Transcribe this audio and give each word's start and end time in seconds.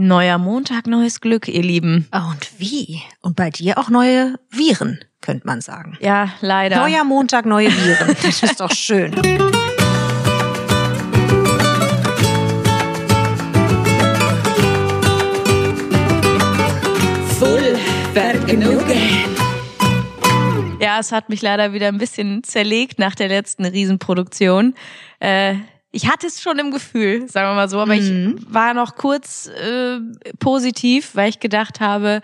Neuer 0.00 0.38
Montag, 0.38 0.86
neues 0.86 1.20
Glück, 1.20 1.48
ihr 1.48 1.60
Lieben. 1.64 2.06
Ah, 2.12 2.30
Und 2.30 2.60
wie? 2.60 3.02
Und 3.20 3.34
bei 3.34 3.50
dir 3.50 3.78
auch 3.78 3.88
neue 3.90 4.36
Viren, 4.48 5.00
könnte 5.20 5.44
man 5.44 5.60
sagen. 5.60 5.98
Ja, 6.00 6.28
leider. 6.40 6.76
Neuer 6.76 7.02
Montag, 7.02 7.46
neue 7.46 7.66
Viren. 7.68 8.14
Das 8.22 8.40
ist 8.44 8.60
doch 8.60 8.70
schön. 8.70 9.12
Voll 17.38 17.76
Vergnügen. 18.14 19.24
Ja, 20.80 21.00
es 21.00 21.10
hat 21.10 21.28
mich 21.28 21.42
leider 21.42 21.72
wieder 21.72 21.88
ein 21.88 21.98
bisschen 21.98 22.44
zerlegt 22.44 22.98
nach 23.00 23.14
der 23.16 23.28
letzten 23.28 23.64
Riesenproduktion. 23.64 24.74
Äh, 25.18 25.56
ich 25.90 26.06
hatte 26.08 26.26
es 26.26 26.42
schon 26.42 26.58
im 26.58 26.70
Gefühl, 26.70 27.28
sagen 27.30 27.50
wir 27.50 27.54
mal 27.54 27.68
so, 27.68 27.80
aber 27.80 27.94
ich 27.94 28.10
war 28.48 28.74
noch 28.74 28.94
kurz 28.96 29.46
äh, 29.48 29.98
positiv, 30.38 31.10
weil 31.14 31.30
ich 31.30 31.40
gedacht 31.40 31.80
habe, 31.80 32.20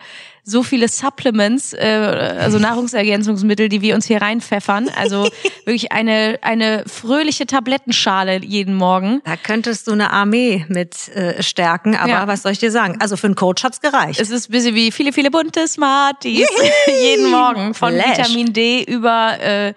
so 0.46 0.62
viele 0.62 0.88
Supplements, 0.88 1.72
äh, 1.72 2.36
also 2.38 2.58
Nahrungsergänzungsmittel, 2.58 3.70
die 3.70 3.80
wir 3.80 3.94
uns 3.94 4.04
hier 4.06 4.20
reinpfeffern, 4.20 4.90
also 4.94 5.26
wirklich 5.64 5.92
eine 5.92 6.38
eine 6.42 6.84
fröhliche 6.86 7.46
Tablettenschale 7.46 8.44
jeden 8.44 8.74
Morgen. 8.74 9.22
Da 9.24 9.36
könntest 9.36 9.86
du 9.86 9.92
eine 9.92 10.10
Armee 10.10 10.66
mit 10.68 11.08
äh, 11.08 11.42
stärken, 11.42 11.96
aber 11.96 12.08
Ja. 12.10 12.26
was 12.28 12.42
soll 12.42 12.52
ich 12.52 12.58
dir 12.58 12.70
sagen? 12.70 12.98
Also 13.00 13.16
für 13.16 13.28
einen 13.28 13.34
Coach 13.36 13.64
hat's 13.64 13.80
gereicht. 13.80 14.20
Es 14.20 14.28
ist 14.28 14.50
ein 14.50 14.52
bisschen 14.52 14.74
wie 14.74 14.92
viele, 14.92 15.14
viele 15.14 15.30
bunte 15.30 15.66
Smarties 15.66 16.46
jeden 17.02 17.30
Morgen. 17.30 17.72
Von 17.72 17.94
Flash. 17.94 18.18
Vitamin 18.18 18.52
D 18.52 18.82
über 18.82 19.40
äh, 19.40 19.72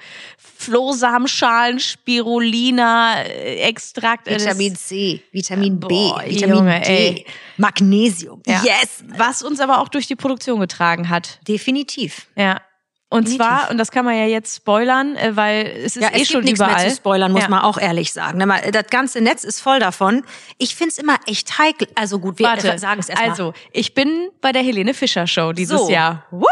Flohsamenschalen, 0.58 1.80
Spirulina, 1.80 3.22
äh, 3.24 3.62
Extrakt. 3.68 4.28
äh, 4.28 4.40
Vitamin 4.40 4.76
C, 4.76 5.22
Vitamin 5.32 5.80
Boah, 5.80 5.88
B, 6.24 6.30
Vitamin 6.32 6.56
Junge, 6.56 6.82
D, 6.82 6.88
ey. 6.90 7.26
Magnesium. 7.58 8.42
Ja. 8.46 8.62
Yes! 8.64 9.04
Was 9.18 9.42
uns 9.44 9.60
aber 9.60 9.80
auch 9.82 9.90
durch 9.90 10.08
die 10.08 10.16
Produktion 10.16 10.60
getragen 10.60 11.10
hat. 11.10 11.40
Definitiv. 11.48 12.28
Ja. 12.36 12.62
Und 13.10 13.26
Definitiv. 13.30 13.38
zwar, 13.48 13.72
und 13.72 13.78
das 13.78 13.90
kann 13.92 14.04
man 14.04 14.16
ja 14.18 14.26
jetzt 14.26 14.58
spoilern, 14.58 15.16
äh, 15.16 15.34
weil 15.38 15.66
es 15.86 15.96
ist 15.96 16.04
Ja, 16.04 16.10
eh 16.10 16.24
es 16.24 16.28
schon 16.28 16.42
gibt 16.42 16.46
nichts 16.46 16.60
überall. 16.60 16.76
mehr 16.84 16.90
zu 16.90 16.96
spoilern, 16.98 17.32
muss 17.32 17.44
Ja. 17.44 17.48
man 17.50 17.62
auch 17.62 17.78
ehrlich 17.78 18.12
sagen. 18.12 18.40
Das 18.74 18.88
ganze 18.90 19.22
Netz 19.22 19.46
ist 19.46 19.62
voll 19.62 19.80
davon. 19.80 20.24
Ich 20.58 20.76
find's 20.76 20.98
immer 20.98 21.16
echt 21.26 21.58
heikel. 21.58 21.88
Also 21.96 22.20
gut, 22.20 22.38
wir 22.38 22.46
sagen 22.78 23.00
es 23.00 23.08
erstmal. 23.08 23.30
also, 23.30 23.54
ich 23.72 23.94
bin 23.94 24.30
bei 24.42 24.52
der 24.52 24.62
Helene 24.62 24.94
Fischer 24.94 25.26
Show 25.26 25.54
dieses 25.54 25.80
So. 25.80 25.90
Jahr. 25.90 26.26
Woo! 26.32 26.46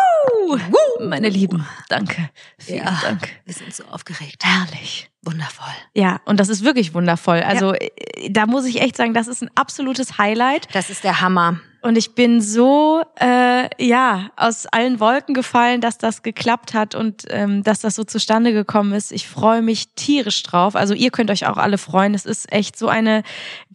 Meine 0.99 1.29
Lieben, 1.29 1.65
danke. 1.89 2.29
Vielen 2.57 2.85
ja, 2.85 2.99
Dank. 3.01 3.29
wir 3.45 3.53
sind 3.53 3.73
so 3.73 3.83
aufgeregt. 3.85 4.43
Herrlich. 4.43 5.09
Wundervoll. 5.23 5.73
Ja, 5.93 6.21
und 6.25 6.39
das 6.39 6.49
ist 6.49 6.63
wirklich 6.63 6.93
wundervoll. 6.93 7.41
Also 7.41 7.73
äh, 7.73 7.89
da 8.29 8.45
muss 8.45 8.65
ich 8.65 8.81
echt 8.81 8.95
sagen, 8.95 9.13
das 9.13 9.27
ist 9.27 9.41
ein 9.41 9.49
absolutes 9.55 10.17
Highlight. 10.17 10.67
Das 10.73 10.89
ist 10.89 11.03
der 11.03 11.21
Hammer. 11.21 11.59
Und 11.85 11.99
ich 11.99 12.15
bin 12.15 12.41
so 12.41 13.03
äh, 13.21 13.69
ja 13.77 14.31
aus 14.35 14.65
allen 14.65 14.99
Wolken 14.99 15.35
gefallen, 15.35 15.81
dass 15.81 15.99
das 15.99 16.23
geklappt 16.23 16.73
hat 16.73 16.95
und 16.95 17.25
ähm, 17.29 17.61
dass 17.61 17.81
das 17.81 17.93
so 17.93 18.03
zustande 18.03 18.53
gekommen 18.53 18.91
ist. 18.91 19.11
Ich 19.11 19.27
freue 19.27 19.61
mich 19.61 19.89
tierisch 19.89 20.41
drauf. 20.41 20.75
Also 20.75 20.95
ihr 20.95 21.11
könnt 21.11 21.29
euch 21.29 21.45
auch 21.45 21.57
alle 21.57 21.77
freuen. 21.77 22.15
Es 22.15 22.25
ist 22.25 22.51
echt 22.51 22.75
so 22.75 22.87
eine 22.87 23.21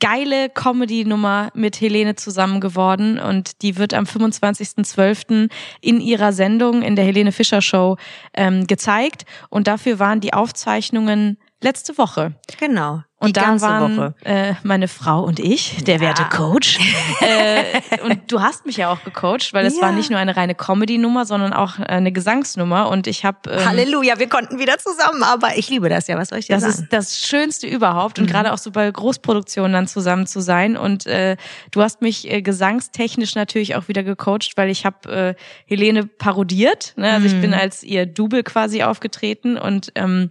geile 0.00 0.48
Comedy-Nummer 0.48 1.50
mit 1.54 1.80
Helene 1.80 2.16
zusammen 2.16 2.60
geworden 2.60 3.20
und 3.20 3.62
die 3.62 3.76
wird 3.76 3.94
am 3.94 4.06
25.12. 4.06 5.48
in 5.80 6.00
ihrer 6.00 6.32
Sendung 6.32 6.82
in 6.82 6.96
der 6.96 7.04
Helene 7.04 7.30
Fischer 7.30 7.62
Show 7.62 7.96
ähm, 8.34 8.66
gezeigt. 8.66 9.24
Und 9.50 9.68
dafür 9.68 10.00
waren 10.00 10.18
die 10.18 10.32
Aufzeichnungen 10.32 11.38
letzte 11.60 11.96
Woche. 11.96 12.32
Genau. 12.58 13.04
Und 13.22 13.36
da 13.36 13.42
ganze 13.42 13.66
waren 13.66 13.96
Woche. 13.98 14.14
Äh, 14.24 14.54
meine 14.62 14.88
Frau 14.88 15.22
und 15.22 15.38
ich, 15.40 15.84
der 15.84 16.00
werte 16.00 16.24
Coach. 16.24 16.78
äh, 17.20 18.00
und 18.02 18.32
du 18.32 18.40
hast 18.40 18.64
mich 18.64 18.78
ja 18.78 18.88
auch 18.90 19.02
gecoacht, 19.02 19.52
weil 19.52 19.66
es 19.66 19.76
Ja. 19.76 19.82
war 19.82 19.92
nicht 19.92 20.08
nur 20.10 20.18
eine 20.18 20.36
reine 20.36 20.54
Comedy-Nummer, 20.54 21.26
sondern 21.26 21.52
auch 21.52 21.78
eine 21.78 22.12
Gesangsnummer. 22.12 22.88
Und 22.88 23.06
ich 23.06 23.26
habe 23.26 23.50
ähm, 23.50 23.64
Halleluja, 23.68 24.18
wir 24.18 24.28
konnten 24.28 24.58
wieder 24.58 24.78
zusammenarbeiten. 24.78 25.58
Ich 25.58 25.68
liebe 25.68 25.90
das 25.90 26.06
ja, 26.06 26.16
was 26.16 26.30
soll 26.30 26.38
ich 26.38 26.46
dir 26.46 26.54
das 26.54 26.62
sagen? 26.62 26.74
ist 26.84 26.92
das 26.92 27.18
Schönste 27.18 27.66
überhaupt 27.66 28.18
und 28.18 28.24
Mhm. 28.24 28.30
gerade 28.30 28.52
auch 28.54 28.58
so 28.58 28.70
bei 28.70 28.90
Großproduktionen 28.90 29.72
dann 29.74 29.86
zusammen 29.86 30.26
zu 30.26 30.40
sein. 30.40 30.78
Und 30.78 31.06
äh, 31.06 31.36
du 31.72 31.82
hast 31.82 32.00
mich 32.00 32.30
äh, 32.30 32.40
gesangstechnisch 32.40 33.34
natürlich 33.34 33.76
auch 33.76 33.86
wieder 33.88 34.02
gecoacht, 34.02 34.52
weil 34.56 34.70
ich 34.70 34.86
habe 34.86 35.36
äh, 35.36 35.42
Helene 35.66 36.06
parodiert. 36.06 36.94
Ne? 36.96 37.10
Also 37.12 37.26
ich 37.26 37.34
Mhm. 37.34 37.40
bin 37.42 37.54
als 37.54 37.82
ihr 37.82 38.06
Double 38.06 38.42
quasi 38.42 38.82
aufgetreten 38.82 39.58
und 39.58 39.92
ähm, 39.94 40.30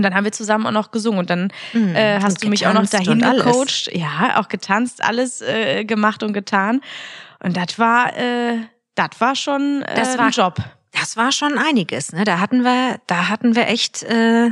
und 0.00 0.02
dann 0.04 0.14
haben 0.14 0.24
wir 0.24 0.32
zusammen 0.32 0.66
auch 0.66 0.72
noch 0.72 0.90
gesungen 0.90 1.20
und 1.20 1.30
dann 1.30 1.52
Mhm. 1.72 1.94
äh, 1.94 2.20
hast 2.20 2.42
du 2.42 2.48
mich 2.48 2.66
auch 2.66 2.72
noch 2.74 2.86
dahin 2.88 3.22
alles. 3.22 3.44
gecoacht. 3.44 3.90
Ja, 3.92 4.40
auch 4.40 4.48
getanzt, 4.48 5.02
alles 5.04 5.40
äh, 5.42 5.84
gemacht 5.84 6.22
und 6.22 6.32
getan. 6.32 6.80
Und 7.42 7.56
das 7.56 7.78
war, 7.78 8.16
äh, 8.16 8.58
das 8.94 9.10
war 9.20 9.34
schon 9.36 9.82
äh, 9.82 9.94
Das 9.94 10.18
war- 10.18 10.26
ein 10.26 10.32
Job. 10.32 10.56
Das 10.92 11.16
war 11.16 11.30
schon 11.32 11.56
einiges, 11.56 12.12
ne? 12.12 12.24
Da 12.24 12.40
hatten 12.40 12.62
wir, 12.64 13.00
da 13.06 13.28
hatten 13.28 13.54
wir 13.54 13.68
echt 13.68 14.02
äh, 14.02 14.50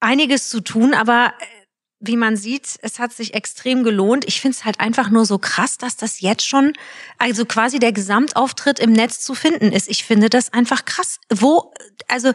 einiges 0.00 0.48
zu 0.50 0.60
tun, 0.60 0.94
aber 0.94 1.32
äh, 1.40 1.44
wie 2.00 2.16
man 2.16 2.36
sieht, 2.36 2.68
es 2.82 2.98
hat 2.98 3.12
sich 3.12 3.32
extrem 3.34 3.82
gelohnt. 3.82 4.26
Ich 4.26 4.40
finde 4.40 4.56
es 4.56 4.64
halt 4.66 4.78
einfach 4.78 5.08
nur 5.10 5.24
so 5.24 5.38
krass, 5.38 5.78
dass 5.78 5.96
das 5.96 6.20
jetzt 6.20 6.46
schon, 6.46 6.74
also 7.18 7.46
quasi 7.46 7.78
der 7.78 7.92
Gesamtauftritt 7.92 8.78
im 8.78 8.92
Netz 8.92 9.20
zu 9.20 9.34
finden 9.34 9.72
ist. 9.72 9.88
Ich 9.88 10.04
finde 10.04 10.28
das 10.28 10.52
einfach 10.52 10.84
krass. 10.84 11.18
Wo, 11.32 11.72
also 12.08 12.32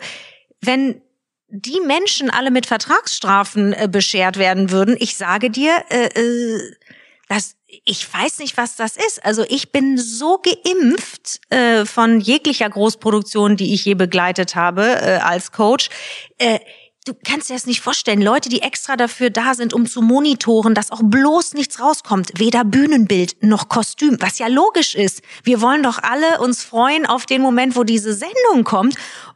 wenn 0.62 1.02
die 1.52 1.80
Menschen 1.86 2.30
alle 2.30 2.52
mit 2.52 2.66
Vertragsstrafen 2.66 3.74
äh, 3.74 3.88
beschert 3.92 4.38
werden 4.38 4.72
würden, 4.72 4.96
ich 5.00 5.16
sage 5.16 5.50
dir, 5.50 5.84
äh, 5.90 6.06
äh, 6.06 6.76
das, 7.28 7.56
ich 7.68 8.12
weiß 8.12 8.40
nicht, 8.40 8.58
was 8.58 8.76
das 8.76 8.98
ist. 8.98 9.24
Also 9.24 9.46
ich 9.48 9.72
bin 9.72 9.98
so 9.98 10.40
geimpft 10.40 11.40
äh, 11.50 11.86
von 11.86 12.20
jeglicher 12.20 12.70
Großproduktion, 12.70 13.56
die 13.56 13.74
ich 13.74 13.86
je 13.86 13.94
begleitet 13.94 14.56
habe 14.56 14.84
äh, 14.84 15.20
als 15.22 15.52
Coach. 15.52 15.90
Äh, 16.38 16.60
du 17.06 17.14
kannst 17.26 17.50
dir 17.50 17.54
das 17.54 17.66
nicht 17.66 17.82
vorstellen. 17.82 18.22
Leute, 18.22 18.50
die 18.50 18.62
extra 18.62 18.96
dafür 18.96 19.30
da 19.30 19.54
sind, 19.54 19.74
um 19.74 19.88
zu 19.88 20.02
monitoren, 20.02 20.76
dass 20.76 20.92
auch 20.92 21.02
bloß 21.04 21.54
nichts 21.54 21.80
rauskommt. 21.80 22.32
Weder 22.38 22.64
Bühnenbild 22.64 23.42
noch 23.44 23.70
Kostüm, 23.70 24.18
was 24.20 24.38
ja 24.40 24.48
logisch 24.48 24.96
ist. 24.96 25.22
Wir 25.44 25.62
wollen 25.62 25.84
doch 25.84 25.98
alle 26.04 26.40
uns 26.42 26.64
freuen 26.64 27.06
auf 27.06 27.26
den 27.26 27.42
Moment, 27.42 27.76
wo 27.76 27.84
diese 27.84 28.14
Sendung 28.14 28.64
kommt. 28.64 28.96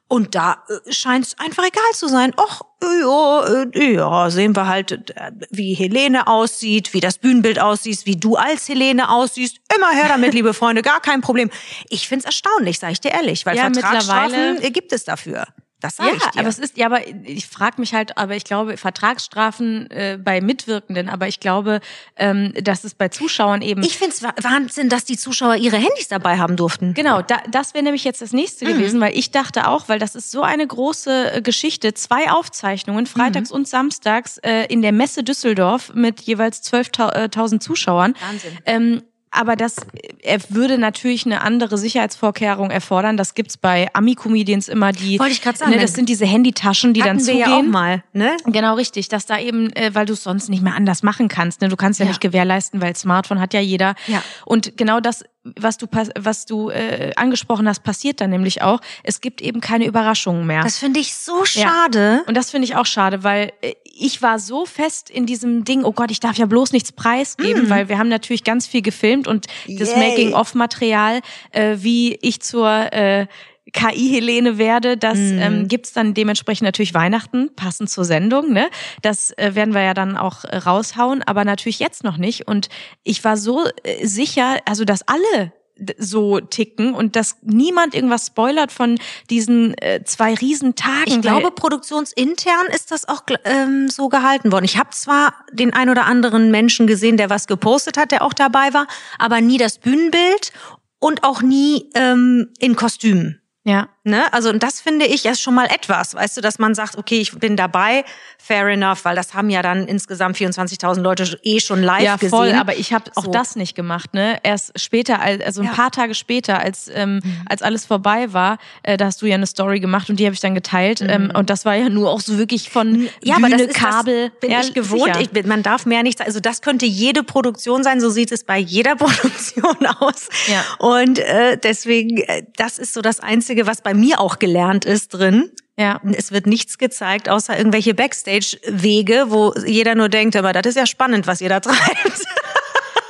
Und 0.09 0.35
da 0.35 0.63
äh, 0.67 0.91
scheint 0.91 1.25
es 1.25 1.39
einfach 1.39 1.63
egal 1.65 1.81
zu 1.95 2.07
sein. 2.07 2.33
Och, 2.37 2.61
ja, 2.83 3.63
äh, 3.73 3.93
ja, 3.95 4.29
sehen 4.29 4.55
wir 4.55 4.67
halt, 4.67 4.91
äh, 4.91 5.31
wie 5.49 5.73
Helene 5.73 6.27
aussieht, 6.27 6.93
wie 6.93 6.99
das 6.99 7.17
Bühnenbild 7.17 7.57
aussieht, 7.59 8.01
wie 8.05 8.17
du 8.17 8.35
als 8.35 8.67
Helene 8.69 9.09
aussiehst. 9.09 9.57
Immer 9.75 9.89
her 9.91 10.09
damit, 10.09 10.33
liebe 10.35 10.53
Freunde, 10.53 10.83
gar 10.83 10.99
kein 11.01 11.21
Problem. 11.21 11.49
Ich 11.89 12.07
find's 12.07 12.25
erstaunlich, 12.25 12.77
sage 12.77 12.93
ich 12.93 13.01
dir 13.01 13.11
ehrlich, 13.11 13.45
weil 13.47 13.55
Ja, 13.57 13.63
Vertragsstrafen 13.71 14.31
mittlerweile- 14.31 14.71
gibt 14.71 14.91
es 14.93 15.03
dafür. 15.05 15.47
Das 15.83 15.97
Ja, 15.97 16.05
sage 16.05 16.17
ich 16.17 16.23
dir. 16.31 16.39
aber 16.39 16.49
es 16.49 16.59
ist, 16.59 16.77
ja, 16.77 16.85
aber 16.87 16.99
ich 17.25 17.45
frage 17.45 17.79
mich 17.79 17.93
halt, 17.93 18.17
aber 18.17 18.35
ich 18.35 18.45
glaube, 18.45 18.77
Vertragsstrafen 18.77 19.91
äh, 19.91 20.17
bei 20.23 20.39
Mitwirkenden, 20.41 21.09
aber 21.09 21.27
ich 21.27 21.39
glaube, 21.39 21.81
ähm, 22.15 22.53
dass 22.61 22.83
es 22.85 22.93
bei 22.95 23.09
Zuschauern 23.09 23.61
eben. 23.61 23.83
ich 23.83 23.97
find's 23.97 24.23
wa- 24.23 24.33
Wahnsinn, 24.41 24.87
dass 24.89 25.03
die 25.05 25.17
Zuschauer 25.17 25.55
ihre 25.57 25.75
Handys 25.77 26.07
dabei 26.07 26.37
haben 26.37 26.55
durften. 26.55 26.93
Genau, 26.93 27.21
da, 27.21 27.39
das 27.51 27.73
wäre 27.73 27.83
nämlich 27.83 28.03
jetzt 28.05 28.21
das 28.21 28.31
nächste 28.33 28.65
gewesen, 28.65 28.99
weil 29.01 29.15
ich 29.17 29.31
dachte 29.31 29.67
auch, 29.67 29.89
weil 29.89 29.99
das 29.99 30.15
ist 30.15 30.31
so 30.31 30.41
eine 30.41 30.65
große 30.65 31.33
äh, 31.35 31.41
Geschichte, 31.41 31.93
zwei 31.93 32.31
Aufzeichnungen, 32.31 33.05
freitags 33.05 33.51
und 33.51 33.67
samstags 33.67 34.37
äh, 34.37 34.65
in 34.67 34.81
der 34.81 34.93
Messe 34.93 35.23
Düsseldorf 35.23 35.93
mit 35.93 36.21
jeweils 36.21 36.63
12.000 36.63 37.59
Zuschauern. 37.59 38.15
Wahnsinn. 38.25 38.57
Ähm, 38.65 39.03
aber 39.33 39.55
das 39.55 39.75
er 40.21 40.39
würde 40.49 40.77
natürlich 40.77 41.25
eine 41.25 41.41
andere 41.41 41.77
Sicherheitsvorkehrung 41.77 42.71
erfordern. 42.71 43.17
Das 43.17 43.33
gibt's 43.35 43.57
bei 43.57 43.89
Ami-Comedians 43.93 44.67
immer 44.69 44.91
die. 44.93 45.19
Wollte 45.19 45.33
ich 45.33 45.41
grad 45.41 45.57
sagen, 45.57 45.71
Ne, 45.71 45.79
das 45.79 45.93
sind 45.93 46.07
diese 46.07 46.25
Handytaschen, 46.25 46.93
die 46.93 47.01
dann 47.01 47.17
Hatten 47.17 47.27
wir 47.27 47.33
zugehen. 47.33 47.49
ja 47.49 47.57
auch 47.57 47.63
mal, 47.63 48.03
ne? 48.13 48.37
Genau, 48.45 48.75
richtig. 48.75 49.09
Dass 49.09 49.25
da 49.25 49.37
eben, 49.39 49.71
äh, 49.73 49.93
weil 49.93 50.05
du 50.05 50.13
es 50.13 50.23
sonst 50.23 50.49
nicht 50.49 50.61
mehr 50.63 50.75
anders 50.75 51.03
machen 51.03 51.27
kannst. 51.27 51.61
Ne? 51.61 51.67
Du 51.69 51.75
kannst 51.75 51.99
ja, 51.99 52.05
Ja. 52.05 52.11
nicht 52.11 52.21
gewährleisten, 52.21 52.81
weil 52.81 52.95
Smartphone 52.95 53.39
hat 53.41 53.53
ja 53.53 53.59
jeder. 53.59 53.95
Ja. 54.07 54.21
Und 54.45 54.77
genau 54.77 54.99
das, 54.99 55.23
was 55.43 55.77
du, 55.77 55.87
was 56.17 56.45
du 56.45 56.69
äh, 56.69 57.11
angesprochen 57.17 57.67
hast, 57.67 57.83
passiert 57.83 58.21
dann 58.21 58.29
nämlich 58.29 58.61
auch. 58.61 58.79
Es 59.03 59.19
gibt 59.19 59.41
eben 59.41 59.59
keine 59.59 59.85
Überraschungen 59.85 60.45
mehr. 60.47 60.63
Das 60.63 60.77
finde 60.77 61.01
ich 61.01 61.13
so 61.15 61.39
Ja. 61.53 61.67
schade. 61.69 62.23
Und 62.27 62.37
das 62.37 62.51
finde 62.51 62.65
ich 62.65 62.75
auch 62.77 62.85
schade, 62.85 63.23
weil 63.23 63.51
äh, 63.61 63.73
ich 63.95 64.21
war 64.21 64.39
so 64.39 64.65
fest 64.65 65.09
in 65.09 65.25
diesem 65.25 65.63
Ding, 65.63 65.83
oh 65.83 65.91
Gott, 65.91 66.09
ich 66.09 66.19
darf 66.19 66.37
ja 66.37 66.47
bloß 66.47 66.71
nichts 66.71 66.91
preisgeben, 66.91 67.69
weil 67.69 67.89
wir 67.89 67.99
haben 67.99 68.09
natürlich 68.09 68.43
ganz 68.43 68.65
viel 68.65 68.81
gefilmt 68.81 69.27
und 69.27 69.45
das. 69.67 69.95
Making-of-Material, 69.95 71.21
äh, 71.51 71.77
wie 71.79 72.17
ich 72.21 72.41
zur 72.41 72.91
äh, 72.91 73.27
KI-Helene 73.71 74.57
werde. 74.57 74.97
Das 74.97 75.17
mhm. 75.17 75.39
ähm, 75.39 75.67
gibt's 75.67 75.93
dann 75.93 76.13
dementsprechend 76.13 76.65
natürlich 76.65 76.93
Weihnachten, 76.93 77.53
passend 77.55 77.89
zur 77.89 78.03
Sendung. 78.03 78.51
Ne? 78.51 78.67
Das 79.01 79.31
äh, 79.37 79.53
werden 79.53 79.73
wir 79.73 79.81
ja 79.81 79.93
dann 79.93 80.17
auch 80.17 80.43
äh, 80.43 80.57
raushauen, 80.57 81.21
aber 81.23 81.45
natürlich 81.45 81.79
jetzt 81.79 82.03
noch 82.03 82.17
nicht. 82.17 82.47
Und 82.47 82.69
ich 83.03 83.23
war 83.23 83.37
so 83.37 83.65
äh, 83.83 84.05
sicher, 84.05 84.57
also 84.65 84.85
dass 84.85 85.07
alle 85.07 85.53
so 85.97 86.39
ticken 86.39 86.93
und 86.93 87.15
dass 87.15 87.37
niemand 87.41 87.95
irgendwas 87.95 88.27
spoilert 88.27 88.71
von 88.71 88.99
diesen 89.29 89.75
äh, 89.79 90.03
zwei 90.03 90.33
Riesentagen. 90.35 91.07
Ich 91.07 91.21
glaube, 91.21 91.51
produktionsintern 91.51 92.67
ist 92.73 92.91
das 92.91 93.07
auch 93.07 93.23
ähm, 93.43 93.89
so 93.89 94.09
gehalten 94.09 94.51
worden. 94.51 94.65
Ich 94.65 94.77
habe 94.77 94.91
zwar 94.91 95.33
den 95.51 95.73
ein 95.73 95.89
oder 95.89 96.05
anderen 96.05 96.51
Menschen 96.51 96.87
gesehen, 96.87 97.17
der 97.17 97.29
was 97.29 97.47
gepostet 97.47 97.97
hat, 97.97 98.11
der 98.11 98.21
auch 98.21 98.33
dabei 98.33 98.73
war, 98.73 98.87
aber 99.17 99.41
nie 99.41 99.57
das 99.57 99.79
Bühnenbild 99.79 100.51
und 100.99 101.23
auch 101.23 101.41
nie 101.41 101.89
ähm, 101.95 102.49
in 102.59 102.75
Kostümen. 102.75 103.42
Ja. 103.65 103.87
Ne? 104.05 104.31
Also 104.33 104.49
und 104.49 104.61
das 104.61 104.81
finde 104.81 105.05
ich 105.05 105.23
erst 105.25 105.41
schon 105.41 105.55
mal 105.55 105.67
etwas, 105.67 106.13
weißt 106.13 106.35
du, 106.35 106.41
dass 106.41 106.59
man 106.59 106.75
sagt, 106.75 106.97
okay, 106.97 107.21
ich 107.21 107.31
bin 107.31 107.55
dabei, 107.55 108.03
fair 108.37 108.67
enough, 108.67 109.05
weil 109.05 109.15
das 109.15 109.33
haben 109.33 109.49
ja 109.49 109.61
dann 109.61 109.87
insgesamt 109.87 110.35
24.000 110.35 110.99
Leute 110.99 111.39
eh 111.43 111.61
schon 111.61 111.81
live 111.81 112.03
ja, 112.03 112.17
voll, 112.17 112.47
gesehen. 112.47 112.59
aber 112.59 112.75
ich 112.75 112.91
habe 112.91 113.09
auch 113.15 113.23
so. 113.23 113.31
das 113.31 113.55
nicht 113.55 113.75
gemacht, 113.75 114.13
ne? 114.13 114.39
Erst 114.43 114.77
später, 114.77 115.21
also 115.21 115.61
ein 115.61 115.67
ja. 115.67 115.73
paar 115.73 115.91
Tage 115.91 116.15
später, 116.15 116.59
als 116.59 116.91
ähm, 116.93 117.21
mhm. 117.23 117.37
als 117.45 117.61
alles 117.61 117.85
vorbei 117.85 118.33
war, 118.33 118.57
äh, 118.83 118.97
da 118.97 119.05
hast 119.05 119.21
du 119.21 119.25
ja 119.25 119.35
eine 119.35 119.47
Story 119.47 119.79
gemacht 119.79 120.09
und 120.09 120.19
die 120.19 120.25
habe 120.25 120.33
ich 120.33 120.41
dann 120.41 120.55
geteilt 120.55 120.99
mhm. 120.99 121.09
ähm, 121.09 121.31
und 121.33 121.49
das 121.49 121.63
war 121.63 121.75
ja 121.75 121.87
nur 121.87 122.11
auch 122.11 122.19
so 122.19 122.37
wirklich 122.37 122.69
von 122.69 123.07
ja, 123.23 123.37
Bühne, 123.37 123.55
aber 123.55 123.65
das 123.65 123.73
Kabel. 123.73 124.29
Das 124.31 124.39
bin 124.41 124.51
ja, 124.51 124.59
ich 124.59 124.73
gewohnt. 124.73 125.15
Ich 125.21 125.29
bin, 125.29 125.47
man 125.47 125.63
darf 125.63 125.85
mehr 125.85 126.03
nicht, 126.03 126.19
also 126.19 126.41
das 126.41 126.61
könnte 126.61 126.85
jede 126.85 127.23
Produktion 127.23 127.83
sein, 127.83 128.01
so 128.01 128.09
sieht 128.09 128.33
es 128.33 128.43
bei 128.43 128.57
jeder 128.57 128.95
Produktion 128.97 129.85
aus. 129.99 130.27
Ja. 130.47 130.65
Und 130.79 131.19
äh, 131.19 131.57
deswegen, 131.57 132.17
äh, 132.17 132.43
das 132.57 132.77
ist 132.77 132.93
so 132.93 133.01
das 133.01 133.21
Einzige, 133.21 133.52
was 133.65 133.81
bei 133.81 133.93
mir 133.93 134.19
auch 134.19 134.39
gelernt 134.39 134.85
ist 134.85 135.09
drin. 135.09 135.51
Ja. 135.77 136.01
Es 136.15 136.31
wird 136.31 136.45
nichts 136.45 136.77
gezeigt, 136.77 137.29
außer 137.29 137.57
irgendwelche 137.57 137.93
Backstage-Wege, 137.93 139.25
wo 139.29 139.53
jeder 139.65 139.95
nur 139.95 140.09
denkt, 140.09 140.35
aber 140.35 140.53
das 140.53 140.67
ist 140.67 140.77
ja 140.77 140.85
spannend, 140.85 141.25
was 141.25 141.41
ihr 141.41 141.49
da 141.49 141.59
treibt. 141.59 142.21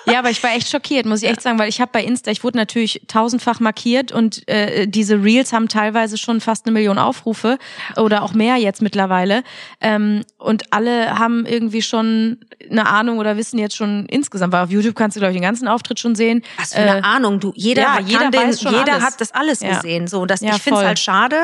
Ja, 0.05 0.19
aber 0.19 0.29
ich 0.29 0.43
war 0.43 0.51
echt 0.51 0.69
schockiert, 0.69 1.05
muss 1.05 1.23
ich 1.23 1.29
echt 1.29 1.41
sagen, 1.41 1.57
weil 1.59 1.69
ich 1.69 1.79
habe 1.79 1.91
bei 1.93 2.03
Insta, 2.03 2.31
ich 2.31 2.43
wurde 2.43 2.57
natürlich 2.57 3.01
tausendfach 3.07 3.59
markiert 3.59 4.11
und 4.11 4.47
äh, 4.47 4.87
diese 4.87 5.23
Reels 5.23 5.53
haben 5.53 5.67
teilweise 5.67 6.17
schon 6.17 6.41
fast 6.41 6.65
eine 6.65 6.73
Million 6.73 6.97
Aufrufe 6.97 7.57
oder 7.95 8.23
auch 8.23 8.33
mehr 8.33 8.57
jetzt 8.57 8.81
mittlerweile. 8.81 9.43
Ähm, 9.81 10.23
und 10.37 10.73
alle 10.73 11.17
haben 11.17 11.45
irgendwie 11.45 11.81
schon 11.81 12.39
eine 12.69 12.87
Ahnung 12.87 13.19
oder 13.19 13.37
wissen 13.37 13.59
jetzt 13.59 13.75
schon 13.75 14.05
insgesamt, 14.07 14.53
weil 14.53 14.63
auf 14.63 14.71
YouTube 14.71 14.95
kannst 14.95 15.15
du, 15.15 15.19
glaube 15.19 15.31
ich, 15.31 15.37
den 15.37 15.43
ganzen 15.43 15.67
Auftritt 15.67 15.99
schon 15.99 16.15
sehen. 16.15 16.43
Was 16.57 16.73
für 16.73 16.81
eine 16.81 16.99
äh, 16.99 17.01
Ahnung, 17.01 17.39
du, 17.39 17.53
jeder, 17.55 17.81
ja, 17.83 17.99
jeder, 17.99 18.29
den, 18.29 18.51
jeder 18.51 19.01
hat 19.01 19.19
das 19.21 19.31
alles 19.31 19.61
ja. 19.61 19.75
gesehen. 19.75 20.07
So, 20.07 20.25
das, 20.25 20.41
ja, 20.41 20.55
ich 20.55 20.61
finde 20.61 20.79
es 20.81 20.85
halt 20.85 20.99
schade. 20.99 21.37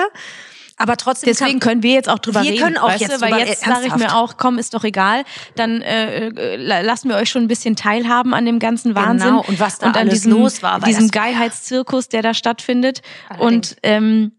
Aber 0.79 0.95
trotzdem. 0.95 1.27
Deswegen 1.27 1.59
kann, 1.59 1.71
können 1.71 1.83
wir 1.83 1.91
jetzt 1.91 2.07
auch 2.07 2.19
drüber 2.19 2.41
wir 2.41 2.51
reden. 2.51 2.57
Wir 2.57 2.63
können 2.63 2.77
auch 2.77 2.89
jetzt 2.89 3.21
du, 3.21 3.21
weil 3.21 3.37
jetzt 3.39 3.65
sage 3.65 3.85
ich 3.85 3.95
mir 3.95 4.15
auch, 4.15 4.37
komm, 4.37 4.57
ist 4.57 4.73
doch 4.73 4.85
egal. 4.85 5.23
Dann 5.55 5.81
äh, 5.81 6.29
äh, 6.29 6.81
lassen 6.81 7.09
wir 7.09 7.17
euch 7.17 7.29
schon 7.29 7.43
ein 7.43 7.47
bisschen 7.49 7.75
teilhaben 7.75 8.33
an 8.33 8.45
dem 8.45 8.59
ganzen 8.59 8.95
Wahnsinn 8.95 9.29
genau. 9.29 9.43
und 9.45 9.59
was 9.59 9.79
da 9.79 9.87
und 9.87 9.97
an 9.97 10.03
alles 10.03 10.21
diesem, 10.21 10.31
los 10.31 10.63
war, 10.63 10.79
diesem 10.79 11.11
Geilheitszirkus, 11.11 12.07
der 12.07 12.21
da 12.21 12.33
stattfindet. 12.33 13.01
Allerdings. 13.27 13.71
Und 13.73 13.77
ähm, 13.83 14.31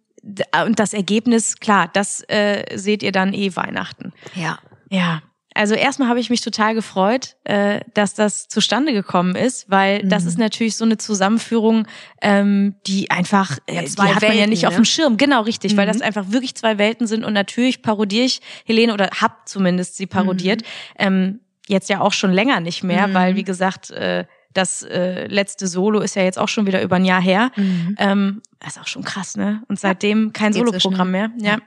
und 0.66 0.78
das 0.78 0.92
Ergebnis, 0.92 1.56
klar, 1.60 1.88
das 1.92 2.22
äh, 2.28 2.76
seht 2.76 3.02
ihr 3.02 3.12
dann 3.12 3.32
eh 3.32 3.56
Weihnachten. 3.56 4.12
Ja. 4.34 4.58
Ja. 4.90 5.22
Also 5.55 5.75
erstmal 5.75 6.08
habe 6.08 6.20
ich 6.20 6.31
mich 6.31 6.43
total 6.43 6.75
gefreut, 6.75 7.37
äh, 7.44 7.81
dass 7.94 8.14
das 8.14 8.47
zustande 8.47 8.93
gekommen 8.93 9.35
ist, 9.35 9.69
weil 9.69 10.05
mhm. 10.05 10.08
das 10.08 10.25
ist 10.25 10.38
natürlich 10.38 10.76
so 10.76 10.85
eine 10.85 10.97
Zusammenführung, 10.97 11.87
ähm, 12.23 12.76
die 12.87 13.11
einfach, 13.11 13.58
ja, 13.69 13.82
äh, 13.82 13.85
die 13.85 14.14
hat 14.14 14.23
man 14.23 14.38
ja 14.38 14.47
nicht 14.47 14.62
ne? 14.62 14.69
auf 14.69 14.76
dem 14.76 14.85
Schirm. 14.85 15.17
Genau, 15.17 15.43
richtig, 15.43 15.73
mhm. 15.73 15.79
weil 15.79 15.87
das 15.87 15.99
mhm. 15.99 16.02
einfach 16.02 16.31
wirklich 16.31 16.55
zwei 16.55 16.79
Welten 16.79 17.06
sind 17.06 17.25
und 17.25 17.32
natürlich 17.32 17.82
parodiere 17.82 18.26
ich 18.26 18.41
Helene 18.64 18.94
oder 18.94 19.11
hab 19.20 19.49
zumindest 19.49 19.97
sie 19.97 20.06
parodiert. 20.06 20.62
Mhm. 20.62 20.67
Ähm, 20.99 21.41
jetzt 21.67 21.88
ja 21.88 22.00
auch 22.00 22.12
schon 22.12 22.32
länger 22.32 22.61
nicht 22.61 22.85
mehr, 22.85 23.08
mhm. 23.08 23.14
weil 23.14 23.37
wie 23.37 23.44
gesagt, 23.44 23.91
äh, 23.91 24.26
das 24.53 24.82
äh, 24.82 25.26
letzte 25.26 25.67
Solo 25.67 26.00
ist 26.00 26.17
ja 26.17 26.23
jetzt 26.23 26.38
auch 26.38 26.49
schon 26.49 26.67
wieder 26.67 26.82
über 26.82 26.96
ein 26.96 27.05
Jahr 27.05 27.20
her. 27.20 27.50
Mhm. 27.56 27.96
Ähm, 27.99 28.43
das 28.61 28.76
ist 28.76 28.82
auch 28.82 28.88
schon 28.88 29.05
krass, 29.05 29.37
ne? 29.37 29.62
Und 29.69 29.79
seitdem 29.79 30.32
kein 30.32 30.53
Soloprogramm 30.53 31.11
mehr. 31.12 31.31
Ja 31.38 31.58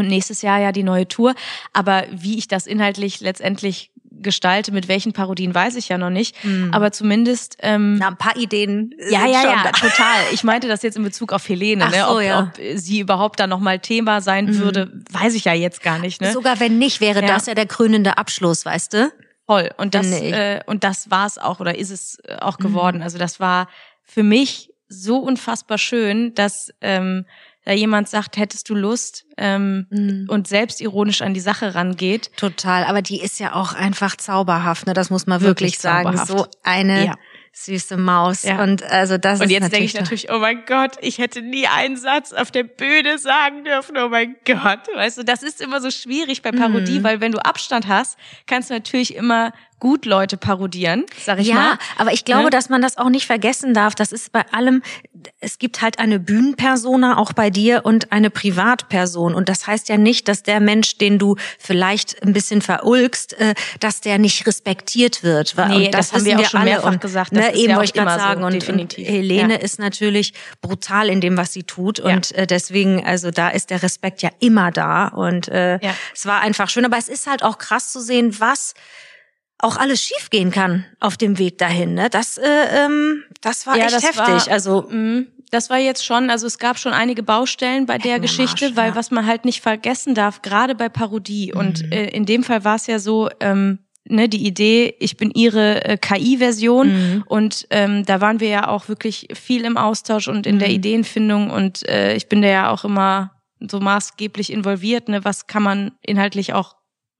und 0.00 0.08
nächstes 0.08 0.42
Jahr 0.42 0.58
ja 0.58 0.72
die 0.72 0.82
neue 0.82 1.06
Tour. 1.06 1.34
Aber 1.72 2.04
wie 2.10 2.38
ich 2.38 2.48
das 2.48 2.66
inhaltlich 2.66 3.20
letztendlich 3.20 3.90
gestalte, 4.22 4.72
mit 4.72 4.88
welchen 4.88 5.12
Parodien 5.12 5.54
weiß 5.54 5.76
ich 5.76 5.88
ja 5.88 5.98
noch 5.98 6.10
nicht. 6.10 6.42
Mhm. 6.44 6.72
Aber 6.72 6.92
zumindest 6.92 7.56
ähm, 7.60 7.96
Na, 7.98 8.08
ein 8.08 8.16
paar 8.16 8.36
Ideen. 8.36 8.94
Ja, 9.10 9.26
ja, 9.26 9.42
ja, 9.42 9.62
da. 9.64 9.70
total. 9.72 10.20
Ich 10.32 10.44
meinte 10.44 10.68
das 10.68 10.82
jetzt 10.82 10.96
in 10.96 11.02
Bezug 11.02 11.32
auf 11.32 11.48
Helene, 11.48 11.86
Ach 11.86 11.90
ne? 11.90 12.08
ob, 12.08 12.22
ja. 12.22 12.40
ob 12.40 12.78
sie 12.78 13.00
überhaupt 13.00 13.40
da 13.40 13.46
nochmal 13.46 13.78
Thema 13.78 14.20
sein 14.20 14.46
mhm. 14.46 14.58
würde, 14.58 14.92
weiß 15.10 15.34
ich 15.34 15.44
ja 15.44 15.54
jetzt 15.54 15.82
gar 15.82 15.98
nicht. 15.98 16.20
Ne? 16.20 16.32
Sogar 16.32 16.60
wenn 16.60 16.78
nicht, 16.78 17.00
wäre 17.00 17.22
ja. 17.22 17.28
das 17.28 17.46
ja 17.46 17.54
der 17.54 17.66
krönende 17.66 18.18
Abschluss, 18.18 18.64
weißt 18.64 18.94
du? 18.94 19.12
Voll. 19.46 19.70
Und 19.78 19.94
das 19.94 20.06
äh, 20.10 20.60
und 20.66 20.84
das 20.84 21.10
war 21.10 21.26
es 21.26 21.38
auch 21.38 21.60
oder 21.60 21.76
ist 21.76 21.90
es 21.90 22.18
äh, 22.24 22.36
auch 22.36 22.58
geworden. 22.58 22.98
Mhm. 22.98 23.02
Also 23.02 23.18
das 23.18 23.40
war 23.40 23.68
für 24.04 24.22
mich 24.22 24.70
so 24.88 25.18
unfassbar 25.18 25.78
schön, 25.78 26.34
dass 26.34 26.72
ähm, 26.80 27.24
da 27.64 27.72
jemand 27.72 28.08
sagt, 28.08 28.38
hättest 28.38 28.70
du 28.70 28.74
Lust 28.74 29.26
ähm, 29.36 29.86
mhm. 29.90 30.26
und 30.28 30.48
selbstironisch 30.48 31.20
an 31.20 31.34
die 31.34 31.40
Sache 31.40 31.74
rangeht. 31.74 32.30
Total, 32.36 32.84
aber 32.84 33.02
die 33.02 33.20
ist 33.20 33.38
ja 33.38 33.54
auch 33.54 33.74
einfach 33.74 34.16
zauberhaft, 34.16 34.86
ne? 34.86 34.94
Das 34.94 35.10
muss 35.10 35.26
man 35.26 35.42
wirklich, 35.42 35.72
wirklich 35.72 35.78
sagen. 35.78 36.16
So 36.26 36.46
eine 36.62 37.06
ja. 37.06 37.14
süße 37.52 37.98
Maus. 37.98 38.44
Ja. 38.44 38.62
Und 38.62 38.82
also 38.82 39.18
das 39.18 39.40
und 39.40 39.46
ist 39.46 39.52
jetzt 39.52 39.72
denke 39.72 39.84
ich 39.84 39.94
natürlich, 39.94 40.32
oh 40.32 40.38
mein 40.38 40.64
Gott, 40.66 40.92
ich 41.02 41.18
hätte 41.18 41.42
nie 41.42 41.66
einen 41.66 41.98
Satz 41.98 42.32
auf 42.32 42.50
der 42.50 42.64
Bühne 42.64 43.18
sagen 43.18 43.64
dürfen. 43.64 43.96
Oh 43.98 44.08
mein 44.08 44.36
Gott, 44.46 44.88
weißt 44.94 45.18
du, 45.18 45.24
das 45.24 45.42
ist 45.42 45.60
immer 45.60 45.82
so 45.82 45.90
schwierig 45.90 46.40
bei 46.40 46.52
Parodie, 46.52 47.00
mhm. 47.00 47.04
weil 47.04 47.20
wenn 47.20 47.32
du 47.32 47.44
Abstand 47.44 47.88
hast, 47.88 48.18
kannst 48.46 48.70
du 48.70 48.74
natürlich 48.74 49.14
immer 49.14 49.52
gut 49.80 50.04
Leute 50.04 50.36
parodieren, 50.36 51.04
sag 51.24 51.40
ich 51.40 51.48
ja, 51.48 51.54
mal. 51.54 51.64
Ja, 51.70 51.78
aber 51.98 52.12
ich 52.12 52.24
glaube, 52.24 52.44
ne? 52.44 52.50
dass 52.50 52.68
man 52.68 52.82
das 52.82 52.98
auch 52.98 53.08
nicht 53.08 53.26
vergessen 53.26 53.74
darf. 53.74 53.94
Das 53.94 54.12
ist 54.12 54.30
bei 54.30 54.44
allem, 54.52 54.82
es 55.40 55.58
gibt 55.58 55.82
halt 55.82 55.98
eine 55.98 56.20
Bühnenpersona 56.20 57.16
auch 57.16 57.32
bei 57.32 57.50
dir 57.50 57.84
und 57.84 58.12
eine 58.12 58.30
Privatperson. 58.30 59.34
Und 59.34 59.48
das 59.48 59.66
heißt 59.66 59.88
ja 59.88 59.96
nicht, 59.96 60.28
dass 60.28 60.42
der 60.42 60.60
Mensch, 60.60 60.98
den 60.98 61.18
du 61.18 61.36
vielleicht 61.58 62.22
ein 62.22 62.32
bisschen 62.32 62.62
verulgst, 62.62 63.32
äh, 63.40 63.54
dass 63.80 64.00
der 64.00 64.18
nicht 64.18 64.46
respektiert 64.46 65.22
wird. 65.22 65.54
Nee, 65.56 65.86
und 65.86 65.94
das, 65.94 66.10
das 66.10 66.20
haben 66.20 66.24
wir 66.26 66.38
auch 66.38 66.44
schon 66.44 66.64
mehrfach 66.64 66.92
und, 66.92 67.00
gesagt. 67.00 67.34
Das 67.34 67.46
ne, 67.46 67.54
eben 67.54 67.70
ja 67.70 67.76
wollte 67.76 67.86
ich 67.86 67.92
gerade 67.94 68.20
sagen. 68.20 68.40
So, 68.42 68.46
und, 68.46 68.68
und, 68.68 68.96
Helene 68.96 69.54
ja. 69.54 69.60
ist 69.60 69.78
natürlich 69.78 70.34
brutal 70.60 71.08
in 71.08 71.20
dem, 71.20 71.36
was 71.36 71.52
sie 71.52 71.62
tut. 71.62 72.00
Und 72.00 72.30
ja. 72.30 72.38
äh, 72.38 72.46
deswegen, 72.46 73.04
also 73.04 73.30
da 73.30 73.48
ist 73.48 73.70
der 73.70 73.82
Respekt 73.82 74.22
ja 74.22 74.30
immer 74.40 74.70
da. 74.70 75.08
Und 75.08 75.48
äh, 75.48 75.78
es 76.14 76.26
war 76.26 76.40
einfach 76.40 76.68
schön. 76.68 76.84
Aber 76.84 76.98
es 76.98 77.08
ist 77.08 77.26
halt 77.26 77.42
auch 77.42 77.58
krass 77.58 77.92
zu 77.92 78.00
sehen, 78.00 78.38
was 78.38 78.74
auch 79.62 79.76
alles 79.76 80.02
schiefgehen 80.02 80.50
kann 80.50 80.84
auf 81.00 81.16
dem 81.16 81.38
Weg 81.38 81.58
dahin. 81.58 81.94
Ne? 81.94 82.08
Das, 82.10 82.38
äh, 82.38 82.44
ähm, 82.44 83.22
das 83.40 83.66
war 83.66 83.76
ja, 83.76 83.84
echt 83.84 83.94
das 83.94 84.04
heftig. 84.04 84.46
War, 84.46 84.48
also 84.48 84.86
mh, 84.90 85.24
das 85.50 85.68
war 85.68 85.78
jetzt 85.78 86.04
schon, 86.04 86.30
also 86.30 86.46
es 86.46 86.58
gab 86.58 86.78
schon 86.78 86.92
einige 86.92 87.22
Baustellen 87.22 87.86
bei 87.86 87.98
der 87.98 88.20
Geschichte, 88.20 88.66
Marsch, 88.66 88.76
weil 88.76 88.88
ja. 88.90 88.96
was 88.96 89.10
man 89.10 89.26
halt 89.26 89.44
nicht 89.44 89.60
vergessen 89.60 90.14
darf, 90.14 90.42
gerade 90.42 90.74
bei 90.74 90.88
Parodie. 90.88 91.52
Mhm. 91.52 91.60
Und 91.60 91.92
äh, 91.92 92.06
in 92.06 92.24
dem 92.24 92.42
Fall 92.42 92.64
war 92.64 92.76
es 92.76 92.86
ja 92.86 92.98
so. 92.98 93.28
Ähm, 93.40 93.80
ne, 94.08 94.28
die 94.28 94.46
Idee, 94.46 94.94
ich 94.98 95.16
bin 95.16 95.30
ihre 95.30 95.84
äh, 95.84 95.96
KI-Version 95.96 96.88
mhm. 96.88 97.24
und 97.26 97.66
ähm, 97.70 98.04
da 98.04 98.20
waren 98.20 98.40
wir 98.40 98.48
ja 98.48 98.68
auch 98.68 98.88
wirklich 98.88 99.28
viel 99.34 99.64
im 99.64 99.76
Austausch 99.76 100.26
und 100.26 100.46
in 100.46 100.56
mhm. 100.56 100.60
der 100.60 100.70
Ideenfindung 100.70 101.50
und 101.50 101.88
äh, 101.88 102.14
ich 102.16 102.28
bin 102.28 102.42
da 102.42 102.48
ja 102.48 102.70
auch 102.70 102.84
immer 102.84 103.32
so 103.60 103.78
maßgeblich 103.78 104.52
involviert, 104.52 105.08
ne, 105.08 105.24
was 105.24 105.46
kann 105.46 105.62
man 105.62 105.92
inhaltlich 106.02 106.54
auch 106.54 106.76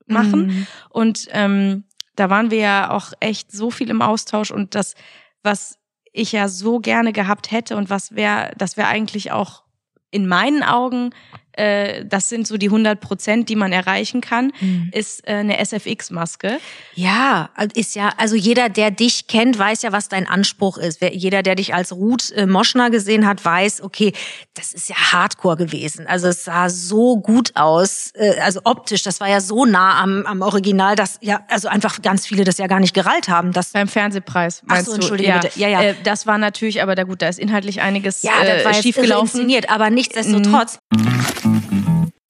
machen 0.06 0.47
mhm. 0.47 0.66
und 0.88 1.28
ähm, 1.32 1.85
da 2.21 2.29
waren 2.29 2.50
wir 2.50 2.59
ja 2.59 2.91
auch 2.91 3.15
echt 3.21 3.50
so 3.50 3.71
viel 3.71 3.89
im 3.89 4.03
Austausch 4.03 4.50
und 4.50 4.75
das, 4.75 4.95
was 5.43 5.79
ich 6.12 6.33
ja 6.33 6.49
so 6.49 6.79
gerne 6.79 7.15
gehabt 7.15 7.50
hätte 7.50 7.77
und 7.77 7.89
was 7.89 8.15
wäre, 8.15 8.53
das 8.59 8.77
wäre 8.77 8.89
eigentlich 8.89 9.33
auch 9.33 9.62
in 10.11 10.29
meinen 10.29 10.62
Augen 10.62 11.15
äh, 11.52 12.04
das 12.04 12.28
sind 12.28 12.47
so 12.47 12.57
die 12.57 12.66
100 12.66 13.00
Prozent, 13.00 13.49
die 13.49 13.57
man 13.57 13.73
erreichen 13.73 14.21
kann, 14.21 14.52
mhm. 14.61 14.90
ist 14.92 15.26
äh, 15.26 15.35
eine 15.35 15.64
SFX-Maske. 15.64 16.59
Ja, 16.95 17.50
ist 17.75 17.95
ja, 17.95 18.12
also 18.16 18.37
jeder, 18.37 18.69
der 18.69 18.90
dich 18.90 19.26
kennt, 19.26 19.59
weiß 19.59 19.83
ja, 19.83 19.92
was 19.92 20.09
dein 20.09 20.26
Anspruch 20.26 20.78
ist. 20.78 21.00
Jeder, 21.02 21.42
der 21.42 21.54
dich 21.54 21.75
als 21.75 21.92
Ruth 21.92 22.30
äh, 22.33 22.47
Moschner 22.47 22.90
gesehen 22.90 23.26
hat, 23.26 23.45
weiß, 23.45 23.83
okay, 23.83 24.12
das 24.54 24.73
ist 24.73 24.88
ja 24.88 24.97
Hardcore 24.97 25.57
gewesen. 25.57 26.07
Also 26.07 26.28
es 26.28 26.45
sah 26.45 26.69
so 26.69 27.19
gut 27.19 27.52
aus, 27.57 28.12
äh, 28.14 28.38
also 28.40 28.61
optisch, 28.64 29.02
das 29.02 29.21
war 29.21 29.28
ja 29.28 29.40
so 29.40 29.64
nah 29.64 30.00
am, 30.00 30.26
am 30.26 30.42
Original, 30.42 30.97
dass 30.97 31.19
ja, 31.21 31.40
also 31.49 31.69
einfach 31.69 32.02
ganz 32.02 32.26
viele 32.26 32.45
das 32.45 32.59
ja 32.59 32.66
gar 32.66 32.80
nicht 32.80 32.95
gerallt 32.95 33.28
haben. 33.28 33.52
Das 33.52 33.73
Beim 33.73 33.88
Fernsehpreis, 33.88 34.62
meinst 34.64 34.83
Ach 34.83 34.87
so, 34.90 34.95
entschuldige 34.95 35.33
du? 35.33 35.40
bitte. 35.40 35.59
Ja, 35.59 35.69
ja. 35.69 35.83
Äh, 35.83 35.95
das 36.04 36.26
war 36.26 36.38
natürlich, 36.38 36.83
aber 36.83 36.95
da 36.95 37.04
gut, 37.04 37.23
da 37.23 37.28
ist 37.28 37.38
inhaltlich 37.38 37.80
einiges 37.80 38.23
ja, 38.23 38.33
das 38.45 38.64
war 38.64 38.73
äh, 38.73 38.83
schiefgelaufen. 38.83 39.50
Aber 39.69 39.90
nichtsdestotrotz. 39.90 40.78
Mhm. 40.95 41.10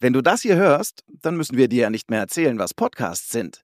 Wenn 0.00 0.12
du 0.12 0.22
das 0.22 0.42
hier 0.42 0.56
hörst, 0.56 1.04
dann 1.06 1.36
müssen 1.36 1.56
wir 1.56 1.68
dir 1.68 1.82
ja 1.82 1.90
nicht 1.90 2.10
mehr 2.10 2.20
erzählen, 2.20 2.58
was 2.58 2.72
Podcasts 2.72 3.30
sind. 3.30 3.62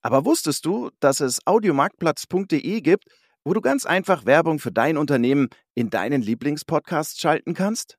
Aber 0.00 0.24
wusstest 0.24 0.64
du, 0.66 0.90
dass 1.00 1.20
es 1.20 1.46
audiomarktplatz.de 1.46 2.80
gibt, 2.80 3.04
wo 3.44 3.54
du 3.54 3.60
ganz 3.60 3.86
einfach 3.86 4.26
Werbung 4.26 4.58
für 4.58 4.72
dein 4.72 4.96
Unternehmen 4.96 5.48
in 5.74 5.90
deinen 5.90 6.22
Lieblingspodcasts 6.22 7.20
schalten 7.20 7.54
kannst? 7.54 7.96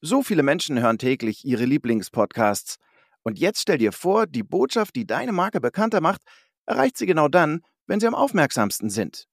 So 0.00 0.22
viele 0.22 0.42
Menschen 0.42 0.80
hören 0.80 0.98
täglich 0.98 1.44
ihre 1.44 1.64
Lieblingspodcasts. 1.64 2.76
Und 3.22 3.38
jetzt 3.38 3.60
stell 3.60 3.78
dir 3.78 3.92
vor, 3.92 4.26
die 4.26 4.42
Botschaft, 4.42 4.96
die 4.96 5.06
deine 5.06 5.32
Marke 5.32 5.60
bekannter 5.60 6.00
macht, 6.00 6.22
erreicht 6.66 6.96
sie 6.96 7.06
genau 7.06 7.28
dann, 7.28 7.62
wenn 7.86 8.00
sie 8.00 8.06
am 8.06 8.14
aufmerksamsten 8.14 8.90
sind. 8.90 9.26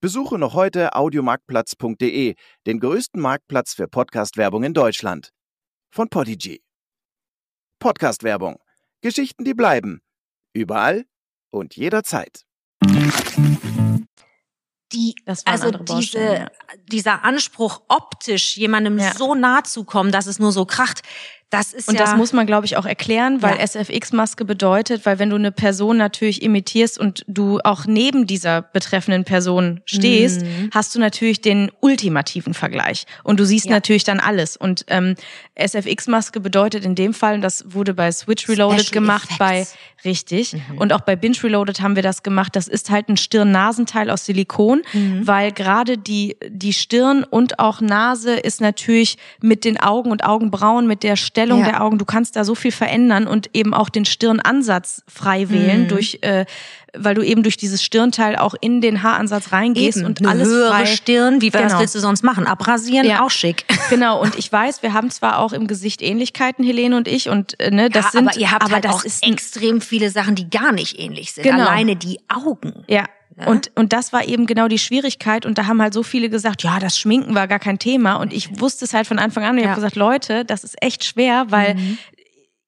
Besuche 0.00 0.38
noch 0.38 0.54
heute 0.54 0.94
audiomarktplatz.de, 0.94 2.34
den 2.66 2.80
größten 2.80 3.20
Marktplatz 3.20 3.74
für 3.74 3.88
Podcast-Werbung 3.88 4.64
in 4.64 4.74
Deutschland. 4.74 5.30
Von 5.90 6.08
Podigy. 6.08 6.62
Podcast-Werbung. 7.78 8.58
Geschichten, 9.00 9.44
die 9.44 9.54
bleiben. 9.54 10.02
Überall 10.52 11.06
und 11.50 11.76
jederzeit. 11.76 12.44
Die, 14.92 15.14
also 15.44 15.70
diese, 15.70 16.18
ja. 16.18 16.50
dieser 16.90 17.24
Anspruch, 17.24 17.82
optisch 17.88 18.56
jemandem 18.56 18.98
Ja. 18.98 19.14
so 19.14 19.34
nah 19.34 19.64
zu 19.64 19.84
kommen, 19.84 20.12
dass 20.12 20.26
es 20.26 20.38
nur 20.38 20.52
so 20.52 20.64
kracht, 20.64 21.02
das 21.50 21.72
ist 21.72 21.88
Und 21.88 21.94
ja. 21.94 22.00
das 22.04 22.16
muss 22.16 22.32
man, 22.32 22.44
glaube 22.46 22.66
ich, 22.66 22.76
auch 22.76 22.86
erklären, 22.86 23.40
weil 23.40 23.56
Ja. 23.56 23.60
SFX-Maske 23.62 24.44
bedeutet, 24.44 25.06
weil 25.06 25.18
wenn 25.20 25.30
du 25.30 25.36
eine 25.36 25.52
Person 25.52 25.96
natürlich 25.96 26.42
imitierst 26.42 26.98
und 26.98 27.24
du 27.28 27.60
auch 27.62 27.86
neben 27.86 28.26
dieser 28.26 28.62
betreffenden 28.62 29.24
Person 29.24 29.80
stehst, 29.84 30.42
Mhm. 30.42 30.70
hast 30.74 30.94
du 30.94 30.98
natürlich 30.98 31.40
den 31.40 31.70
ultimativen 31.80 32.52
Vergleich. 32.52 33.06
Und 33.22 33.38
du 33.38 33.44
siehst 33.46 33.66
Ja. 33.66 33.72
natürlich 33.72 34.02
dann 34.04 34.18
alles. 34.18 34.56
Und 34.56 34.84
ähm, 34.88 35.14
SFX-Maske 35.54 36.40
bedeutet 36.40 36.84
in 36.84 36.94
dem 36.94 37.14
Fall, 37.14 37.36
und 37.36 37.42
das 37.42 37.64
wurde 37.72 37.94
bei 37.94 38.10
Switch 38.12 38.48
Reloaded 38.48 38.80
Special 38.86 38.92
gemacht, 39.02 39.28
bei 39.38 39.60
Effects. 39.60 39.76
richtig. 40.04 40.52
Mhm. 40.52 40.78
Und 40.78 40.92
auch 40.92 41.00
bei 41.00 41.16
Binge 41.16 41.36
Reloaded 41.42 41.80
haben 41.80 41.96
wir 41.96 42.02
das 42.02 42.22
gemacht. 42.22 42.54
Das 42.56 42.68
ist 42.68 42.90
halt 42.90 43.08
ein 43.08 43.16
Stirn-Nasenteil 43.16 44.10
aus 44.10 44.26
Silikon, 44.26 44.82
Mhm. 44.92 45.26
weil 45.26 45.52
gerade 45.52 45.96
die, 45.96 46.36
die 46.48 46.72
Stirn 46.72 47.24
und 47.24 47.58
auch 47.58 47.80
Nase 47.80 48.34
ist 48.34 48.60
natürlich 48.60 49.16
mit 49.40 49.64
den 49.64 49.78
Augen 49.80 50.10
und 50.10 50.24
Augenbrauen, 50.24 50.86
mit 50.86 51.02
der 51.02 51.16
Stellung 51.36 51.60
Ja. 51.60 51.66
der 51.66 51.82
Augen, 51.82 51.98
du 51.98 52.06
kannst 52.06 52.34
da 52.36 52.44
so 52.44 52.54
viel 52.54 52.72
verändern 52.72 53.26
und 53.26 53.50
eben 53.52 53.74
auch 53.74 53.90
den 53.90 54.06
Stirnansatz 54.06 55.02
frei 55.06 55.50
wählen, 55.50 55.82
Mhm. 55.82 55.88
durch, 55.88 56.18
äh, 56.22 56.46
weil 56.96 57.14
du 57.14 57.20
eben 57.22 57.42
durch 57.42 57.58
dieses 57.58 57.82
Stirnteil 57.82 58.36
auch 58.36 58.54
in 58.58 58.80
den 58.80 59.02
Haaransatz 59.02 59.52
reingehst 59.52 59.98
Eben, 59.98 60.06
und 60.06 60.20
eine 60.20 60.30
alles 60.30 60.48
höhere 60.48 60.70
frei. 60.70 60.86
Stirn, 60.86 61.42
wie 61.42 61.52
was 61.52 61.60
Genau. 61.60 61.80
willst 61.80 61.94
du 61.94 61.98
sonst 62.00 62.24
machen? 62.24 62.46
Abrasieren, 62.46 63.06
Ja. 63.06 63.20
auch 63.22 63.30
schick. 63.30 63.66
Genau, 63.90 64.20
und 64.22 64.36
ich 64.38 64.50
weiß, 64.50 64.82
wir 64.82 64.94
haben 64.94 65.10
zwar 65.10 65.38
auch 65.40 65.52
im 65.52 65.66
Gesicht 65.66 66.00
Ähnlichkeiten, 66.00 66.64
Helene 66.64 66.96
und 66.96 67.06
ich, 67.06 67.28
und 67.28 67.60
äh, 67.60 67.70
ne, 67.70 67.90
das 67.90 68.06
ja, 68.06 68.10
sind, 68.12 68.28
aber 68.28 68.38
ihr 68.38 68.50
habt 68.50 68.62
aber 68.64 68.72
halt 68.74 68.84
das 68.86 68.94
auch 68.94 69.04
extrem 69.28 69.82
viele 69.82 70.08
Sachen, 70.10 70.34
die 70.36 70.48
gar 70.48 70.72
nicht 70.72 70.98
ähnlich 70.98 71.32
sind. 71.32 71.44
Genau. 71.44 71.66
Alleine 71.66 71.96
die 71.96 72.18
Augen. 72.34 72.82
Ja. 72.88 73.04
Ja. 73.38 73.46
Und, 73.48 73.70
und 73.74 73.92
das 73.92 74.12
war 74.12 74.24
eben 74.26 74.46
genau 74.46 74.66
die 74.68 74.78
Schwierigkeit. 74.78 75.44
Und 75.44 75.58
da 75.58 75.66
haben 75.66 75.82
halt 75.82 75.92
so 75.94 76.02
viele 76.02 76.30
gesagt, 76.30 76.62
ja, 76.62 76.78
das 76.78 76.98
Schminken 76.98 77.34
war 77.34 77.46
gar 77.48 77.58
kein 77.58 77.78
Thema. 77.78 78.14
Und 78.16 78.32
ich 78.32 78.60
wusste 78.60 78.84
es 78.86 78.94
halt 78.94 79.06
von 79.06 79.18
Anfang 79.18 79.44
an. 79.44 79.50
Und 79.50 79.58
ich 79.58 79.64
Ja. 79.64 79.70
habe 79.70 79.80
gesagt, 79.80 79.96
Leute, 79.96 80.44
das 80.44 80.64
ist 80.64 80.82
echt 80.82 81.04
schwer, 81.04 81.46
weil 81.50 81.74
Mhm. 81.74 81.98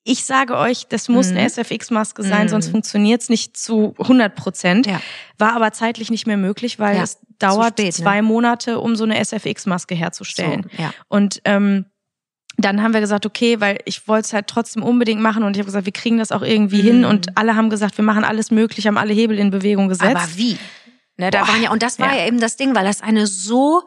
ich 0.05 0.25
sage 0.25 0.57
euch, 0.57 0.87
das 0.89 1.09
muss 1.09 1.29
eine 1.31 1.41
Mhm. 1.41 1.47
SFX-Maske 1.47 2.23
sein, 2.23 2.45
Mhm. 2.45 2.49
sonst 2.51 2.69
funktioniert's 2.69 3.29
nicht 3.31 3.57
zu 3.57 3.95
100 3.99 4.35
Prozent. 4.35 4.87
Ja. 4.87 5.01
War 5.39 5.55
aber 5.55 5.73
zeitlich 5.73 6.11
nicht 6.11 6.27
mehr 6.27 6.37
möglich, 6.37 6.79
weil 6.79 6.97
Ja, 6.97 7.03
es 7.03 7.19
dauert 7.39 7.79
spät, 7.81 7.87
ne? 7.87 7.93
zwei 7.93 8.21
Monate, 8.23 8.79
um 8.81 8.95
so 8.97 9.05
eine 9.05 9.19
SFX-Maske 9.19 9.95
herzustellen. 9.95 10.67
So, 10.77 10.83
ja. 10.83 10.93
Und 11.09 11.41
ähm, 11.47 11.87
dann 12.59 12.83
haben 12.83 12.93
wir 12.93 13.01
gesagt, 13.01 13.25
okay, 13.25 13.61
weil 13.61 13.79
ich 13.85 14.09
wollte 14.09 14.27
es 14.27 14.33
halt 14.33 14.49
trotzdem 14.49 14.83
unbedingt 14.83 15.21
machen 15.21 15.45
und 15.45 15.57
ich 15.57 15.61
habe 15.61 15.67
gesagt, 15.67 15.87
wir 15.87 15.93
kriegen 15.93 16.19
das 16.19 16.33
auch 16.33 16.43
irgendwie 16.43 16.83
Mhm. 16.83 16.87
hin 16.87 17.05
und 17.05 17.37
alle 17.39 17.55
haben 17.55 17.71
gesagt, 17.71 17.97
wir 17.97 18.05
machen 18.05 18.25
alles 18.25 18.51
möglich, 18.51 18.87
haben 18.87 18.99
alle 18.99 19.13
Hebel 19.13 19.39
in 19.39 19.51
Bewegung 19.51 19.89
gesetzt. 19.89 20.17
Aber 20.17 20.29
wie? 20.37 20.59
Ne, 21.17 21.31
da 21.31 21.41
Boah, 21.43 21.49
waren 21.49 21.63
ja, 21.63 21.71
und 21.71 21.83
das 21.83 21.99
war 21.99 22.13
ja. 22.13 22.21
ja. 22.21 22.27
eben 22.27 22.41
das 22.41 22.57
Ding, 22.57 22.75
weil 22.75 22.85
das 22.85 23.01
eine 23.01 23.27
so, 23.27 23.83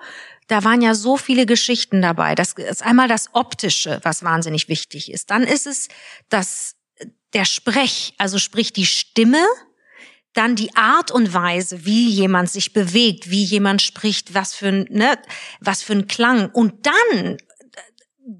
da 0.48 0.64
waren 0.64 0.82
ja 0.82 0.96
so 0.96 1.18
viele 1.18 1.46
Geschichten 1.46 2.02
dabei. 2.02 2.36
Das 2.36 2.54
ist 2.54 2.84
einmal 2.84 3.08
das 3.08 3.30
Optische, 3.34 4.00
was 4.04 4.24
wahnsinnig 4.24 4.68
wichtig 4.70 5.12
ist. 5.12 5.32
Dann 5.32 5.44
ist 5.44 5.68
es 5.68 5.88
das, 6.30 6.76
der 7.34 7.46
Sprech, 7.46 8.14
also 8.18 8.38
sprich 8.38 8.74
die 8.74 8.86
Stimme, 8.86 9.44
dann 10.34 10.56
die 10.56 10.76
Art 10.76 11.12
und 11.12 11.34
Weise, 11.34 11.86
wie 11.86 12.10
jemand 12.10 12.50
sich 12.50 12.72
bewegt, 12.74 13.30
wie 13.30 13.44
jemand 13.44 13.82
spricht, 13.82 14.34
was 14.34 14.54
für 14.54 14.68
ein, 14.70 14.88
ne, 14.90 15.18
was 15.60 15.84
für 15.84 15.94
ein 15.94 16.08
Klang. 16.08 16.50
Und 16.52 16.86
dann, 16.86 17.38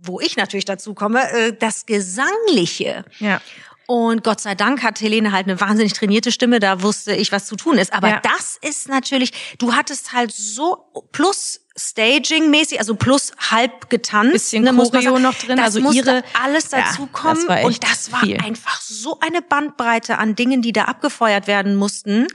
wo 0.04 0.20
ich 0.20 0.38
natürlich 0.38 0.66
dazu 0.66 0.94
komme, 0.94 1.30
äh, 1.32 1.54
das 1.58 1.86
Gesangliche. 1.86 3.06
ja. 3.20 3.42
Und 3.88 4.24
Gott 4.24 4.40
sei 4.40 4.56
Dank 4.56 4.84
hat 4.84 5.02
Helene 5.02 5.34
halt 5.34 5.48
eine 5.48 5.60
wahnsinnig 5.60 5.92
trainierte 5.92 6.32
Stimme, 6.32 6.62
da 6.62 6.82
wusste 6.82 7.14
ich, 7.14 7.34
was 7.34 7.46
zu 7.46 7.58
tun 7.58 7.78
ist. 7.78 7.92
Aber 7.92 8.08
Ja. 8.08 8.22
das 8.24 8.58
ist 8.62 8.88
natürlich, 8.88 9.58
du 9.58 9.74
hattest 9.74 10.14
halt 10.14 10.32
so 10.32 10.86
plus 11.12 11.60
Staging-mäßig, 11.78 12.80
also 12.80 12.96
plus 12.96 13.32
halb 13.52 13.90
getanzt. 13.90 14.34
Bisschen 14.34 14.64
ne, 14.64 14.74
Choreo 14.74 15.20
noch 15.20 15.34
drin, 15.36 15.58
das 15.58 15.66
also 15.68 15.82
musste 15.82 15.98
ihre- 16.00 16.24
alles 16.44 16.72
Ja, 16.72 16.80
dazu 16.82 17.08
kommen. 17.08 17.36
das 17.36 17.48
war 17.48 17.58
echt 17.58 17.66
und 17.66 17.84
das 17.84 18.12
war 18.12 18.20
viel. 18.22 18.38
einfach 18.42 18.82
so 18.82 19.20
eine 19.20 19.42
Bandbreite 19.42 20.18
an 20.18 20.36
Dingen, 20.36 20.62
die 20.62 20.74
da 20.74 20.86
abgefeuert 20.86 21.48
werden 21.48 21.76
mussten. 21.76 22.28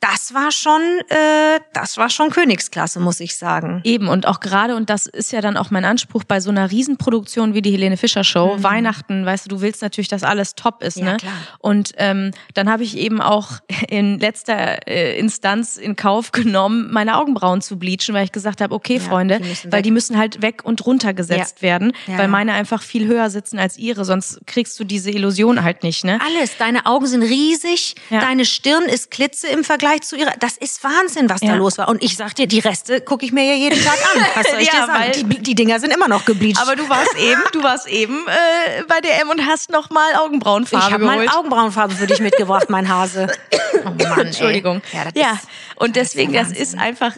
Das 0.00 0.34
war 0.34 0.50
schon, 0.50 0.80
äh, 1.10 1.60
das 1.74 1.96
war 1.96 2.10
schon 2.10 2.30
Königsklasse, 2.30 2.98
muss 2.98 3.20
ich 3.20 3.36
sagen. 3.36 3.80
Eben 3.84 4.08
und 4.08 4.26
auch 4.26 4.40
gerade, 4.40 4.74
und 4.74 4.90
das 4.90 5.06
ist 5.06 5.30
ja 5.30 5.40
dann 5.40 5.56
auch 5.56 5.70
mein 5.70 5.84
Anspruch 5.84 6.24
bei 6.24 6.40
so 6.40 6.50
einer 6.50 6.72
Riesenproduktion 6.72 7.54
wie 7.54 7.62
die 7.62 7.70
Helene 7.70 7.96
Fischer 7.96 8.24
Show, 8.24 8.56
Weihnachten, 8.58 9.24
weißt 9.24 9.44
du, 9.44 9.50
du 9.50 9.60
willst 9.60 9.80
natürlich, 9.80 10.08
dass 10.08 10.24
alles 10.24 10.56
top 10.56 10.82
ist, 10.82 10.96
Mhm. 10.96 11.06
Ja, 11.06 11.10
ne? 11.12 11.16
klar. 11.18 11.32
Und 11.60 11.92
ähm, 11.98 12.32
dann 12.54 12.68
habe 12.68 12.82
ich 12.82 12.96
eben 12.96 13.20
auch 13.20 13.52
in 13.88 14.18
letzter 14.18 14.88
äh, 14.88 15.16
Instanz 15.20 15.76
in 15.76 15.94
Kauf 15.94 16.32
genommen, 16.32 16.90
meine 16.92 17.16
Augenbrauen 17.16 17.60
zu 17.62 17.78
bleachen, 17.78 18.12
weil 18.12 18.24
ich 18.24 18.32
gesagt 18.32 18.60
habe, 18.60 18.74
okay, 18.74 18.81
Ja, 18.88 19.00
Freunde, 19.00 19.40
die 19.40 19.64
weil 19.64 19.72
weg. 19.72 19.82
die 19.84 19.90
müssen 19.90 20.18
halt 20.18 20.42
weg 20.42 20.62
und 20.64 20.84
runter 20.86 21.14
gesetzt 21.14 21.56
Ja. 21.58 21.62
werden, 21.62 21.92
Ja, 22.06 22.18
weil 22.18 22.28
meine 22.28 22.52
einfach 22.52 22.82
viel 22.82 23.06
höher 23.06 23.30
sitzen 23.30 23.58
als 23.58 23.76
ihre, 23.78 24.04
sonst 24.04 24.40
kriegst 24.46 24.78
du 24.80 24.84
diese 24.84 25.10
Illusion 25.10 25.62
halt 25.62 25.82
nicht, 25.82 26.04
ne? 26.04 26.18
Alles. 26.24 26.56
Deine 26.58 26.86
Augen 26.86 27.06
sind 27.06 27.22
riesig, 27.22 27.94
deine 28.10 28.44
Stirn 28.44 28.84
ist 28.84 29.10
klitze 29.10 29.48
im 29.48 29.64
Vergleich 29.64 30.02
zu 30.02 30.16
ihrer. 30.16 30.32
Das 30.40 30.56
ist 30.56 30.82
Wahnsinn, 30.84 31.28
was 31.30 31.40
da 31.40 31.54
los 31.54 31.78
war. 31.78 31.88
Und 31.88 32.02
ich 32.02 32.16
sag 32.16 32.34
dir, 32.34 32.46
die 32.46 32.58
Reste 32.60 33.00
gucke 33.00 33.24
ich 33.24 33.32
mir 33.32 33.44
ja 33.44 33.54
jeden 33.54 33.82
Tag 33.82 33.98
an. 34.14 34.22
Was 34.34 34.46
soll 34.50 34.58
ich 34.60 34.66
Ja, 34.72 34.80
dir 34.80 34.86
sagen? 34.86 34.98
weil- 35.00 35.12
Die, 35.12 35.38
die 35.42 35.54
Dinger 35.54 35.78
sind 35.80 35.92
immer 35.92 36.08
noch 36.08 36.24
gebleached. 36.24 36.60
Aber 36.60 36.76
du 36.76 36.88
warst 36.88 37.14
eben, 37.18 37.40
du 37.52 37.62
warst 37.62 37.86
eben 37.88 38.14
äh, 38.26 38.82
bei 38.88 39.00
DM 39.00 39.28
und 39.30 39.46
hast 39.46 39.70
noch 39.70 39.90
mal 39.90 40.14
Augenbrauenfarbe 40.16 40.86
ich 40.86 40.92
habe 40.92 41.04
mal. 41.04 41.28
Augenbrauenfarbe 41.28 41.94
für 41.94 42.06
dich 42.06 42.20
mitgebracht, 42.20 42.68
mein 42.70 42.88
Hase. 42.88 43.26
Oh 43.84 43.88
Mann, 44.08 44.26
Entschuldigung. 44.26 44.80
Ey. 44.92 44.98
Ja, 44.98 45.04
das 45.04 45.12
Ja, 45.16 45.40
und 45.76 45.96
deswegen, 45.96 46.32
das 46.32 46.52
ist 46.52 46.78
einfach 46.78 47.16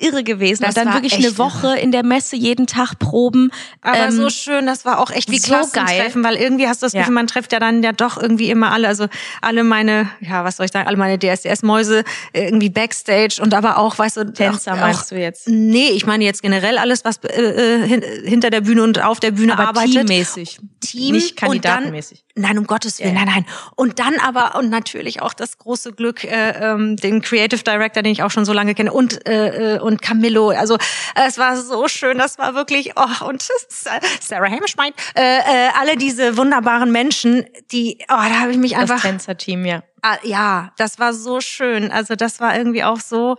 irre 0.00 0.24
gewesen. 0.24 0.62
Das 0.62 0.70
und 0.70 0.76
dann 0.78 0.94
war 0.94 1.00
wirklich 1.12 1.26
echt 1.26 1.26
eine 1.26 1.38
Woche 1.38 1.78
in 1.78 1.92
der 1.92 2.04
Messe, 2.04 2.36
jeden 2.36 2.66
Tag 2.66 2.98
proben. 2.98 3.50
Aber 3.82 3.96
Ähm, 3.98 4.10
so 4.12 4.30
schön, 4.30 4.66
das 4.66 4.84
war 4.84 4.98
auch 5.00 5.10
echt 5.10 5.30
wie 5.30 5.38
so 5.38 5.48
Klassentreffen, 5.48 6.22
weil 6.24 6.36
irgendwie 6.36 6.68
hast 6.68 6.82
du 6.82 6.86
das 6.86 6.92
Ja. 6.92 7.00
Gefühl, 7.00 7.14
man 7.14 7.26
trifft 7.26 7.52
ja 7.52 7.60
dann 7.60 7.82
ja 7.82 7.92
doch 7.92 8.16
irgendwie 8.20 8.50
immer 8.50 8.72
alle, 8.72 8.88
also 8.88 9.06
alle 9.42 9.64
meine, 9.64 10.08
ja, 10.20 10.44
was 10.44 10.56
soll 10.56 10.66
ich 10.66 10.72
sagen, 10.72 10.86
alle 10.88 10.96
meine 10.96 11.18
DSDS-Mäuse 11.18 12.04
irgendwie 12.32 12.70
Backstage 12.70 13.40
und 13.40 13.54
aber 13.54 13.78
auch, 13.78 13.98
weißt 13.98 14.16
du, 14.18 14.32
Tänzer 14.32 14.74
auch, 14.74 14.78
meinst 14.78 15.10
du 15.10 15.16
jetzt? 15.18 15.48
Nee, 15.48 15.88
ich 15.90 16.06
meine 16.06 16.24
jetzt 16.24 16.42
generell 16.42 16.78
alles, 16.78 17.04
was 17.04 17.18
äh, 17.24 17.40
äh, 17.42 17.86
hin, 17.86 18.02
hinter 18.24 18.50
der 18.50 18.60
Bühne 18.62 18.82
und 18.82 19.02
auf 19.02 19.20
der 19.20 19.30
Bühne 19.30 19.52
aber 19.54 19.68
arbeitet. 19.68 20.06
teammäßig. 20.06 20.58
Team 20.80 21.14
Nicht 21.14 21.36
kandidatenmäßig. 21.36 22.24
Nein, 22.38 22.58
um 22.58 22.66
Gottes 22.66 22.98
Willen, 23.00 23.14
Ja, 23.14 23.20
ja. 23.20 23.24
nein, 23.24 23.34
nein. 23.34 23.46
Und 23.76 23.98
dann 23.98 24.14
aber, 24.18 24.56
und 24.58 24.68
natürlich 24.68 25.22
auch 25.22 25.32
das 25.32 25.56
große 25.58 25.92
Glück, 25.92 26.22
äh, 26.22 26.50
ähm, 26.60 26.96
den 26.96 27.22
Creative 27.22 27.62
Director, 27.62 28.02
den 28.02 28.12
ich 28.12 28.22
auch 28.22 28.30
schon 28.30 28.44
so 28.44 28.52
lange 28.52 28.74
kenne, 28.74 28.92
und, 28.92 29.26
äh, 29.26 29.76
äh, 29.76 29.80
und 29.80 30.02
Camillo. 30.02 30.50
Also 30.50 30.76
es 31.14 31.38
war 31.38 31.56
so 31.56 31.88
schön, 31.88 32.18
das 32.18 32.38
war 32.38 32.54
wirklich, 32.54 32.92
oh, 32.96 33.26
und 33.26 33.46
Sarah 34.20 34.50
Hammerschmein, 34.50 34.92
äh, 35.16 35.22
äh, 35.22 35.68
alle 35.78 35.96
diese 35.96 36.36
wunderbaren 36.36 36.92
Menschen, 36.92 37.46
die, 37.72 37.98
oh, 38.02 38.06
da 38.08 38.40
habe 38.40 38.52
ich 38.52 38.58
mich 38.58 38.72
Das 38.72 38.82
einfach, 38.82 39.00
Tänzerteam, 39.00 39.64
ja. 39.64 39.82
ah, 40.02 40.16
ja, 40.22 40.72
das 40.76 40.98
war 40.98 41.12
so 41.12 41.40
schön. 41.40 41.90
Also 41.90 42.14
das 42.14 42.40
war 42.40 42.56
irgendwie 42.56 42.84
auch 42.84 43.00
so, 43.00 43.36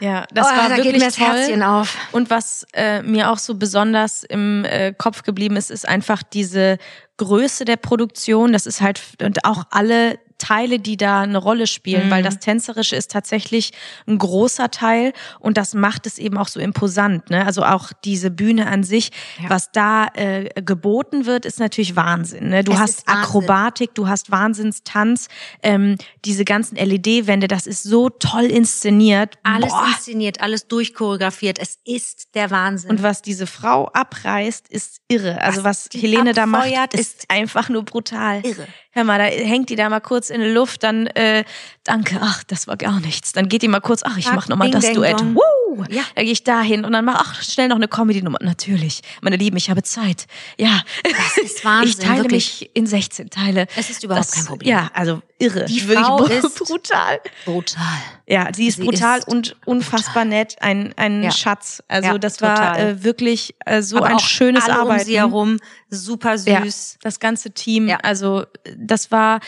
Ja, 0.00 0.26
das 0.32 0.46
oh, 0.46 0.50
war 0.50 0.68
da 0.68 0.76
wirklich 0.76 0.92
geht 0.92 1.00
mir 1.00 1.06
das 1.06 1.16
toll. 1.16 1.26
Herzchen 1.26 1.62
auf. 1.62 1.96
Und 2.12 2.30
was 2.30 2.66
äh, 2.72 3.02
mir 3.02 3.30
auch 3.30 3.38
so 3.38 3.54
besonders 3.54 4.24
im 4.24 4.64
äh, 4.64 4.92
Kopf 4.92 5.22
geblieben 5.22 5.56
ist, 5.56 5.70
ist 5.70 5.88
einfach 5.88 6.22
diese 6.22 6.78
Größe 7.16 7.64
der 7.64 7.76
Produktion. 7.76 8.52
Das 8.52 8.66
ist 8.66 8.80
halt 8.80 9.00
und 9.22 9.44
auch 9.44 9.64
alle 9.70 10.18
Teile, 10.38 10.78
die 10.78 10.96
da 10.96 11.22
eine 11.22 11.38
Rolle 11.38 11.66
spielen, 11.66 12.06
Mhm. 12.06 12.10
weil 12.10 12.22
das 12.22 12.38
Tänzerische 12.38 12.96
ist 12.96 13.10
tatsächlich 13.10 13.72
ein 14.06 14.18
großer 14.18 14.70
Teil 14.70 15.12
und 15.40 15.56
das 15.56 15.74
macht 15.74 16.06
es 16.06 16.18
eben 16.18 16.36
auch 16.38 16.48
so 16.48 16.60
imposant. 16.60 17.30
Ne? 17.30 17.44
Also 17.46 17.62
auch 17.64 17.92
diese 18.04 18.30
Bühne 18.30 18.66
an 18.66 18.84
sich, 18.84 19.10
Ja. 19.42 19.50
was 19.50 19.70
da 19.72 20.06
äh, 20.14 20.50
geboten 20.62 21.26
wird, 21.26 21.44
ist 21.46 21.58
natürlich 21.60 21.96
Wahnsinn. 21.96 22.48
Ne? 22.50 22.64
Du 22.64 22.72
Es 22.72 22.78
hast 22.78 22.98
ist. 22.98 23.08
Akrobatik, 23.08 23.94
du 23.94 24.08
hast 24.08 24.30
Wahnsinnstanz, 24.30 25.28
ähm, 25.62 25.96
diese 26.24 26.44
ganzen 26.44 26.76
LED-Wände, 26.76 27.48
das 27.48 27.66
ist 27.66 27.82
so 27.82 28.08
toll 28.10 28.44
inszeniert. 28.44 29.36
Alles 29.42 29.70
Boah. 29.72 29.86
inszeniert, 29.88 30.40
alles 30.40 30.68
durchchoreografiert. 30.68 31.58
Es 31.58 31.78
ist 31.84 32.34
der 32.34 32.50
Wahnsinn. 32.50 32.90
Und 32.90 33.02
was 33.02 33.22
diese 33.22 33.46
Frau 33.46 33.88
abreißt, 33.92 34.68
ist 34.68 35.00
irre. 35.08 35.40
Also 35.40 35.64
was, 35.64 35.88
Was 35.92 36.00
Helene 36.02 36.32
da 36.32 36.46
macht, 36.46 36.64
abfeuert, 36.66 36.94
ist, 36.94 37.24
einfach 37.28 37.68
nur 37.68 37.84
brutal. 37.84 38.44
Irre. 38.44 38.66
Hör 38.96 39.04
mal, 39.04 39.18
da 39.18 39.24
hängt 39.24 39.68
die 39.68 39.76
da 39.76 39.90
mal 39.90 40.00
kurz 40.00 40.30
in 40.30 40.40
der 40.40 40.54
Luft, 40.54 40.82
dann 40.82 41.06
äh, 41.08 41.44
danke, 41.88 42.18
ach, 42.20 42.44
das 42.44 42.66
war 42.66 42.76
gar 42.76 43.00
nichts. 43.00 43.32
Dann 43.32 43.48
geht 43.48 43.62
die 43.62 43.68
mal 43.68 43.80
kurz, 43.80 44.02
ach, 44.04 44.16
ich 44.18 44.30
mach 44.32 44.48
noch 44.48 44.56
mal 44.56 44.64
ding, 44.66 44.72
das 44.72 44.84
dang, 44.84 44.94
Duett. 44.94 45.20
dong. 45.20 45.34
Woo! 45.36 45.84
ja. 45.90 46.02
da 46.14 46.22
gehe 46.22 46.32
ich 46.32 46.42
dahin 46.42 46.84
und 46.86 46.92
dann 46.92 47.04
mach 47.04 47.16
ach 47.20 47.42
schnell 47.42 47.68
noch 47.68 47.76
eine 47.76 47.86
Comedy-Nummer. 47.88 48.38
Natürlich, 48.40 49.02
meine 49.20 49.36
Lieben, 49.36 49.56
ich 49.58 49.68
habe 49.68 49.82
Zeit. 49.82 50.26
Ja, 50.58 50.80
das 51.04 51.44
ist 51.44 51.64
Wahnsinn. 51.64 51.88
Ich 51.90 51.96
teile 51.98 52.22
wirklich. 52.24 52.60
mich 52.62 52.70
in 52.74 52.86
16 52.86 53.28
Teile. 53.30 53.66
Es 53.76 53.90
ist 53.90 54.02
überhaupt 54.02 54.26
das, 54.26 54.34
kein 54.34 54.46
Problem. 54.46 54.70
Ja, 54.70 54.90
also 54.94 55.20
irre. 55.38 55.66
Die 55.66 55.86
Wirklich 55.86 56.06
Frau 56.06 56.16
br- 56.16 56.30
ist 56.32 56.58
brutal. 56.66 57.20
brutal. 57.44 57.82
Ja, 58.26 58.48
sie 58.54 58.68
ist 58.68 58.76
Sie 58.78 58.84
brutal 58.84 59.18
ist 59.18 59.28
und 59.28 59.56
unfassbar 59.66 60.24
nett, 60.24 60.56
ein 60.62 60.94
ein 60.96 61.22
Ja. 61.22 61.30
Schatz. 61.30 61.82
Also 61.88 62.08
Ja, 62.12 62.18
das 62.18 62.40
war 62.40 62.56
total. 62.56 62.80
äh, 62.80 63.04
wirklich 63.04 63.54
äh, 63.66 63.82
so 63.82 63.98
Aber 63.98 64.06
ein 64.06 64.18
schönes 64.18 64.64
alle 64.64 64.80
Arbeiten. 64.80 65.00
um 65.00 65.06
sie 65.06 65.18
herum, 65.18 65.56
super 65.90 66.36
Ja, 66.36 66.62
süß. 66.64 66.98
das 67.02 67.20
ganze 67.20 67.50
Team. 67.50 67.86
Ja. 67.88 67.98
Also 68.02 68.46
das 68.76 69.10
war 69.10 69.40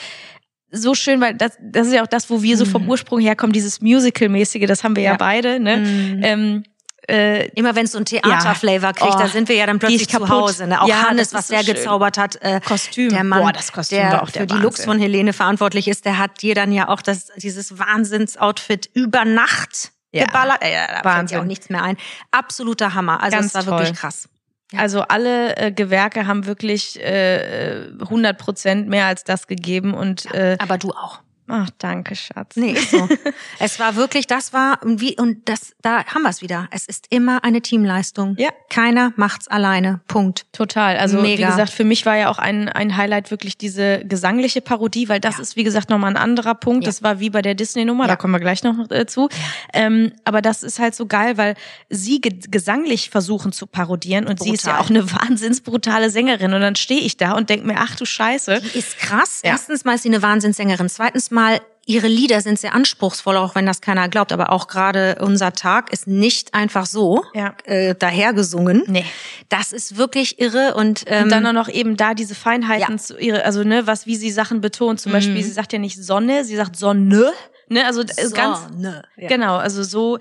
so 0.71 0.95
schön, 0.95 1.21
weil 1.21 1.35
das, 1.35 1.53
das 1.61 1.87
ist 1.89 1.93
ja 1.95 2.03
auch 2.03 2.07
das, 2.09 2.29
wo 2.31 2.43
wir 2.43 2.57
so 2.57 2.65
vom 2.65 2.83
Mhm. 2.85 2.91
Ursprung 2.91 3.21
herkommen, 3.21 3.53
dieses 3.53 3.81
Musical-mäßige, 3.81 4.67
das 4.67 4.85
haben 4.85 4.97
wir 4.97 5.03
ja, 5.03 5.13
Ja. 5.13 5.17
beide. 5.17 5.59
Ne? 5.61 5.77
Mhm. 5.79 6.21
Ähm, 6.23 6.63
äh, 7.11 7.49
Immer 7.55 7.75
wenn 7.75 7.87
es 7.87 7.93
so 7.93 7.99
ein 7.99 8.05
Theaterflavor 8.05 8.93
kriegt, 8.93 9.15
Oh, 9.15 9.19
da 9.19 9.29
sind 9.29 9.49
wir 9.49 9.57
ja 9.57 9.65
dann 9.65 9.79
plötzlich 9.79 10.09
die 10.09 10.17
zu. 10.19 10.29
Hause. 10.29 10.67
Ne? 10.67 10.79
Auch 10.83 10.87
Ja, 10.89 11.09
Hannes, 11.09 11.33
was 11.33 11.49
so 11.49 11.55
der 11.55 11.63
schön. 11.65 11.75
gezaubert 11.77 12.19
hat. 12.19 12.37
Äh, 12.43 12.61
Kostüm. 12.63 13.09
Der 13.09 13.25
Mann, 13.25 13.41
Boah, 13.43 13.53
das 13.53 13.73
Kostüm 13.73 13.97
der 13.99 14.13
war 14.13 14.23
auch 14.25 14.31
der 14.31 14.43
für 14.43 14.47
die 14.47 14.53
Wahnsinn. 14.55 14.63
Looks 14.65 14.85
von 14.85 14.99
Helene 14.99 15.33
verantwortlich 15.33 15.89
ist, 15.89 16.05
der 16.05 16.19
hat 16.19 16.43
dir 16.43 16.55
dann 16.55 16.71
ja 16.71 16.89
auch 16.89 17.01
das, 17.01 17.29
dieses 17.37 17.79
Wahnsinnsoutfit 17.79 18.91
über 18.93 19.25
Nacht 19.25 19.93
Ja. 20.13 20.25
geballert. 20.27 20.59
Äh, 20.61 21.01
da 21.03 21.15
fällt 21.17 21.31
ja 21.31 21.41
auch 21.41 21.45
nichts 21.45 21.71
mehr 21.71 21.83
ein. 21.83 21.97
Absoluter 22.31 22.93
Hammer. 22.95 23.23
Also 23.23 23.37
Ganz 23.37 23.47
es 23.49 23.55
war 23.55 23.65
toll. 23.65 23.79
wirklich 23.81 23.99
krass. 23.99 24.29
Also 24.77 25.01
alle 25.03 25.57
äh, 25.57 25.73
Gewerke 25.73 26.27
haben 26.27 26.47
wirklich 26.47 27.01
äh, 27.03 27.87
100 28.01 28.37
Prozent 28.37 28.89
mehr 28.89 29.07
als 29.07 29.25
das 29.25 29.47
gegeben 29.47 29.95
und 29.95 30.27
äh, 30.35 30.57
Aber 30.61 30.77
du 30.77 30.91
auch. 30.91 31.21
Ach, 31.49 31.71
danke, 31.79 32.15
Schatz. 32.15 32.57
Nee, 32.57 32.73
ist 32.73 32.91
so. 32.91 33.09
es 33.59 33.79
war 33.81 33.97
wirklich, 33.97 34.27
das 34.27 34.53
war 34.53 34.81
und 34.85 35.01
wie 35.01 35.19
und 35.19 35.49
das, 35.49 35.73
da 35.83 36.05
haben 36.07 36.23
wir 36.23 36.29
es 36.31 36.43
wieder. 36.43 36.69
Es 36.71 36.87
ist 36.87 37.07
immer 37.11 37.43
eine 37.45 37.61
Teamleistung. 37.61 38.37
Ja. 38.39 38.51
Keiner 38.71 39.13
macht's 39.17 39.49
alleine. 39.49 40.01
Punkt. 40.09 40.47
Total. 40.53 40.97
Also 40.99 41.19
wie 41.19 41.23
Mega. 41.37 41.49
gesagt, 41.51 41.71
für 41.71 41.85
mich 41.85 42.07
war 42.07 42.17
ja 42.17 42.31
auch 42.31 42.39
ein, 42.39 42.69
ein 42.69 42.97
Highlight 42.97 43.31
wirklich 43.31 43.59
diese 43.59 44.05
gesangliche 44.05 44.61
Parodie, 44.61 45.09
weil 45.09 45.21
das 45.21 45.37
Ja. 45.37 45.43
ist, 45.43 45.57
wie 45.57 45.65
gesagt, 45.65 45.91
nochmal 45.91 46.11
ein 46.11 46.17
anderer 46.17 46.55
Punkt. 46.55 46.85
Ja. 46.85 46.89
Das 46.89 47.03
war 47.03 47.21
wie 47.21 47.31
bei 47.31 47.43
der 47.43 47.55
Disney-Nummer, 47.55 48.05
Ja. 48.05 48.09
da 48.09 48.17
kommen 48.17 48.35
wir 48.35 48.41
gleich 48.41 48.63
noch 48.63 48.91
äh, 48.91 49.07
zu. 49.07 49.29
Ähm, 49.73 50.13
aber 50.25 50.43
das 50.43 50.63
ist 50.63 50.79
halt 50.79 50.95
so 50.95 51.07
geil, 51.07 51.37
weil 51.39 51.55
sie 51.89 52.21
ge 52.21 52.39
gesanglich 52.51 53.11
versuchen 53.11 53.53
zu 53.53 53.67
parodieren 53.67 54.27
und 54.27 54.41
sie 54.43 54.53
ist 54.53 54.67
ja 54.67 54.77
Brutal. 54.77 54.85
auch 54.85 54.91
eine 54.91 55.13
wahnsinnsbrutale 55.13 56.11
Sängerin. 56.11 56.53
Und 56.55 56.61
dann 56.61 56.77
stehe 56.77 57.01
ich 57.01 57.17
da 57.17 57.33
und 57.33 57.51
denk 57.51 57.65
mir, 57.65 57.77
ach 57.79 57.97
du 57.97 58.05
Scheiße. 58.05 58.61
Die 58.61 58.79
ist 58.79 58.99
krass. 58.99 59.41
Erstens 59.43 59.85
mal 59.85 59.95
ist 59.95 60.03
sie 60.03 60.09
eine 60.09 60.23
Wahnsinnssängerin. 60.23 60.89
Zweitens 60.89 61.31
mal 61.31 61.38
ihre 61.87 62.07
Lieder 62.07 62.43
sind 62.43 62.59
sehr 62.59 62.75
anspruchsvoll, 62.75 63.37
auch 63.39 63.55
wenn 63.55 63.65
das 63.65 63.81
keiner 63.81 64.11
glaubt. 64.11 64.31
Aber 64.33 64.53
auch 64.53 64.69
gerade 64.69 65.17
unser 65.21 65.53
Tag 65.55 65.91
ist 65.91 66.07
nicht 66.07 66.53
einfach 66.53 66.85
so 66.85 67.25
Ja. 67.35 67.55
äh, 67.65 67.95
dahergesungen. 67.95 68.83
Nee. 68.87 69.07
Das 69.49 69.73
ist 69.73 69.97
wirklich 69.97 70.39
irre 70.39 70.75
und, 70.75 71.05
ähm, 71.07 71.25
Und 71.25 71.33
dann 71.33 71.47
auch 71.47 71.53
noch 71.55 71.69
eben 71.71 71.97
da 71.97 72.13
diese 72.13 72.35
Feinheiten 72.35 72.97
Ja. 72.97 73.03
zu 73.03 73.17
ihre, 73.19 73.45
also 73.45 73.65
ne, 73.65 73.87
was 73.87 74.05
wie 74.07 74.17
sie 74.17 74.31
Sachen 74.31 74.61
betont. 74.61 75.01
Zum 75.01 75.13
Mhm. 75.13 75.15
Beispiel, 75.17 75.43
sie 75.43 75.51
sagt 75.51 75.73
ja 75.73 75.79
nicht 75.79 75.97
Sonne, 76.03 76.45
sie 76.45 76.57
sagt 76.57 76.77
Sonne. 76.77 77.33
Ne, 77.71 77.85
also 77.87 78.01
äh, 78.03 78.31
ganz 78.35 78.59
Sonne. 78.63 79.03
Ja. 79.17 79.29
Genau, 79.29 79.57
also 79.57 79.83
so 79.83 80.19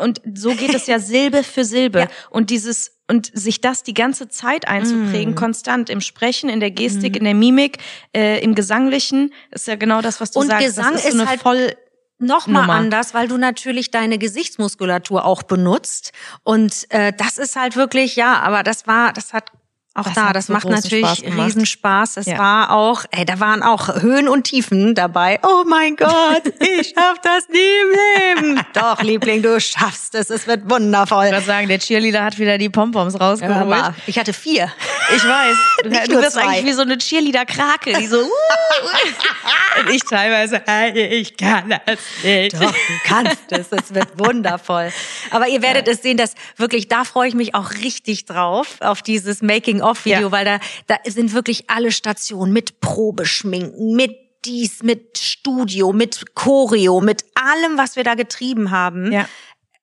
und 0.00 0.20
so 0.34 0.54
geht 0.54 0.74
es 0.74 0.86
ja 0.86 0.98
Silbe 0.98 1.42
für 1.44 1.64
Silbe 1.64 2.00
Ja. 2.00 2.06
und 2.30 2.48
dieses 2.50 2.92
und 3.10 3.30
sich 3.34 3.60
das 3.60 3.82
die 3.82 3.92
ganze 3.94 4.28
Zeit 4.28 4.66
einzuprägen, 4.66 5.34
Mm. 5.34 5.36
konstant 5.36 5.90
im 5.90 6.00
Sprechen, 6.00 6.48
in 6.48 6.60
der 6.60 6.70
Gestik, 6.70 7.16
in 7.16 7.24
der 7.24 7.34
Mimik, 7.34 7.76
äh, 8.16 8.42
im 8.42 8.54
Gesanglichen, 8.54 9.34
ist 9.50 9.66
ja 9.68 9.74
genau 9.76 10.00
das, 10.00 10.20
was 10.20 10.30
du 10.30 10.40
Und 10.40 10.46
sagst. 10.46 10.64
Gesang 10.66 10.92
das 10.94 11.02
ist, 11.02 11.08
ist 11.08 11.14
so 11.16 11.20
eine 11.20 11.28
halt- 11.28 11.40
voll 11.42 11.74
noch 12.22 12.46
mal 12.46 12.60
Nummer. 12.62 12.74
anders, 12.74 13.12
weil 13.14 13.28
du 13.28 13.36
natürlich 13.38 13.90
deine 13.90 14.16
Gesichtsmuskulatur 14.18 15.24
auch 15.24 15.42
benutzt 15.42 16.12
und 16.44 16.86
äh, 16.90 17.12
das 17.16 17.38
ist 17.38 17.56
halt 17.56 17.76
wirklich 17.76 18.14
ja, 18.16 18.38
aber 18.40 18.62
das 18.62 18.86
war, 18.86 19.12
das 19.12 19.32
hat 19.32 19.50
auch 19.94 20.04
Das 20.04 20.14
da, 20.14 20.32
das 20.32 20.46
so 20.46 20.52
macht 20.52 20.68
natürlich 20.68 21.04
Spaß 21.06 21.22
gemacht. 21.22 21.46
riesen 21.48 21.66
Spaß. 21.66 22.16
Es 22.18 22.26
Ja. 22.26 22.38
war 22.38 22.70
auch, 22.70 23.04
ey, 23.10 23.24
da 23.24 23.40
waren 23.40 23.62
auch 23.62 24.00
Höhen 24.00 24.28
und 24.28 24.44
Tiefen 24.44 24.94
dabei. 24.94 25.40
Oh 25.42 25.64
mein 25.66 25.96
Gott, 25.96 26.42
ich 26.60 26.92
schaff 26.94 27.18
das 27.22 27.48
nie 27.48 27.58
im 27.58 28.44
Leben. 28.54 28.60
Doch, 28.72 29.02
Liebling, 29.02 29.42
du 29.42 29.60
schaffst 29.60 30.14
es. 30.14 30.30
Es 30.30 30.46
wird 30.46 30.70
wundervoll. 30.70 31.26
Ich 31.26 31.32
würde 31.32 31.44
sagen, 31.44 31.66
der 31.68 31.78
Cheerleader 31.80 32.22
hat 32.24 32.38
wieder 32.38 32.56
die 32.56 32.68
Pompons 32.70 33.18
rausgeholt. 33.20 33.56
Aber 33.56 33.94
ich 34.06 34.18
hatte 34.18 34.32
vier. 34.32 34.70
Ich 35.14 35.24
weiß. 35.24 35.56
Du, 35.82 35.88
du 35.88 36.20
wirst 36.22 36.32
zwei. 36.32 36.42
eigentlich 36.42 36.66
wie 36.66 36.72
so 36.72 36.82
eine 36.82 36.98
Cheerleader-Krake, 36.98 37.94
die 37.98 38.06
so. 38.06 38.18
uh. 38.20 38.28
Und 39.80 39.90
ich 39.90 40.02
teilweise, 40.04 40.60
"Hey, 40.66 41.06
ich 41.06 41.36
kann 41.36 41.70
das 41.86 41.98
nicht. 42.22 42.54
Doch, 42.54 42.70
du 42.72 42.76
kannst 43.04 43.50
es. 43.50 43.66
Es 43.72 43.94
wird 43.94 44.18
wundervoll. 44.18 44.92
Aber 45.30 45.48
ihr 45.48 45.62
werdet 45.62 45.88
es 45.88 46.02
sehen, 46.02 46.16
dass 46.16 46.34
wirklich, 46.56 46.88
da 46.88 47.04
freue 47.04 47.28
ich 47.28 47.34
mich 47.34 47.54
auch 47.54 47.70
richtig 47.82 48.26
drauf, 48.26 48.76
auf 48.80 49.00
dieses 49.02 49.42
Making-of-Video, 49.80 50.20
Ja. 50.28 50.32
weil 50.32 50.44
da, 50.44 50.58
da 50.86 50.96
sind 51.06 51.32
wirklich 51.32 51.68
alle 51.70 51.90
Stationen 51.92 52.52
mit 52.52 52.80
Probeschminken, 52.80 53.94
mit 53.96 54.16
dies, 54.44 54.82
mit 54.82 55.18
Studio, 55.18 55.92
mit 55.92 56.34
Choreo, 56.34 57.00
mit 57.00 57.24
allem, 57.34 57.76
was 57.76 57.96
wir 57.96 58.04
da 58.04 58.14
getrieben 58.14 58.70
haben. 58.70 59.12
Ja. 59.12 59.28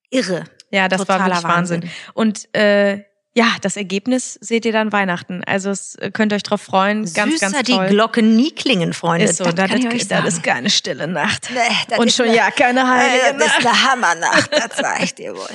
Irre. 0.10 0.45
Ja, 0.71 0.88
das 0.88 1.07
war 1.07 1.17
Totaler 1.17 1.36
wirklich 1.36 1.43
Wahnsinn. 1.43 1.81
Wahnsinn. 1.83 1.97
Und 2.13 2.55
äh, 2.55 3.03
ja, 3.36 3.55
das 3.62 3.77
Ergebnis 3.77 4.33
seht 4.41 4.65
ihr 4.65 4.71
dann 4.71 4.91
Weihnachten. 4.91 5.43
Also 5.45 5.69
es, 5.69 5.93
äh, 5.95 6.10
könnt 6.12 6.33
euch 6.33 6.41
drauf 6.41 6.62
freuen. 6.62 7.01
Ganz, 7.13 7.33
Süßer 7.33 7.51
ganz 7.51 7.65
die 7.67 7.73
toll. 7.73 7.88
Glocken 7.89 8.36
nie 8.36 8.49
klingen, 8.51 8.93
Freunde. 8.93 9.25
ist 9.25 9.38
so, 9.38 9.43
das 9.43 9.53
das, 9.53 9.69
das, 9.69 10.07
das 10.07 10.25
ist 10.33 10.43
keine 10.43 10.69
stille 10.71 11.07
Nacht. 11.07 11.49
Nee, 11.53 11.97
Und 11.97 12.12
schon 12.12 12.25
eine- 12.27 12.36
ja 12.36 12.49
keine 12.49 12.88
heilige 12.89 13.27
Äh, 13.27 13.33
Das 13.38 13.47
Nacht. 13.47 13.60
ist 13.60 13.65
eine 13.67 13.91
Hammernacht, 13.91 14.51
das 14.51 14.77
sag 14.77 15.03
ich 15.03 15.13
dir 15.13 15.36
wohl. 15.36 15.49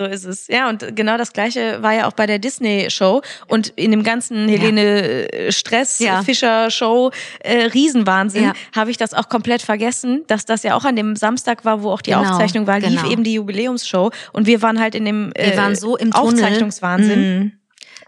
So 0.00 0.06
ist 0.06 0.24
es. 0.24 0.46
Ja, 0.48 0.70
und 0.70 0.96
genau 0.96 1.18
das 1.18 1.34
gleiche 1.34 1.82
war 1.82 1.92
ja 1.92 2.06
auch 2.08 2.14
bei 2.14 2.24
der 2.24 2.38
Disney-Show 2.38 3.20
und 3.48 3.68
in 3.76 3.90
dem 3.90 4.02
ganzen 4.02 4.48
Helene 4.48 5.28
äh, 5.30 5.50
Ja. 5.98 6.22
Äh, 7.40 7.64
Riesenwahnsinn 7.66 8.44
Ja. 8.44 8.52
habe 8.74 8.90
ich 8.90 8.96
das 8.96 9.12
auch 9.12 9.28
komplett 9.28 9.60
vergessen, 9.60 10.24
dass 10.26 10.46
das 10.46 10.62
ja 10.62 10.74
auch 10.74 10.84
an 10.84 10.96
dem 10.96 11.16
Samstag 11.16 11.66
war, 11.66 11.82
wo 11.82 11.90
auch 11.90 12.00
die 12.00 12.12
Genau, 12.12 12.22
Aufzeichnung 12.22 12.66
war, 12.66 12.78
lief 12.80 13.02
genau. 13.02 13.12
eben 13.12 13.24
die 13.24 13.34
Jubiläumsshow 13.34 14.10
und 14.32 14.46
wir 14.46 14.62
waren 14.62 14.80
halt 14.80 14.94
in 14.94 15.04
dem 15.04 15.32
Wir 15.36 15.52
äh, 15.52 15.56
waren 15.58 15.76
so 15.76 15.98
im 15.98 16.12
Tunnel. 16.12 16.32
Aufzeichnungswahnsinn. 16.32 17.38
Mhm. 17.40 17.52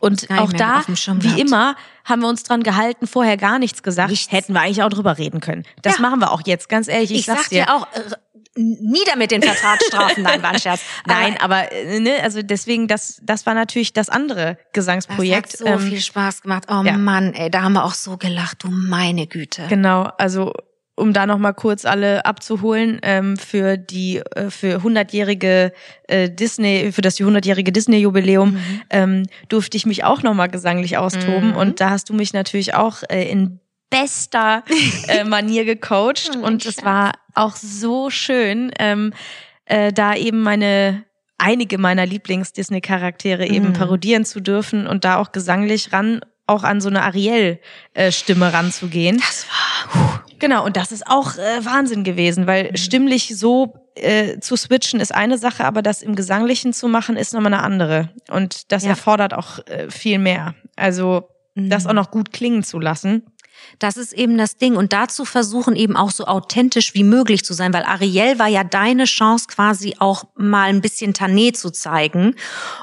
Und 0.01 0.29
auch 0.37 0.53
da, 0.53 0.83
wie 0.89 1.41
immer, 1.41 1.77
haben 2.05 2.23
wir 2.23 2.29
uns 2.29 2.43
dran 2.43 2.65
gehalten, 2.65 3.07
vorher 3.07 3.37
gar 3.37 3.61
nichts 3.61 3.85
gesagt. 3.85 4.11
Nichts. 4.11 4.33
Hätten 4.33 4.53
wir 4.53 4.61
eigentlich 4.61 4.83
auch 4.83 4.89
drüber 4.89 5.17
reden 5.17 5.39
können. 5.41 5.65
Das 5.83 5.97
Ja. 5.99 6.01
machen 6.03 6.19
wir 6.21 6.33
auch 6.33 6.43
jetzt, 6.45 6.69
ganz 6.69 6.89
ehrlich. 6.89 7.13
Ich, 7.13 7.19
Ich, 7.21 7.27
sag's 7.27 7.43
sag 7.43 7.51
dir. 7.51 7.65
dir 7.67 7.75
auch, 7.77 7.87
äh, 7.93 8.01
nieder 8.57 9.17
mit 9.17 9.31
den 9.31 9.43
Vertragsstrafen. 9.43 10.23
Nein, 10.23 10.43
war 10.43 10.51
ein 10.51 10.59
Scherz. 10.59 10.81
Nein, 11.07 11.37
aber 11.41 11.73
äh, 11.73 12.01
ne, 12.01 12.23
also 12.23 12.43
deswegen, 12.43 12.88
das, 12.88 13.21
das 13.23 13.47
war 13.47 13.55
natürlich 13.55 13.93
das 13.93 14.09
andere 14.09 14.59
Gesangsprojekt. 14.73 15.55
Das 15.55 15.61
hat 15.61 15.67
so 15.79 15.85
Ähm, 15.85 15.91
viel 15.91 16.01
Spaß 16.01 16.43
gemacht. 16.43 16.65
Oh 16.69 16.83
ja. 16.85 16.97
Mann, 16.97 17.33
ey, 17.35 17.51
da 17.51 17.62
haben 17.62 17.73
wir 17.73 17.85
auch 17.85 17.95
so 17.95 18.17
gelacht. 18.17 18.65
Du 18.65 18.69
meine 18.71 19.27
Güte. 19.27 19.67
Genau, 19.69 20.09
also 20.19 20.53
um 20.95 21.15
da 21.15 21.25
noch 21.25 21.38
mal 21.38 21.55
kurz 21.55 21.87
alle 21.87 22.27
abzuholen 22.27 23.01
ähm, 23.03 23.38
für 23.38 23.79
die 23.79 24.19
äh, 24.19 24.51
für 24.51 24.81
100-jährige 24.81 25.73
äh, 26.07 26.29
Disney 26.31 26.93
für 26.93 27.01
das 27.01 27.19
100-jährige 27.19 27.73
Disney 27.73 27.97
Jubiläum 27.97 28.59
ähm, 28.91 29.25
durfte 29.49 29.79
ich 29.79 29.87
mich 29.87 30.05
auch 30.05 30.23
noch 30.23 30.35
mal 30.35 30.49
gesanglich 30.49 30.99
austoben 30.99 31.53
Mhm. 31.53 31.57
und 31.57 31.81
da 31.81 31.88
hast 31.91 32.11
du 32.11 32.15
mich 32.15 32.35
natürlich 32.35 32.75
auch 32.75 32.99
äh, 33.09 33.25
in 33.29 33.59
bester 33.88 34.65
äh, 35.09 35.25
Manier 35.25 35.65
gecoacht 35.65 36.31
mein 36.35 36.45
und 36.45 36.67
es 36.67 36.85
war 36.85 37.12
auch 37.35 37.57
so 37.57 38.11
schön 38.11 38.71
ähm, 38.79 39.12
äh, 39.66 39.92
da 39.92 40.14
eben 40.14 40.40
meine 40.40 41.05
einige 41.38 41.77
meiner 41.79 42.07
Lieblings-Disney-Charaktere 42.07 43.47
eben 43.47 43.68
Mhm. 43.68 43.73
parodieren 43.73 44.25
zu 44.25 44.40
dürfen 44.40 44.87
und 44.87 45.05
da 45.05 45.16
auch 45.16 45.33
gesanglich 45.33 45.92
ran 45.92 46.21
auch 46.47 46.62
an 46.64 46.81
so 46.81 46.88
eine 46.88 47.03
Ariel-Stimme 47.03 48.53
ranzugehen. 48.53 49.18
Das 49.18 49.47
war, 49.49 50.23
Genau, 50.38 50.64
und 50.64 50.77
das 50.77 50.90
ist 50.92 51.07
auch 51.07 51.37
äh, 51.37 51.64
Wahnsinn 51.64 52.03
gewesen, 52.05 52.47
weil 52.47 52.71
Mhm. 52.73 52.77
stimmlich 52.77 53.37
so 53.37 53.75
äh, 53.95 54.38
zu 54.40 54.57
switchen 54.57 55.01
ist 55.01 55.14
eine 55.14 55.37
Sache, 55.38 55.64
aber 55.64 55.83
das 55.83 56.03
im 56.03 56.14
Gesanglichen 56.16 56.73
zu 56.73 56.88
machen 56.88 57.16
ist 57.16 57.33
nochmal 57.35 57.53
eine 57.55 57.62
andere. 57.62 58.09
Und 58.31 58.73
das 58.73 58.85
Ja. 58.85 58.90
erfordert 58.90 59.35
auch 59.35 59.59
äh, 59.66 59.90
viel 59.90 60.18
mehr. 60.18 60.55
Also 60.77 61.29
das 61.55 61.85
Mhm. 61.85 61.90
auch 61.90 61.95
noch 61.95 62.11
gut 62.11 62.33
klingen 62.33 62.62
zu 62.64 62.79
lassen. 62.81 63.23
Das 63.79 63.96
ist 63.96 64.12
eben 64.12 64.38
das 64.38 64.57
Ding. 64.57 64.77
Und 64.77 64.92
dazu 64.92 65.25
versuchen 65.25 65.77
eben 65.77 65.96
auch 65.96 66.11
so 66.11 66.27
authentisch 66.27 66.94
wie 66.94 67.05
möglich 67.05 67.44
zu 67.44 67.55
sein, 67.55 67.72
weil 67.72 67.85
Ariel 67.85 68.38
war 68.38 68.48
ja 68.48 68.64
deine 68.64 69.05
Chance 69.05 69.46
quasi 69.48 69.96
auch 69.98 70.25
mal 70.37 70.68
ein 70.68 70.81
bisschen 70.81 71.14
Tanet 71.14 71.57
zu 71.57 71.70
zeigen. 71.70 72.35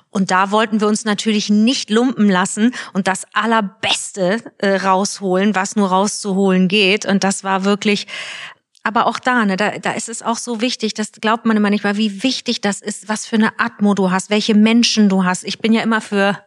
Und 0.10 0.32
da 0.32 0.52
wollten 0.52 0.82
wir 0.82 0.88
uns 0.88 1.06
natürlich 1.06 1.50
nicht 1.50 1.90
lumpen 1.90 2.30
lassen 2.30 2.74
und 2.94 3.08
das 3.08 3.26
Allerbeste 3.34 4.42
äh, 4.58 4.76
rausholen, 4.78 5.56
was 5.56 5.76
nur 5.76 5.90
rauszuholen 5.90 6.68
geht. 6.68 7.06
Und 7.06 7.24
das 7.24 7.44
war 7.44 7.64
wirklich, 7.64 8.08
aber 8.84 9.06
auch 9.06 9.20
da, 9.20 9.46
ne, 9.46 9.56
da, 9.56 9.78
da 9.78 9.92
ist 9.92 10.10
es 10.10 10.22
auch 10.22 10.38
so 10.38 10.62
wichtig, 10.62 10.94
das 10.94 11.12
glaubt 11.14 11.46
man 11.46 11.58
immer 11.58 11.70
nicht 11.70 11.84
mal, 11.84 11.98
wie 11.98 12.24
wichtig 12.24 12.62
das 12.62 12.82
ist, 12.82 13.08
was 13.08 13.26
für 13.26 13.36
eine 13.36 13.60
Atmo 13.60 13.94
du 13.94 14.12
hast, 14.12 14.30
welche 14.30 14.56
Menschen 14.56 15.10
du 15.10 15.26
hast. 15.26 15.44
Ich 15.44 15.60
bin 15.60 15.74
ja 15.74 15.82
immer 15.82 16.02
für 16.02 16.40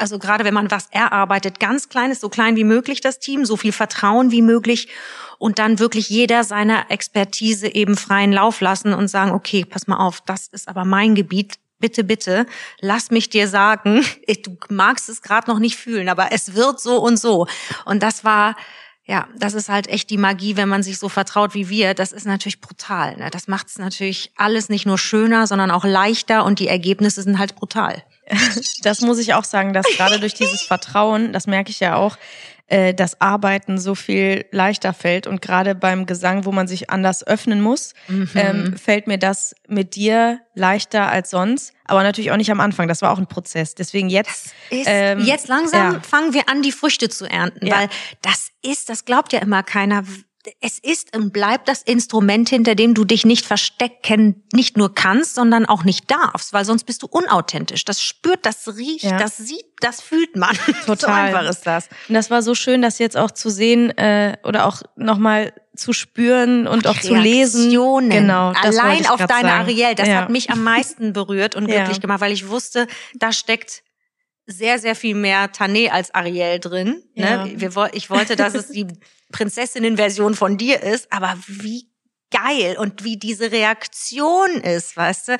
also 0.00 0.18
gerade 0.18 0.44
wenn 0.44 0.54
man 0.54 0.70
was 0.70 0.88
erarbeitet, 0.90 1.60
ganz 1.60 1.88
klein 1.88 2.10
ist, 2.10 2.20
so 2.20 2.28
klein 2.28 2.56
wie 2.56 2.64
möglich 2.64 3.00
das 3.00 3.18
Team, 3.18 3.44
so 3.44 3.56
viel 3.56 3.72
Vertrauen 3.72 4.30
wie 4.30 4.42
möglich 4.42 4.88
und 5.38 5.58
dann 5.58 5.78
wirklich 5.78 6.08
jeder 6.08 6.44
seiner 6.44 6.90
Expertise 6.90 7.68
eben 7.68 7.96
freien 7.96 8.32
Lauf 8.32 8.60
lassen 8.60 8.94
und 8.94 9.08
sagen, 9.08 9.32
okay, 9.32 9.64
pass 9.64 9.86
mal 9.86 9.98
auf, 9.98 10.20
das 10.20 10.48
ist 10.48 10.68
aber 10.68 10.84
mein 10.84 11.14
Gebiet, 11.14 11.54
bitte, 11.78 12.04
bitte, 12.04 12.46
lass 12.80 13.10
mich 13.10 13.30
dir 13.30 13.48
sagen, 13.48 14.04
du 14.44 14.56
magst 14.68 15.08
es 15.08 15.22
gerade 15.22 15.50
noch 15.50 15.58
nicht 15.58 15.76
fühlen, 15.76 16.08
aber 16.08 16.32
es 16.32 16.54
wird 16.54 16.80
so 16.80 16.98
und 16.98 17.18
so. 17.18 17.46
Und 17.84 18.02
das 18.02 18.24
war, 18.24 18.56
ja, 19.04 19.28
das 19.36 19.54
ist 19.54 19.68
halt 19.68 19.88
echt 19.88 20.10
die 20.10 20.18
Magie, 20.18 20.56
wenn 20.56 20.68
man 20.68 20.82
sich 20.82 20.98
so 20.98 21.08
vertraut 21.08 21.54
wie 21.54 21.68
wir. 21.68 21.94
Das 21.94 22.12
ist 22.12 22.26
natürlich 22.26 22.60
brutal. 22.60 23.16
Ne? 23.16 23.30
Das 23.30 23.48
macht 23.48 23.68
es 23.68 23.78
natürlich 23.78 24.30
alles 24.36 24.68
nicht 24.68 24.86
nur 24.86 24.98
schöner, 24.98 25.46
sondern 25.46 25.70
auch 25.70 25.84
leichter 25.84 26.44
und 26.44 26.58
die 26.58 26.68
Ergebnisse 26.68 27.22
sind 27.22 27.38
halt 27.38 27.56
brutal. 27.56 28.04
Das 28.82 29.02
muss 29.02 29.18
ich 29.18 29.34
auch 29.34 29.44
sagen, 29.44 29.72
dass 29.72 29.86
gerade 29.96 30.18
durch 30.20 30.34
dieses 30.34 30.62
Vertrauen, 30.62 31.32
das 31.32 31.46
merke 31.46 31.70
ich 31.70 31.80
ja 31.80 31.96
auch, 31.96 32.16
äh, 32.70 32.94
das 32.94 33.20
Arbeiten 33.20 33.78
so 33.78 33.94
viel 33.94 34.46
leichter 34.52 34.94
fällt. 34.94 35.26
Und 35.26 35.42
gerade 35.42 35.74
beim 35.74 36.06
Gesang, 36.06 36.44
wo 36.44 36.52
man 36.52 36.68
sich 36.68 36.88
anders 36.88 37.26
öffnen 37.26 37.60
muss, 37.60 37.94
mhm. 38.06 38.30
ähm, 38.36 38.76
fällt 38.76 39.06
mir 39.08 39.18
das 39.18 39.54
mit 39.66 39.96
dir 39.96 40.40
leichter 40.54 41.10
als 41.10 41.30
sonst. 41.30 41.74
Aber 41.84 42.04
natürlich 42.04 42.30
auch 42.30 42.36
nicht 42.36 42.52
am 42.52 42.60
Anfang. 42.60 42.86
Das 42.86 43.02
war 43.02 43.10
auch 43.10 43.18
ein 43.18 43.26
Prozess. 43.26 43.74
Deswegen 43.74 44.08
jetzt. 44.08 44.54
Ist, 44.70 44.86
ähm, 44.86 45.18
jetzt 45.20 45.48
langsam 45.48 45.94
ja. 45.94 46.00
fangen 46.00 46.32
wir 46.32 46.48
an, 46.48 46.62
die 46.62 46.72
Früchte 46.72 47.08
zu 47.08 47.26
ernten. 47.26 47.66
Ja. 47.66 47.80
Weil 47.80 47.88
das 48.22 48.50
ist, 48.62 48.88
das 48.88 49.04
glaubt 49.04 49.32
ja 49.32 49.40
immer 49.40 49.64
keiner 49.64 50.04
es 50.60 50.78
ist 50.78 51.14
und 51.14 51.32
bleibt 51.32 51.68
das 51.68 51.82
Instrument, 51.82 52.48
hinter 52.48 52.74
dem 52.74 52.94
du 52.94 53.04
dich 53.04 53.26
nicht 53.26 53.44
verstecken, 53.44 54.42
nicht 54.52 54.76
nur 54.76 54.94
kannst, 54.94 55.34
sondern 55.34 55.66
auch 55.66 55.84
nicht 55.84 56.10
darfst, 56.10 56.52
weil 56.52 56.64
sonst 56.64 56.84
bist 56.84 57.02
du 57.02 57.06
unauthentisch. 57.06 57.84
Das 57.84 58.02
spürt, 58.02 58.46
das 58.46 58.76
riecht, 58.76 59.04
ja. 59.04 59.18
das 59.18 59.36
sieht, 59.36 59.64
das 59.80 60.00
fühlt 60.00 60.36
man. 60.36 60.56
Total. 60.86 60.96
so 60.96 61.06
einfach 61.06 61.48
ist 61.48 61.66
das. 61.66 61.88
Und 62.08 62.14
das 62.14 62.30
war 62.30 62.42
so 62.42 62.54
schön, 62.54 62.80
das 62.80 62.98
jetzt 62.98 63.16
auch 63.16 63.30
zu 63.30 63.50
sehen 63.50 63.90
äh, 63.98 64.36
oder 64.42 64.66
auch 64.66 64.82
nochmal 64.96 65.52
zu 65.76 65.92
spüren 65.92 66.66
und 66.66 66.86
auch 66.86 66.98
zu 66.98 67.14
lesen. 67.14 67.70
Genau. 67.70 68.52
Allein 68.52 69.06
auf 69.06 69.18
deine 69.18 69.48
sagen. 69.48 69.48
Ariel, 69.48 69.94
das 69.94 70.08
ja. 70.08 70.22
hat 70.22 70.30
mich 70.30 70.50
am 70.50 70.62
meisten 70.64 71.12
berührt 71.12 71.54
und 71.54 71.66
glücklich 71.66 71.96
ja. 71.96 72.00
gemacht, 72.00 72.20
weil 72.20 72.32
ich 72.32 72.48
wusste, 72.48 72.86
da 73.14 73.32
steckt 73.32 73.82
sehr, 74.46 74.78
sehr 74.78 74.96
viel 74.96 75.14
mehr 75.14 75.52
Tané 75.52 75.90
als 75.90 76.14
Ariel 76.14 76.58
drin. 76.58 77.02
Ne? 77.14 77.24
Ja. 77.24 77.46
Wir, 77.46 77.90
ich 77.92 78.10
wollte, 78.10 78.36
dass 78.36 78.54
es 78.54 78.68
die 78.68 78.86
Prinzessinnen-Version 79.32 80.34
von 80.34 80.58
dir 80.58 80.82
ist, 80.82 81.12
aber 81.12 81.36
wie 81.46 81.90
geil 82.30 82.76
und 82.78 83.04
wie 83.04 83.16
diese 83.16 83.50
Reaktion 83.50 84.50
ist, 84.50 84.96
weißt 84.96 85.28
du? 85.28 85.36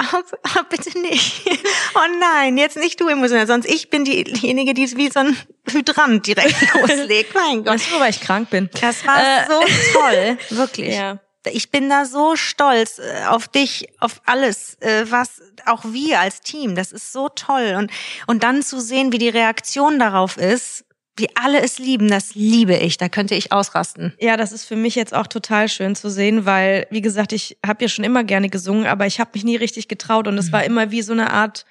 Oh, 0.00 0.20
oh, 0.32 0.62
bitte 0.68 0.98
nicht. 0.98 1.42
Oh 1.94 2.18
nein, 2.20 2.58
jetzt 2.58 2.76
nicht 2.76 3.00
du 3.00 3.08
emotional, 3.08 3.46
sonst 3.46 3.64
ich 3.64 3.88
bin 3.88 4.04
diejenige, 4.04 4.74
die 4.74 4.84
es 4.84 4.98
wie 4.98 5.08
so 5.08 5.20
ein 5.20 5.36
Hydrant 5.70 6.26
direkt 6.26 6.74
loslegt. 6.74 7.34
Mein 7.34 7.64
Gott. 7.64 7.74
Weißt 7.74 7.90
du, 7.90 7.98
weil 7.98 8.10
ich 8.10 8.20
krank 8.20 8.50
bin. 8.50 8.68
Das 8.78 9.06
war 9.06 9.18
äh. 9.18 9.46
so 9.46 9.98
toll, 9.98 10.38
wirklich. 10.50 10.94
Ja. 10.94 11.18
Ich 11.52 11.70
bin 11.70 11.88
da 11.88 12.04
so 12.04 12.36
stolz 12.36 12.98
äh, 12.98 13.24
auf 13.26 13.48
dich, 13.48 13.88
auf 14.00 14.20
alles, 14.26 14.76
äh, 14.80 15.04
was 15.08 15.42
auch 15.64 15.84
wir 15.84 16.20
als 16.20 16.40
Team, 16.40 16.74
das 16.74 16.92
ist 16.92 17.12
so 17.12 17.28
toll. 17.28 17.74
Und, 17.76 17.90
und 18.26 18.42
dann 18.42 18.62
zu 18.62 18.80
sehen, 18.80 19.12
wie 19.12 19.18
die 19.18 19.28
Reaktion 19.28 19.98
darauf 19.98 20.36
ist, 20.36 20.84
wie 21.16 21.28
alle 21.34 21.62
es 21.62 21.78
lieben, 21.78 22.08
das 22.08 22.34
liebe 22.34 22.74
ich. 22.76 22.98
Da 22.98 23.08
könnte 23.08 23.34
ich 23.34 23.52
ausrasten. 23.52 24.12
Ja, 24.20 24.36
das 24.36 24.52
ist 24.52 24.64
für 24.64 24.76
mich 24.76 24.94
jetzt 24.94 25.14
auch 25.14 25.26
total 25.26 25.68
schön 25.68 25.94
zu 25.94 26.10
sehen, 26.10 26.44
weil, 26.44 26.86
wie 26.90 27.00
gesagt, 27.00 27.32
ich 27.32 27.56
habe 27.66 27.84
ja 27.84 27.88
schon 27.88 28.04
immer 28.04 28.22
gerne 28.22 28.50
gesungen, 28.50 28.86
aber 28.86 29.06
ich 29.06 29.18
habe 29.18 29.30
mich 29.34 29.44
nie 29.44 29.56
richtig 29.56 29.88
getraut 29.88 30.28
und 30.28 30.36
es 30.36 30.48
mhm. 30.48 30.52
war 30.52 30.64
immer 30.64 30.90
wie 30.90 31.02
so 31.02 31.12
eine 31.12 31.32
Art 31.32 31.64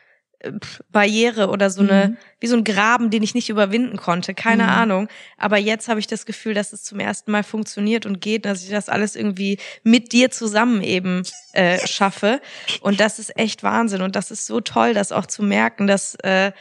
Barriere 0.91 1.49
oder 1.49 1.69
so 1.69 1.81
eine, 1.81 2.09
mhm. 2.09 2.17
wie 2.39 2.47
so 2.47 2.55
ein 2.55 2.63
Graben, 2.63 3.09
den 3.09 3.23
ich 3.23 3.33
nicht 3.33 3.49
überwinden 3.49 3.97
konnte. 3.97 4.33
Keine 4.33 4.63
mhm. 4.63 4.69
Ahnung. 4.69 5.07
Aber 5.37 5.57
jetzt 5.57 5.87
habe 5.87 5.99
ich 5.99 6.07
das 6.07 6.25
Gefühl, 6.25 6.53
dass 6.53 6.73
es 6.73 6.83
zum 6.83 6.99
ersten 6.99 7.31
Mal 7.31 7.43
funktioniert 7.43 8.05
und 8.05 8.21
geht, 8.21 8.45
dass 8.45 8.63
ich 8.63 8.69
das 8.69 8.89
alles 8.89 9.15
irgendwie 9.15 9.57
mit 9.83 10.11
dir 10.11 10.31
zusammen 10.31 10.81
eben 10.81 11.23
äh, 11.53 11.85
schaffe. 11.87 12.41
Und 12.81 12.99
das 12.99 13.19
ist 13.19 13.37
echt 13.37 13.63
Wahnsinn. 13.63 14.01
Und 14.01 14.15
das 14.15 14.31
ist 14.31 14.45
so 14.45 14.61
toll, 14.61 14.93
das 14.93 15.11
auch 15.11 15.25
zu 15.25 15.43
merken, 15.43 15.87
dass 15.87 16.15
äh, 16.23 16.51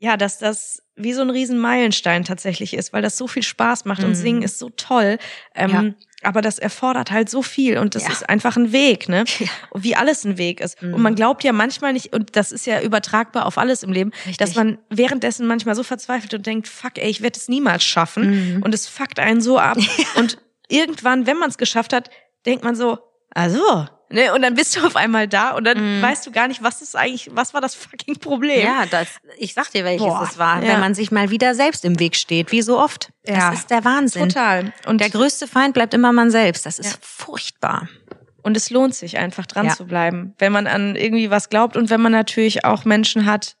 ja, 0.00 0.16
dass 0.16 0.38
das 0.38 0.82
wie 0.96 1.12
so 1.12 1.20
ein 1.20 1.30
riesen 1.30 1.58
Meilenstein 1.58 2.24
tatsächlich 2.24 2.74
ist, 2.74 2.92
weil 2.92 3.02
das 3.02 3.18
so 3.18 3.28
viel 3.28 3.42
Spaß 3.42 3.84
macht 3.84 4.00
mhm. 4.00 4.08
und 4.08 4.14
Singen 4.14 4.42
ist 4.42 4.58
so 4.58 4.70
toll. 4.70 5.18
Ähm, 5.54 5.70
ja. 5.70 5.84
Aber 6.22 6.40
das 6.40 6.58
erfordert 6.58 7.10
halt 7.10 7.30
so 7.30 7.42
viel 7.42 7.78
und 7.78 7.94
das 7.94 8.04
ja. 8.04 8.12
ist 8.12 8.28
einfach 8.28 8.56
ein 8.56 8.72
Weg, 8.72 9.08
ne? 9.08 9.24
Ja. 9.38 9.48
Wie 9.74 9.96
alles 9.96 10.24
ein 10.24 10.38
Weg 10.38 10.60
ist. 10.60 10.80
Mhm. 10.82 10.94
Und 10.94 11.02
man 11.02 11.14
glaubt 11.14 11.44
ja 11.44 11.52
manchmal 11.52 11.92
nicht, 11.92 12.14
und 12.14 12.34
das 12.34 12.50
ist 12.50 12.66
ja 12.66 12.80
übertragbar 12.80 13.46
auf 13.46 13.58
alles 13.58 13.82
im 13.82 13.92
Leben, 13.92 14.10
Richtig. 14.10 14.38
dass 14.38 14.54
man 14.54 14.78
währenddessen 14.88 15.46
manchmal 15.46 15.74
so 15.74 15.82
verzweifelt 15.82 16.32
und 16.34 16.46
denkt, 16.46 16.66
fuck, 16.66 16.96
ey, 16.96 17.08
ich 17.08 17.20
werde 17.20 17.38
es 17.38 17.48
niemals 17.48 17.84
schaffen. 17.84 18.56
Mhm. 18.56 18.62
Und 18.62 18.74
es 18.74 18.86
fuckt 18.86 19.18
einen 19.18 19.40
so 19.42 19.58
ab. 19.58 19.78
und 20.16 20.38
irgendwann, 20.68 21.26
wenn 21.26 21.38
man 21.38 21.50
es 21.50 21.58
geschafft 21.58 21.92
hat, 21.92 22.10
denkt 22.46 22.64
man 22.64 22.74
so, 22.74 22.98
also, 23.30 23.86
Ne? 24.12 24.34
Und 24.34 24.42
dann 24.42 24.54
bist 24.54 24.76
du 24.76 24.80
auf 24.86 24.96
einmal 24.96 25.28
da 25.28 25.50
und 25.50 25.64
dann 25.64 26.00
mm. 26.00 26.02
weißt 26.02 26.26
du 26.26 26.32
gar 26.32 26.48
nicht, 26.48 26.62
was 26.62 26.82
ist 26.82 26.96
eigentlich, 26.96 27.30
was 27.32 27.54
war 27.54 27.60
das 27.60 27.74
fucking 27.74 28.16
Problem? 28.16 28.64
Ja, 28.64 28.84
das, 28.86 29.08
ich 29.38 29.54
sag 29.54 29.70
dir, 29.70 29.84
welches 29.84 30.06
Boah, 30.06 30.26
es 30.28 30.38
war, 30.38 30.62
ja. 30.62 30.72
wenn 30.72 30.80
man 30.80 30.94
sich 30.94 31.10
mal 31.10 31.30
wieder 31.30 31.54
selbst 31.54 31.84
im 31.84 31.98
Weg 32.00 32.16
steht, 32.16 32.52
wie 32.52 32.62
so 32.62 32.78
oft. 32.78 33.12
Ja. 33.26 33.50
Das 33.50 33.60
ist 33.60 33.70
der 33.70 33.84
Wahnsinn. 33.84 34.28
Total. 34.28 34.72
Und 34.86 35.00
der 35.00 35.10
größte 35.10 35.46
Feind 35.46 35.74
bleibt 35.74 35.94
immer 35.94 36.12
man 36.12 36.30
selbst. 36.30 36.66
Das 36.66 36.78
ist 36.78 36.92
ja. 36.92 36.98
furchtbar. 37.00 37.88
Und 38.42 38.56
es 38.56 38.70
lohnt 38.70 38.94
sich 38.94 39.18
einfach 39.18 39.46
dran 39.46 39.66
ja. 39.66 39.76
zu 39.76 39.86
bleiben, 39.86 40.34
wenn 40.38 40.52
man 40.52 40.66
an 40.66 40.96
irgendwie 40.96 41.30
was 41.30 41.50
glaubt 41.50 41.76
und 41.76 41.90
wenn 41.90 42.00
man 42.00 42.12
natürlich 42.12 42.64
auch 42.64 42.84
Menschen 42.84 43.26
hat, 43.26 43.56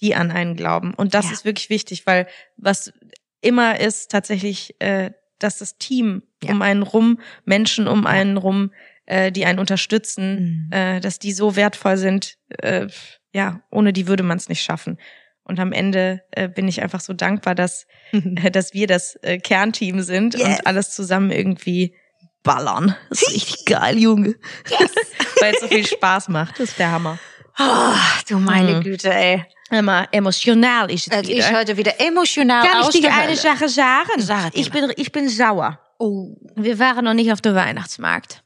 die 0.00 0.14
an 0.14 0.30
einen 0.30 0.56
glauben. 0.56 0.92
Und 0.94 1.14
das 1.14 1.30
ist 1.30 1.44
wirklich 1.44 1.70
wichtig, 1.70 2.06
weil 2.06 2.26
was 2.56 2.92
immer 3.40 3.80
ist 3.80 4.10
tatsächlich, 4.10 4.74
äh, 4.80 5.12
dass 5.38 5.58
das 5.58 5.78
Team 5.78 6.22
um 6.46 6.60
einen 6.60 6.82
rum, 6.82 7.20
Menschen 7.44 7.88
um 7.88 8.06
einen 8.06 8.36
rum 8.36 8.72
äh, 9.06 9.32
die 9.32 9.46
einen 9.46 9.58
unterstützen, 9.58 10.68
mhm. 10.68 10.72
äh, 10.72 11.00
dass 11.00 11.18
die 11.18 11.32
so 11.32 11.56
wertvoll 11.56 11.96
sind, 11.96 12.36
äh, 12.58 12.88
ja, 13.32 13.60
ohne 13.70 13.92
die 13.92 14.06
würde 14.06 14.22
man 14.22 14.36
es 14.36 14.48
nicht 14.48 14.62
schaffen. 14.62 14.98
Und 15.44 15.60
am 15.60 15.72
Ende 15.72 16.22
äh, 16.32 16.48
bin 16.48 16.66
ich 16.66 16.82
einfach 16.82 17.00
so 17.00 17.12
dankbar, 17.12 17.54
dass, 17.54 17.86
äh, 18.12 18.50
dass 18.50 18.74
wir 18.74 18.86
das 18.86 19.16
äh, 19.22 19.38
Kernteam 19.38 20.02
sind 20.02 20.34
yes. 20.34 20.44
und 20.44 20.66
alles 20.66 20.90
zusammen 20.90 21.30
irgendwie 21.30 21.94
ballern. 22.42 22.96
Das 23.10 23.22
ist 23.22 23.34
richtig 23.34 23.64
geil, 23.64 23.98
Junge. 23.98 24.34
Yes. 24.68 24.90
Weil 25.40 25.54
es 25.54 25.60
so 25.60 25.68
viel 25.68 25.86
Spaß 25.86 26.28
macht. 26.28 26.58
Das 26.58 26.70
ist 26.70 26.78
der 26.78 26.90
Hammer. 26.90 27.18
Oh, 27.58 27.94
du 28.28 28.38
meine 28.38 28.76
mhm. 28.76 28.82
Güte, 28.82 29.12
ey. 29.12 29.44
Immer 29.70 30.06
emotional 30.12 30.90
ist 30.92 31.08
es, 31.08 31.22
es 31.22 31.28
wieder. 31.28 31.38
ist 31.38 31.52
heute 31.52 31.76
wieder 31.76 32.00
emotional 32.00 32.68
Kann 32.68 32.82
ich 32.88 33.00
dir 33.00 33.12
eine 33.12 33.34
Sache 33.34 33.68
sagen? 33.68 34.10
Sag 34.18 34.50
ich 34.54 34.70
bin, 34.70 34.92
ich 34.96 35.10
bin 35.10 35.28
sauer. 35.28 35.80
Oh. 35.98 36.36
Wir 36.54 36.78
waren 36.78 37.04
noch 37.04 37.14
nicht 37.14 37.32
auf 37.32 37.40
dem 37.40 37.54
Weihnachtsmarkt. 37.54 38.44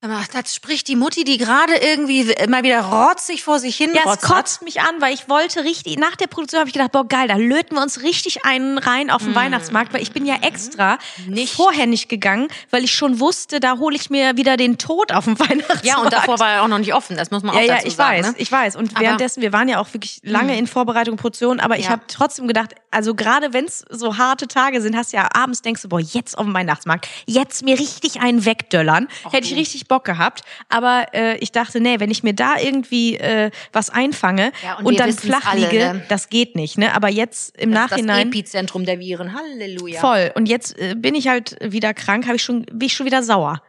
Das 0.00 0.54
spricht 0.54 0.86
die 0.86 0.94
Mutti, 0.94 1.24
die 1.24 1.38
gerade 1.38 1.74
irgendwie 1.74 2.30
immer 2.30 2.62
wieder 2.62 2.82
rotzig 2.82 3.42
vor 3.42 3.58
sich 3.58 3.76
hin 3.76 3.90
Ja, 3.94 4.02
es 4.12 4.20
kotzt 4.20 4.62
mich 4.62 4.80
an, 4.80 5.00
weil 5.00 5.12
ich 5.12 5.28
wollte 5.28 5.64
richtig, 5.64 5.98
nach 5.98 6.14
der 6.14 6.28
Produktion 6.28 6.60
habe 6.60 6.68
ich 6.68 6.72
gedacht, 6.72 6.92
boah 6.92 7.06
geil, 7.06 7.26
da 7.26 7.34
löten 7.34 7.74
wir 7.74 7.82
uns 7.82 8.02
richtig 8.02 8.44
einen 8.44 8.78
rein 8.78 9.10
auf 9.10 9.24
den 9.24 9.32
mm. 9.32 9.34
Weihnachtsmarkt, 9.34 9.92
weil 9.92 10.00
ich 10.00 10.12
bin 10.12 10.24
ja 10.24 10.36
extra 10.42 10.98
nicht. 11.26 11.52
vorher 11.52 11.86
nicht 11.86 12.08
gegangen, 12.08 12.46
weil 12.70 12.84
ich 12.84 12.94
schon 12.94 13.18
wusste, 13.18 13.58
da 13.58 13.78
hole 13.78 13.96
ich 13.96 14.08
mir 14.08 14.36
wieder 14.36 14.56
den 14.56 14.78
Tod 14.78 15.10
auf 15.10 15.24
dem 15.24 15.36
Weihnachtsmarkt. 15.40 15.84
Ja, 15.84 15.98
und 15.98 16.12
davor 16.12 16.38
war 16.38 16.52
er 16.52 16.62
auch 16.62 16.68
noch 16.68 16.78
nicht 16.78 16.94
offen, 16.94 17.16
das 17.16 17.32
muss 17.32 17.42
man 17.42 17.56
auch 17.56 17.60
ja, 17.60 17.66
dazu 17.66 17.86
ja, 17.86 17.88
ich 17.88 17.96
sagen. 17.96 18.18
Weiß, 18.18 18.26
ne? 18.26 18.34
ich 18.38 18.52
weiß. 18.52 18.76
Und 18.76 18.92
aber 18.92 19.00
währenddessen, 19.00 19.42
wir 19.42 19.52
waren 19.52 19.68
ja 19.68 19.80
auch 19.80 19.92
wirklich 19.94 20.20
lange 20.22 20.52
mm. 20.52 20.58
in 20.58 20.66
Vorbereitung 20.68 21.16
Produktion, 21.16 21.58
aber 21.58 21.76
ich 21.76 21.86
ja. 21.86 21.90
habe 21.90 22.02
trotzdem 22.06 22.46
gedacht, 22.46 22.76
also 22.92 23.16
gerade 23.16 23.52
wenn 23.52 23.64
es 23.64 23.84
so 23.90 24.16
harte 24.16 24.46
Tage 24.46 24.80
sind, 24.80 24.96
hast 24.96 25.12
du 25.12 25.16
ja 25.16 25.28
abends 25.34 25.60
denkst 25.62 25.82
du, 25.82 25.88
boah, 25.88 25.98
jetzt 25.98 26.38
auf 26.38 26.44
dem 26.44 26.54
Weihnachtsmarkt, 26.54 27.08
jetzt 27.26 27.64
mir 27.64 27.76
richtig 27.80 28.20
einen 28.20 28.44
wegdöllern, 28.44 29.08
hätte 29.32 29.48
ich 29.48 29.56
richtig 29.56 29.87
Bock 29.88 30.04
gehabt. 30.04 30.42
Aber 30.68 31.06
äh, 31.12 31.36
ich 31.38 31.52
dachte, 31.52 31.80
nee, 31.80 31.98
wenn 32.00 32.10
ich 32.10 32.22
mir 32.22 32.34
da 32.34 32.56
irgendwie 32.58 33.16
äh, 33.16 33.50
was 33.72 33.90
einfange 33.90 34.52
ja, 34.62 34.76
und, 34.76 34.86
und 34.86 35.00
dann 35.00 35.12
flach 35.12 35.54
liege, 35.54 35.78
ne? 35.78 36.04
das 36.08 36.28
geht 36.28 36.54
nicht. 36.54 36.78
Ne? 36.78 36.94
Aber 36.94 37.08
jetzt 37.08 37.56
im 37.56 37.72
das 37.72 37.90
Nachhinein. 37.90 38.28
Ist 38.28 38.34
das 38.34 38.40
Epizentrum 38.40 38.84
der 38.84 38.98
Viren. 39.00 39.34
Halleluja. 39.34 40.00
Voll. 40.00 40.30
Und 40.34 40.48
jetzt 40.48 40.78
äh, 40.78 40.94
bin 40.96 41.14
ich 41.14 41.28
halt 41.28 41.56
wieder 41.60 41.94
krank, 41.94 42.26
habe 42.26 42.36
ich 42.36 42.42
schon, 42.42 42.62
bin 42.66 42.86
ich 42.86 42.94
schon 42.94 43.06
wieder 43.06 43.22
sauer. 43.22 43.62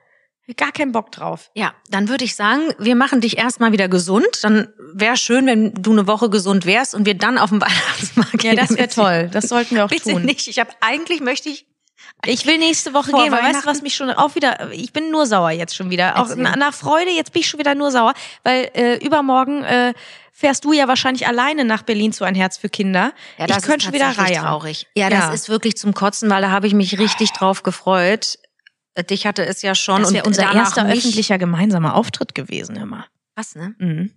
Gar 0.57 0.71
keinen 0.71 0.91
Bock 0.91 1.11
drauf. 1.11 1.51
Ja, 1.53 1.73
dann 1.89 2.09
würde 2.09 2.23
ich 2.23 2.35
sagen, 2.35 2.73
wir 2.79 2.95
machen 2.95 3.21
dich 3.21 3.37
erstmal 3.37 3.71
wieder 3.71 3.87
gesund. 3.87 4.25
Dann 4.41 4.67
wäre 4.93 5.15
schön, 5.15 5.45
wenn 5.45 5.73
du 5.73 5.91
eine 5.91 6.07
Woche 6.07 6.29
gesund 6.31 6.65
wärst 6.65 6.95
und 6.95 7.05
wir 7.05 7.13
dann 7.13 7.37
auf 7.37 7.49
dem 7.49 7.61
Weihnachtsmarkt 7.61 8.39
gehen. 8.39 8.55
Ja, 8.55 8.61
das 8.61 8.75
wäre 8.75 8.87
toll. 8.87 9.29
Das 9.31 9.47
sollten 9.47 9.75
wir 9.75 9.85
auch 9.85 9.89
Bitte 9.89 10.11
tun. 10.11 10.23
nicht. 10.23 10.47
Ich 10.47 10.57
habe 10.59 10.71
eigentlich 10.81 11.21
möchte 11.21 11.49
ich 11.49 11.67
ich 12.25 12.45
will 12.45 12.57
nächste 12.57 12.93
Woche 12.93 13.11
gehen, 13.11 13.31
weil 13.31 13.43
weißt 13.43 13.63
du, 13.63 13.65
was 13.67 13.81
mich 13.81 13.95
schon 13.95 14.09
auch 14.11 14.35
wieder, 14.35 14.71
ich 14.71 14.91
bin 14.91 15.09
nur 15.11 15.25
sauer 15.25 15.51
jetzt 15.51 15.75
schon 15.75 15.89
wieder. 15.89 16.19
Auch 16.19 16.35
nach 16.35 16.73
Freude, 16.73 17.11
jetzt 17.11 17.31
bin 17.31 17.41
ich 17.41 17.47
schon 17.47 17.59
wieder 17.59 17.75
nur 17.75 17.91
sauer, 17.91 18.13
weil 18.43 18.69
äh, 18.73 18.97
übermorgen 18.97 19.63
äh, 19.63 19.93
fährst 20.33 20.65
du 20.65 20.73
ja 20.73 20.87
wahrscheinlich 20.87 21.27
alleine 21.27 21.65
nach 21.65 21.83
Berlin 21.83 22.11
zu 22.11 22.25
ein 22.25 22.35
Herz 22.35 22.57
für 22.57 22.69
Kinder. 22.69 23.13
Ja, 23.37 23.47
das 23.47 23.57
ich 23.57 23.63
könnte 23.63 23.85
schon 23.85 23.93
wieder 23.93 24.17
reihen. 24.17 24.41
traurig. 24.41 24.87
Ja, 24.95 25.09
das 25.09 25.25
ja. 25.25 25.33
ist 25.33 25.49
wirklich 25.49 25.77
zum 25.77 25.93
Kotzen, 25.93 26.29
weil 26.29 26.41
da 26.41 26.51
habe 26.51 26.67
ich 26.67 26.73
mich 26.73 26.99
richtig 26.99 27.31
drauf 27.31 27.63
gefreut. 27.63 28.37
Dich 29.09 29.25
hatte 29.25 29.45
es 29.45 29.61
ja 29.61 29.75
schon. 29.75 30.01
Das 30.01 30.13
wäre 30.13 30.25
unser 30.25 30.53
erster 30.53 30.87
öffentlicher 30.87 31.37
gemeinsamer 31.37 31.95
Auftritt 31.95 32.35
gewesen 32.35 32.75
immer. 32.75 33.05
Was, 33.35 33.55
ne? 33.55 33.75
Mhm. 33.79 34.11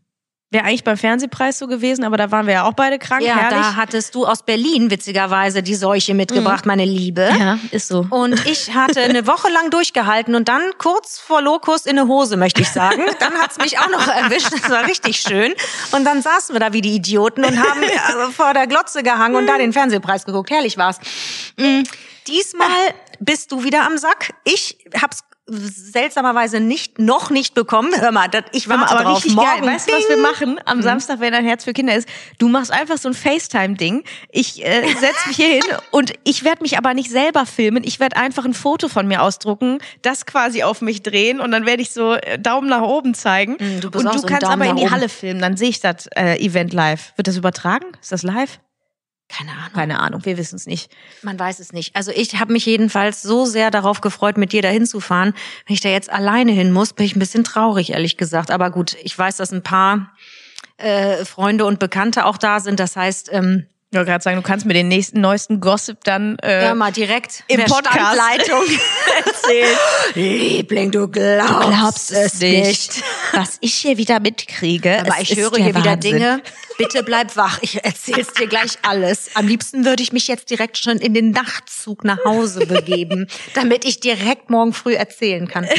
Wäre 0.52 0.64
eigentlich 0.64 0.84
beim 0.84 0.98
Fernsehpreis 0.98 1.58
so 1.58 1.66
gewesen, 1.66 2.04
aber 2.04 2.18
da 2.18 2.30
waren 2.30 2.46
wir 2.46 2.52
ja 2.52 2.64
auch 2.64 2.74
beide 2.74 2.98
krank. 2.98 3.22
Ja, 3.22 3.36
herrlich. 3.36 3.58
da 3.58 3.76
hattest 3.76 4.14
du 4.14 4.26
aus 4.26 4.42
Berlin 4.42 4.90
witzigerweise 4.90 5.62
die 5.62 5.74
Seuche 5.74 6.12
mitgebracht, 6.12 6.66
meine 6.66 6.84
Liebe. 6.84 7.26
ja, 7.38 7.58
ist 7.70 7.88
so. 7.88 8.06
Und 8.10 8.46
ich 8.46 8.74
hatte 8.74 9.00
eine 9.00 9.26
Woche 9.26 9.48
lang 9.50 9.70
durchgehalten 9.70 10.34
und 10.34 10.48
dann 10.48 10.60
kurz 10.76 11.18
vor 11.18 11.40
Lokus 11.40 11.86
in 11.86 11.98
eine 11.98 12.06
Hose, 12.06 12.36
möchte 12.36 12.60
ich 12.60 12.68
sagen. 12.68 13.00
Dann 13.18 13.32
hat's 13.34 13.56
mich 13.56 13.78
auch 13.78 13.88
noch 13.88 14.06
erwischt. 14.06 14.52
Das 14.52 14.68
war 14.68 14.86
richtig 14.86 15.20
schön. 15.20 15.54
Und 15.92 16.04
dann 16.04 16.20
saßen 16.20 16.54
wir 16.54 16.60
da 16.60 16.72
wie 16.72 16.82
die 16.82 16.94
Idioten 16.96 17.44
und 17.44 17.58
haben 17.58 17.82
äh, 17.82 18.30
vor 18.30 18.52
der 18.52 18.66
Glotze 18.66 19.02
gehangen 19.02 19.36
und 19.36 19.46
da 19.46 19.56
den 19.56 19.72
Fernsehpreis 19.72 20.26
geguckt. 20.26 20.50
Herrlich 20.50 20.76
war's. 20.76 20.98
Mm, 21.56 21.82
Diesmal 22.26 22.94
bist 23.20 23.52
du 23.52 23.64
wieder 23.64 23.84
am 23.86 23.98
Sack. 23.98 24.34
Ich 24.44 24.78
hab's 25.00 25.24
seltsamerweise 25.46 26.61
nicht 26.61 26.98
noch 26.98 27.31
nicht 27.31 27.55
bekommen. 27.55 27.92
Hör 28.00 28.12
mal, 28.12 28.28
das, 28.28 28.44
ich 28.52 28.68
warte 28.68 28.94
aber 28.94 29.05
drauf. 29.05 29.16
richtig 29.16 29.35
Morgen. 29.35 29.62
geil. 29.62 29.74
Weißt 29.74 29.88
du, 29.88 29.92
was 29.92 30.09
wir 30.09 30.16
machen 30.16 30.61
am 30.64 30.83
Samstag, 30.83 31.20
wenn 31.20 31.35
ein 31.35 31.44
Herz 31.44 31.64
für 31.64 31.72
Kinder 31.72 31.94
ist? 31.94 32.09
Du 32.38 32.48
machst 32.48 32.70
einfach 32.70 32.98
so 32.98 33.09
ein 33.09 33.14
FaceTime-Ding. 33.14 34.05
Ich 34.31 34.64
äh, 34.64 34.83
setz 35.00 35.26
mich 35.26 35.37
hier 35.37 35.48
hin 35.48 35.64
und 35.90 36.12
ich 36.24 36.44
werde 36.44 36.62
mich 36.62 36.78
aber 36.78 36.94
nicht 36.94 37.11
selber 37.11 37.44
filmen. 37.46 37.83
Ich 37.85 37.98
werde 37.98 38.16
einfach 38.16 38.44
ein 38.44 38.55
Foto 38.55 38.88
von 38.88 39.09
mir 39.09 39.22
ausdrucken, 39.22 39.78
das 40.02 40.26
quasi 40.26 40.62
auf 40.62 40.81
mich 40.81 41.02
drehen 41.02 41.40
und 41.40 41.50
dann 41.50 41.66
werde 41.66 41.83
ich 41.83 41.90
so 41.90 42.14
äh, 42.14 42.38
Daumen 42.38 42.68
nach 42.68 42.83
oben 42.83 43.14
zeigen. 43.14 43.55
Mm, 43.55 43.81
du 43.81 43.90
bist 43.90 44.05
und 44.05 44.09
auch 44.09 44.14
du 44.14 44.18
so 44.20 44.26
kannst 44.26 44.44
aber 44.44 44.66
in 44.66 44.76
die. 44.76 44.90
Halle 44.92 45.09
filmen. 45.09 45.40
Dann 45.40 45.57
sehe 45.57 45.70
ich 45.70 45.81
das 45.81 46.07
äh, 46.14 46.37
Event 46.44 46.72
live. 46.72 47.12
Wird 47.16 47.26
das 47.26 47.37
übertragen? 47.37 47.87
Ist 48.00 48.12
das 48.12 48.22
live? 48.22 48.61
Keine 49.32 49.52
Ahnung. 49.52 49.72
Keine 49.72 50.00
Ahnung, 50.00 50.24
wir 50.24 50.36
wissen 50.36 50.56
es 50.56 50.66
nicht. 50.66 50.92
Man 51.22 51.38
weiß 51.38 51.58
es 51.58 51.72
nicht. 51.72 51.96
Also 51.96 52.10
ich 52.14 52.38
habe 52.38 52.52
mich 52.52 52.66
jedenfalls 52.66 53.22
so 53.22 53.46
sehr 53.46 53.70
darauf 53.70 54.02
gefreut, 54.02 54.36
mit 54.36 54.52
dir 54.52 54.60
dahin 54.60 54.84
zu 54.84 55.00
fahren. 55.00 55.32
Wenn 55.66 55.74
ich 55.74 55.80
da 55.80 55.88
jetzt 55.88 56.10
alleine 56.10 56.52
hin 56.52 56.70
muss, 56.70 56.92
bin 56.92 57.06
ich 57.06 57.16
ein 57.16 57.18
bisschen 57.18 57.44
traurig, 57.44 57.90
ehrlich 57.92 58.18
gesagt. 58.18 58.50
Aber 58.50 58.70
gut, 58.70 58.96
ich 59.02 59.18
weiß, 59.18 59.38
dass 59.38 59.50
ein 59.52 59.62
paar 59.62 60.12
äh, 60.76 61.24
Freunde 61.24 61.64
und 61.64 61.78
Bekannte 61.78 62.26
auch 62.26 62.36
da 62.36 62.60
sind. 62.60 62.78
Das 62.78 62.94
heißt, 62.96 63.30
ähm, 63.32 63.66
Ich 63.92 63.98
wollte 63.98 64.11
gerade 64.11 64.24
sagen, 64.24 64.37
du 64.37 64.42
kannst 64.42 64.64
mir 64.64 64.72
den 64.72 64.88
nächsten 64.88 65.20
neuesten 65.20 65.61
Gossip 65.61 66.02
dann 66.05 66.38
äh, 66.38 66.62
hör 66.62 66.74
mal 66.74 66.90
direkt 66.92 67.44
im 67.46 67.62
Podcast 67.64 68.18
erzählen. 69.26 69.76
Liebling, 70.14 70.90
du 70.90 71.09
glaubst, 71.09 72.11
es 72.11 72.40
nicht. 72.40 73.02
was 73.35 73.59
ich 73.61 73.74
hier 73.74 73.98
wieder 73.98 74.18
mitkriege. 74.18 75.00
Aber 75.00 75.20
ich 75.20 75.37
höre 75.37 75.57
hier 75.57 75.74
wieder 75.74 75.85
Wahnsinn. 75.85 76.12
Dinge. 76.14 76.42
Bitte 76.78 77.02
bleib 77.02 77.37
wach. 77.37 77.59
Ich 77.61 77.85
erzähl's 77.85 78.33
dir 78.33 78.46
gleich 78.46 78.78
alles. 78.81 79.28
Am 79.35 79.46
liebsten 79.46 79.85
würde 79.85 80.02
ich 80.02 80.11
mich 80.11 80.26
jetzt 80.26 80.48
direkt 80.48 80.78
schon 80.78 80.96
in 80.96 81.12
den 81.12 81.31
Nachtzug 81.33 82.02
nach 82.02 82.24
Hause 82.24 82.64
begeben, 82.64 83.26
damit 83.52 83.85
ich 83.85 84.00
direkt 84.00 84.48
morgen 84.48 84.72
früh 84.72 84.94
erzählen 84.94 85.46
kann. 85.48 85.68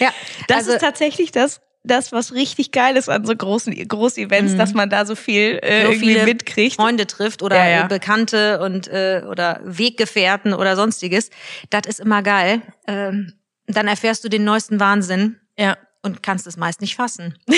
Ja, 0.00 0.12
Das 0.48 0.58
also, 0.58 0.72
ist 0.72 0.80
tatsächlich 0.80 1.30
das, 1.30 1.60
das, 1.84 2.12
was 2.12 2.32
richtig 2.32 2.72
geil 2.72 2.96
ist 2.96 3.08
an 3.10 3.24
so 3.26 3.36
großen 3.36 3.74
Groß-Events, 3.86 4.56
dass 4.56 4.72
man 4.74 4.88
da 4.90 5.04
so 5.06 5.14
viel 5.14 5.58
äh, 5.62 5.80
Mhm. 5.82 5.86
so 5.86 5.92
irgendwie 5.92 6.06
viele 6.14 6.24
mitkriegt. 6.24 6.76
Freunde 6.76 7.06
trifft 7.06 7.42
oder 7.42 7.56
Ja, 7.56 7.68
ja. 7.68 7.86
Bekannte 7.86 8.60
und 8.60 8.88
äh, 8.88 9.22
oder 9.28 9.60
Weggefährten 9.64 10.54
oder 10.54 10.76
sonstiges. 10.76 11.30
Das 11.70 11.82
ist 11.86 12.00
immer 12.00 12.22
geil. 12.22 12.62
Ähm, 12.86 13.34
dann 13.66 13.86
erfährst 13.86 14.24
du 14.24 14.28
den 14.28 14.44
neuesten 14.44 14.80
Wahnsinn 14.80 15.38
Ja. 15.58 15.76
und 16.02 16.22
kannst 16.22 16.46
es 16.46 16.56
meist 16.56 16.80
nicht 16.80 16.96
fassen. 16.96 17.38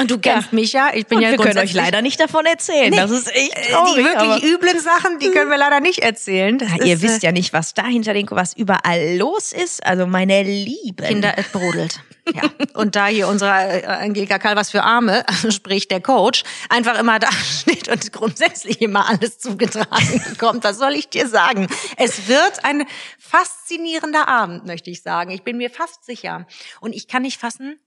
und 0.00 0.10
du 0.10 0.18
kennst 0.18 0.52
mich 0.52 0.72
ja. 0.72 0.90
Ich 0.94 1.06
bin 1.06 1.18
Und 1.18 1.24
ja 1.24 1.30
wir 1.30 1.38
können 1.38 1.58
euch 1.58 1.72
leider 1.74 2.02
nicht 2.02 2.18
davon 2.20 2.46
erzählen. 2.46 2.90
Nee, 2.90 2.96
das 2.96 3.10
ist 3.10 3.34
echt 3.34 3.56
Äh, 3.56 3.72
traurig. 3.72 3.94
die 3.96 4.04
wirklich 4.04 4.44
üblen 4.52 4.80
Sachen, 4.80 5.18
die 5.18 5.30
können 5.30 5.50
wir 5.50 5.58
leider 5.58 5.80
nicht 5.80 5.98
erzählen. 6.00 6.58
Ja, 6.58 6.84
ihr 6.84 6.94
ist, 6.94 7.02
wisst 7.02 7.22
äh, 7.22 7.26
ja 7.26 7.32
nicht, 7.32 7.52
was 7.52 7.74
da 7.74 7.84
hinter 7.86 8.12
den, 8.14 8.26
was 8.30 8.54
überall 8.54 9.16
los 9.16 9.52
ist. 9.52 9.84
Also 9.84 10.06
meine 10.06 10.42
Lieben. 10.42 11.06
Kinder, 11.06 11.34
es 11.36 11.48
brodelt. 11.48 12.00
Ja. 12.32 12.42
Und 12.74 12.94
da 12.94 13.08
hier 13.08 13.26
unsere 13.26 13.50
äh, 13.82 13.86
Angelika 13.86 14.38
Kall 14.38 14.54
was 14.54 14.70
für 14.70 14.84
Arme, 14.84 15.24
sprich 15.50 15.88
der 15.88 16.00
Coach, 16.00 16.44
einfach 16.68 16.96
immer 17.00 17.18
da 17.18 17.32
steht 17.60 17.88
und 17.88 18.12
grundsätzlich 18.12 18.80
immer 18.82 19.08
alles 19.08 19.40
zugetragen 19.40 20.22
bekommt, 20.28 20.62
was 20.62 20.78
soll 20.78 20.92
ich 20.92 21.08
dir 21.08 21.26
sagen? 21.26 21.66
Es 21.96 22.28
wird 22.28 22.64
ein 22.64 22.84
faszinierender 23.18 24.28
Abend, 24.28 24.66
möchte 24.66 24.90
ich 24.90 25.02
sagen. 25.02 25.30
Ich 25.32 25.42
bin 25.42 25.56
mir 25.56 25.70
fast 25.70 26.04
sicher. 26.04 26.46
Und 26.80 26.94
ich 26.94 27.08
kann 27.08 27.22
nicht 27.22 27.40
fassen, 27.40 27.80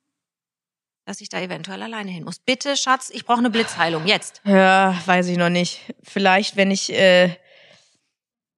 dass 1.05 1.21
ich 1.21 1.29
da 1.29 1.39
eventuell 1.39 1.81
alleine 1.81 2.11
hin 2.11 2.23
muss. 2.23 2.39
Bitte, 2.39 2.77
Schatz, 2.77 3.09
ich 3.13 3.25
brauche 3.25 3.39
eine 3.39 3.49
Blitzheilung. 3.49 4.05
Jetzt. 4.07 4.41
Ja, 4.45 4.95
weiß 5.05 5.27
ich 5.27 5.37
noch 5.37 5.49
nicht. 5.49 5.81
Vielleicht, 6.01 6.55
wenn 6.55 6.71
ich, 6.71 6.93
äh, 6.93 7.35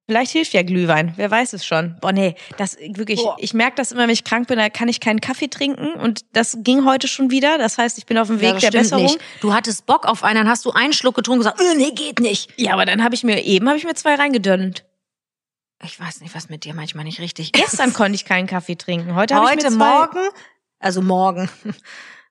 vielleicht 0.06 0.32
hilft 0.32 0.54
ja 0.54 0.62
Glühwein. 0.62 1.14
Wer 1.16 1.32
weiß 1.32 1.54
es 1.54 1.66
schon. 1.66 1.98
Boah, 2.02 2.12
nee, 2.12 2.36
das 2.58 2.78
wirklich, 2.78 3.22
Boah. 3.22 3.36
ich 3.40 3.54
merke 3.56 3.78
das 3.78 3.92
immer, 3.92 4.04
wenn 4.04 4.12
ich 4.12 4.24
krank 4.24 4.48
bin, 4.48 4.60
da 4.60 4.70
kann 4.70 4.88
ich 4.88 5.00
keinen 5.00 5.22
Kaffee 5.22 5.48
trinken 5.48 5.94
und 5.94 6.26
das 6.34 6.58
ging 6.60 6.86
heute 6.86 7.08
schon 7.08 7.32
wieder. 7.32 7.58
Das 7.58 7.78
heißt, 7.80 7.98
ich 7.98 8.06
bin 8.06 8.18
auf 8.18 8.28
dem 8.28 8.42
Weg 8.42 8.54
das 8.54 8.62
der 8.62 8.72
Besserung. 8.72 9.06
Nicht. 9.06 9.20
Du 9.42 9.54
hattest 9.54 9.88
Bock 9.88 10.06
auf 10.06 10.24
einen, 10.24 10.36
dann 10.36 10.50
hast 10.50 10.66
du 10.66 10.72
einen 10.72 10.94
Schluck 10.94 11.16
getrunken 11.16 11.46
und 11.46 11.52
gesagt, 11.52 11.62
äh, 11.62 11.76
nee, 11.78 11.92
geht 11.92 12.20
nicht. 12.20 12.52
Ja, 12.58 12.74
aber 12.74 12.86
dann 12.86 13.04
habe 13.04 13.16
ich 13.16 13.24
mir, 13.24 13.44
eben 13.44 13.68
habe 13.68 13.78
ich 13.78 13.86
mir 13.86 13.96
zwei 13.96 14.14
reingedönnt. 14.14 14.86
Ich 15.84 16.00
weiß 16.00 16.22
nicht, 16.22 16.34
was 16.34 16.50
mit 16.50 16.64
dir 16.64 16.74
manchmal 16.74 17.04
nicht 17.04 17.20
richtig 17.20 17.54
ist. 17.54 17.62
Gestern 17.62 17.92
konnte 17.94 18.16
ich 18.16 18.26
keinen 18.26 18.48
Kaffee 18.48 18.76
trinken. 18.76 19.16
Heute, 19.16 19.36
habe 19.36 19.46
ich 19.46 19.52
Heute 19.52 19.72
mir 19.72 19.78
zwei, 19.78 19.98
Morgen, 19.98 20.30
also 20.80 21.02
morgen, 21.02 21.50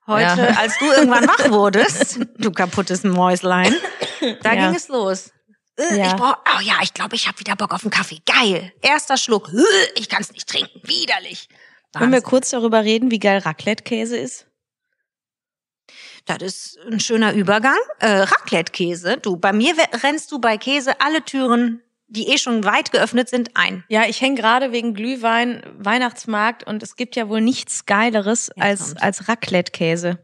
heute, 0.07 0.23
Ja. 0.43 0.57
als 0.59 0.79
du 0.79 0.87
irgendwann 0.87 1.27
wach 1.27 1.51
wurdest, 1.51 2.19
du 2.39 2.51
kaputtes 2.53 3.05
Mäuslein, 3.05 3.75
da 4.43 4.55
Ja. 4.55 4.67
ging 4.67 4.75
es 4.77 4.89
los. 4.89 5.31
Äh, 5.77 5.99
Ja. 5.99 6.07
Ich 6.07 6.13
brauch, 6.15 6.37
oh 6.57 6.61
ja, 6.63 6.75
ich 6.83 6.95
glaube, 6.95 7.17
ich 7.17 7.27
habe 7.27 7.39
wieder 7.41 7.57
Bock 7.57 7.73
auf 7.73 7.83
einen 7.83 7.91
Kaffee. 7.91 8.21
Geil. 8.27 8.73
Erster 8.81 9.17
Schluck. 9.17 9.51
Ich 9.97 10.09
kann 10.09 10.23
es 10.23 10.33
nicht 10.33 10.49
trinken. 10.49 10.81
Widerlich. 10.85 11.49
Können 11.97 12.11
wir 12.11 12.17
Wahnsinn. 12.19 12.23
kurz 12.31 12.51
darüber 12.51 12.83
reden, 12.83 13.11
wie 13.11 13.19
geil 13.21 13.39
Raclette-Käse 13.39 14.17
ist? 14.17 14.47
Das 16.27 16.39
ist 16.43 16.79
ein 16.91 17.01
schöner 17.01 17.35
Übergang. 17.35 17.77
Äh, 18.01 18.09
Raclette-Käse. 18.23 19.19
Du, 19.19 19.37
bei 19.37 19.53
mir 19.53 19.75
rennst 20.03 20.33
du 20.33 20.41
bei 20.41 20.57
Käse 20.57 21.01
alle 21.01 21.23
Türen, 21.25 21.83
die 22.07 22.29
eh 22.29 22.39
schon 22.39 22.65
weit 22.65 22.93
geöffnet 22.93 23.29
sind, 23.29 23.51
ein. 23.55 23.85
Ja, 23.89 24.05
ich 24.07 24.21
hänge 24.21 24.37
gerade 24.41 24.73
wegen 24.73 24.95
Glühwein, 24.95 25.63
Weihnachtsmarkt 25.79 26.65
und 26.65 26.83
es 26.83 26.97
gibt 26.97 27.17
ja 27.17 27.29
wohl 27.29 27.41
nichts 27.41 27.87
Geileres 27.87 28.49
Jetzt 28.55 28.63
als, 28.63 28.97
als 28.97 29.29
Raclette-Käse. 29.29 30.19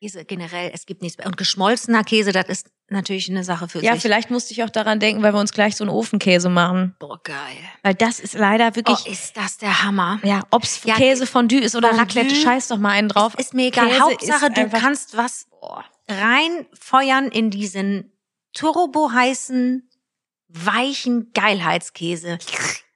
Käse 0.00 0.24
generell, 0.24 0.70
es 0.74 0.86
gibt 0.86 1.02
nichts 1.02 1.18
mehr. 1.18 1.26
Und 1.26 1.36
geschmolzener 1.36 2.04
Käse, 2.04 2.32
das 2.32 2.46
ist 2.48 2.70
natürlich 2.88 3.28
eine 3.30 3.44
Sache 3.44 3.68
für 3.68 3.82
Ja, 3.84 3.92
sich. 3.92 4.02
vielleicht 4.02 4.30
musste 4.30 4.52
ich 4.54 4.64
auch 4.64 4.70
daran 4.70 4.98
denken, 4.98 5.22
weil 5.22 5.34
wir 5.34 5.38
uns 5.40 5.52
gleich 5.52 5.76
so 5.76 5.84
einen 5.84 5.90
Ofenkäse 5.90 6.48
machen. 6.48 6.96
Boah, 6.98 7.20
geil. 7.22 7.36
Weil 7.82 7.94
das 7.94 8.18
ist 8.18 8.34
leider 8.34 8.68
Oh, 8.72 8.76
wirklich, 8.76 9.06
ist 9.06 9.36
das 9.36 9.58
der 9.58 9.82
Hammer. 9.84 10.18
ja, 10.24 10.40
ob's 10.50 10.80
Ja, 10.84 10.94
Käsefondue 10.96 11.60
ist 11.60 11.76
oder 11.76 11.88
Fondue. 11.90 12.02
Raclette, 12.06 12.34
scheiß 12.34 12.68
doch 12.68 12.78
mal 12.78 12.90
einen 12.92 13.08
drauf. 13.10 13.34
Ist 13.38 13.52
mir 13.52 13.66
egal. 13.66 13.88
Käse 13.88 14.00
Hauptsache, 14.00 14.46
ist 14.46 14.56
du 14.56 14.68
kannst 14.70 15.16
was 15.18 15.46
reinfeuern 16.08 17.28
in 17.28 17.50
diesen 17.50 18.10
turboheißen, 18.54 19.89
weichen 20.52 21.32
Geilheitskäse. 21.32 22.38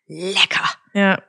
Lecker. 0.06 0.68
Ja. 0.92 1.22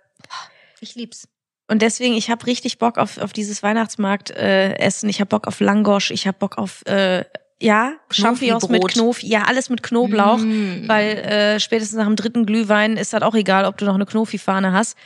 Ich 0.82 0.96
lieb's. 0.96 1.28
Und 1.68 1.82
deswegen, 1.82 2.14
ich 2.14 2.30
habe 2.30 2.46
richtig 2.46 2.78
Bock 2.78 2.98
auf, 2.98 3.18
auf 3.18 3.34
dieses 3.34 3.64
Weihnachtsmarkt-Essen. 3.64 4.38
Äh, 4.38 4.80
Essen. 4.80 5.10
ich 5.10 5.20
habe 5.20 5.30
Bock 5.30 5.48
auf 5.48 5.60
Langosch, 5.60 6.12
ich 6.12 6.28
habe 6.28 6.38
Bock 6.38 6.58
auf, 6.58 6.86
äh, 6.86 7.26
ja, 7.60 7.94
Champignons 8.12 8.70
mit. 8.70 8.88
Knofi, 8.88 9.28
ja, 9.28 9.44
alles 9.44 9.70
mit 9.70 9.82
Knoblauch. 9.82 10.38
Mm. 10.38 10.88
Weil 10.88 11.18
äh, 11.18 11.60
spätestens 11.60 11.98
nach 11.98 12.06
dem 12.06 12.16
dritten 12.16 12.46
Glühwein 12.46 12.98
ist 12.98 13.14
das 13.14 13.22
auch 13.24 13.34
egal, 13.34 13.66
ob 13.66 13.78
du 13.78 13.86
noch 13.86 13.96
eine 13.96 14.06
Knofi-Fahne 14.06 14.74
hast. 14.74 14.98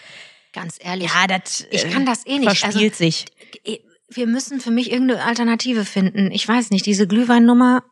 Ganz 0.52 0.78
ehrlich. 0.80 1.12
Ja, 1.14 1.28
das 1.28 1.66
Ich 1.70 1.90
kann 1.92 2.06
das 2.06 2.26
eh 2.26 2.40
nicht. 2.40 2.58
verspielt 2.58 2.96
sich. 2.96 3.26
Also, 3.66 3.80
wir 4.12 4.28
müssen 4.28 4.60
für 4.60 4.72
mich 4.72 4.92
irgendeine 4.92 5.24
Alternative 5.24 5.86
finden. 5.86 6.32
Ich 6.32 6.48
weiß 6.48 6.72
nicht, 6.72 6.86
diese 6.86 7.08
Glühweinnummer, 7.08 7.84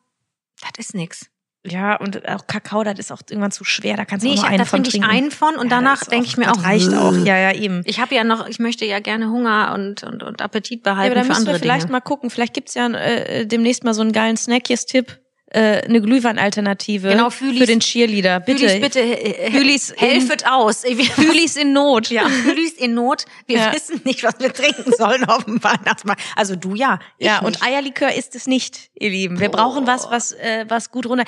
das 0.61 0.87
ist 0.87 0.95
nix. 0.95 1.29
Ja, 1.69 1.95
und 1.97 2.27
auch 2.27 2.47
Kakao, 2.47 2.83
das 2.83 2.97
ist 2.99 3.11
auch 3.11 3.21
irgendwann 3.29 3.51
zu 3.51 3.63
schwer, 3.63 3.97
da 3.97 4.05
kannst 4.05 4.25
du 4.25 4.29
Nee, 4.29 4.33
auch 4.33 4.37
ich, 4.37 4.41
nur 4.43 4.49
einen 4.49 4.57
da 4.59 4.65
von 4.65 4.83
trinke 4.83 4.87
ich 4.97 5.01
trinken. 5.03 5.09
einen 5.17 5.31
von 5.31 5.55
und 5.55 5.69
Ja, 5.71 5.77
danach 5.77 6.03
denke 6.05 6.25
ich 6.27 6.37
mir 6.37 6.45
das 6.45 6.57
auch, 6.59 6.63
reicht 6.63 6.93
auch. 6.93 7.13
Ja, 7.25 7.37
ja, 7.37 7.53
eben. 7.53 7.81
Ich 7.85 7.99
habe 7.99 8.15
ja 8.15 8.23
noch, 8.23 8.47
ich 8.47 8.59
möchte 8.59 8.85
ja 8.85 8.99
gerne 8.99 9.29
Hunger 9.29 9.71
und, 9.75 10.03
und, 10.03 10.23
und 10.23 10.41
Appetit 10.41 10.85
Ja, 10.85 10.93
behalten 10.93 11.17
aber 11.17 11.21
da 11.27 11.27
müssen 11.33 11.47
wir 11.47 11.55
vielleicht 11.59 11.83
Dinge. 11.83 11.91
mal 11.93 12.01
gucken. 12.01 12.29
Vielleicht 12.29 12.53
gibt's 12.53 12.73
ja 12.73 12.87
äh, 12.87 13.45
demnächst 13.45 13.83
mal 13.83 13.93
so 13.93 14.01
einen 14.01 14.11
geilen 14.13 14.37
Snackjes-Tipp. 14.37 15.19
Äh, 15.49 15.81
eine 15.85 16.01
Glühwein-Alternative 16.01 17.07
Genau, 17.09 17.29
Fühlis- 17.29 17.59
für 17.59 17.65
den 17.65 17.79
Cheerleader. 17.79 18.41
Bitte. 18.41 18.67
Fühlis, 18.67 18.81
bitte, 18.81 19.51
Fülis 19.51 19.89
in- 19.91 19.97
helfet 19.97 20.45
aus. 20.45 20.83
Fülis 20.83 21.55
in 21.55 21.71
Not. 21.71 22.09
Ja, 22.09 22.27
Fülis 22.27 22.73
in 22.73 22.93
Not. 22.93 23.23
Wir 23.45 23.57
Ja. 23.59 23.73
wissen 23.73 24.01
nicht, 24.03 24.23
was 24.23 24.33
wir 24.39 24.51
trinken 24.51 24.91
sollen 24.97 25.23
auf 25.25 25.45
dem 25.45 25.63
Weihnachtsmarkt. 25.63 26.21
Also 26.35 26.57
du 26.57 26.75
ja. 26.75 26.99
Ja, 27.17 27.39
und 27.39 27.51
nicht. 27.51 27.63
Eierlikör 27.63 28.13
ist 28.13 28.35
es 28.35 28.45
nicht, 28.47 28.89
ihr 28.99 29.09
Lieben. 29.09 29.39
Wir 29.39 29.47
Boah. 29.49 29.57
brauchen 29.57 29.87
was, 29.87 30.11
was, 30.11 30.33
äh, 30.33 30.65
was 30.67 30.91
gut 30.91 31.05
runter. 31.05 31.23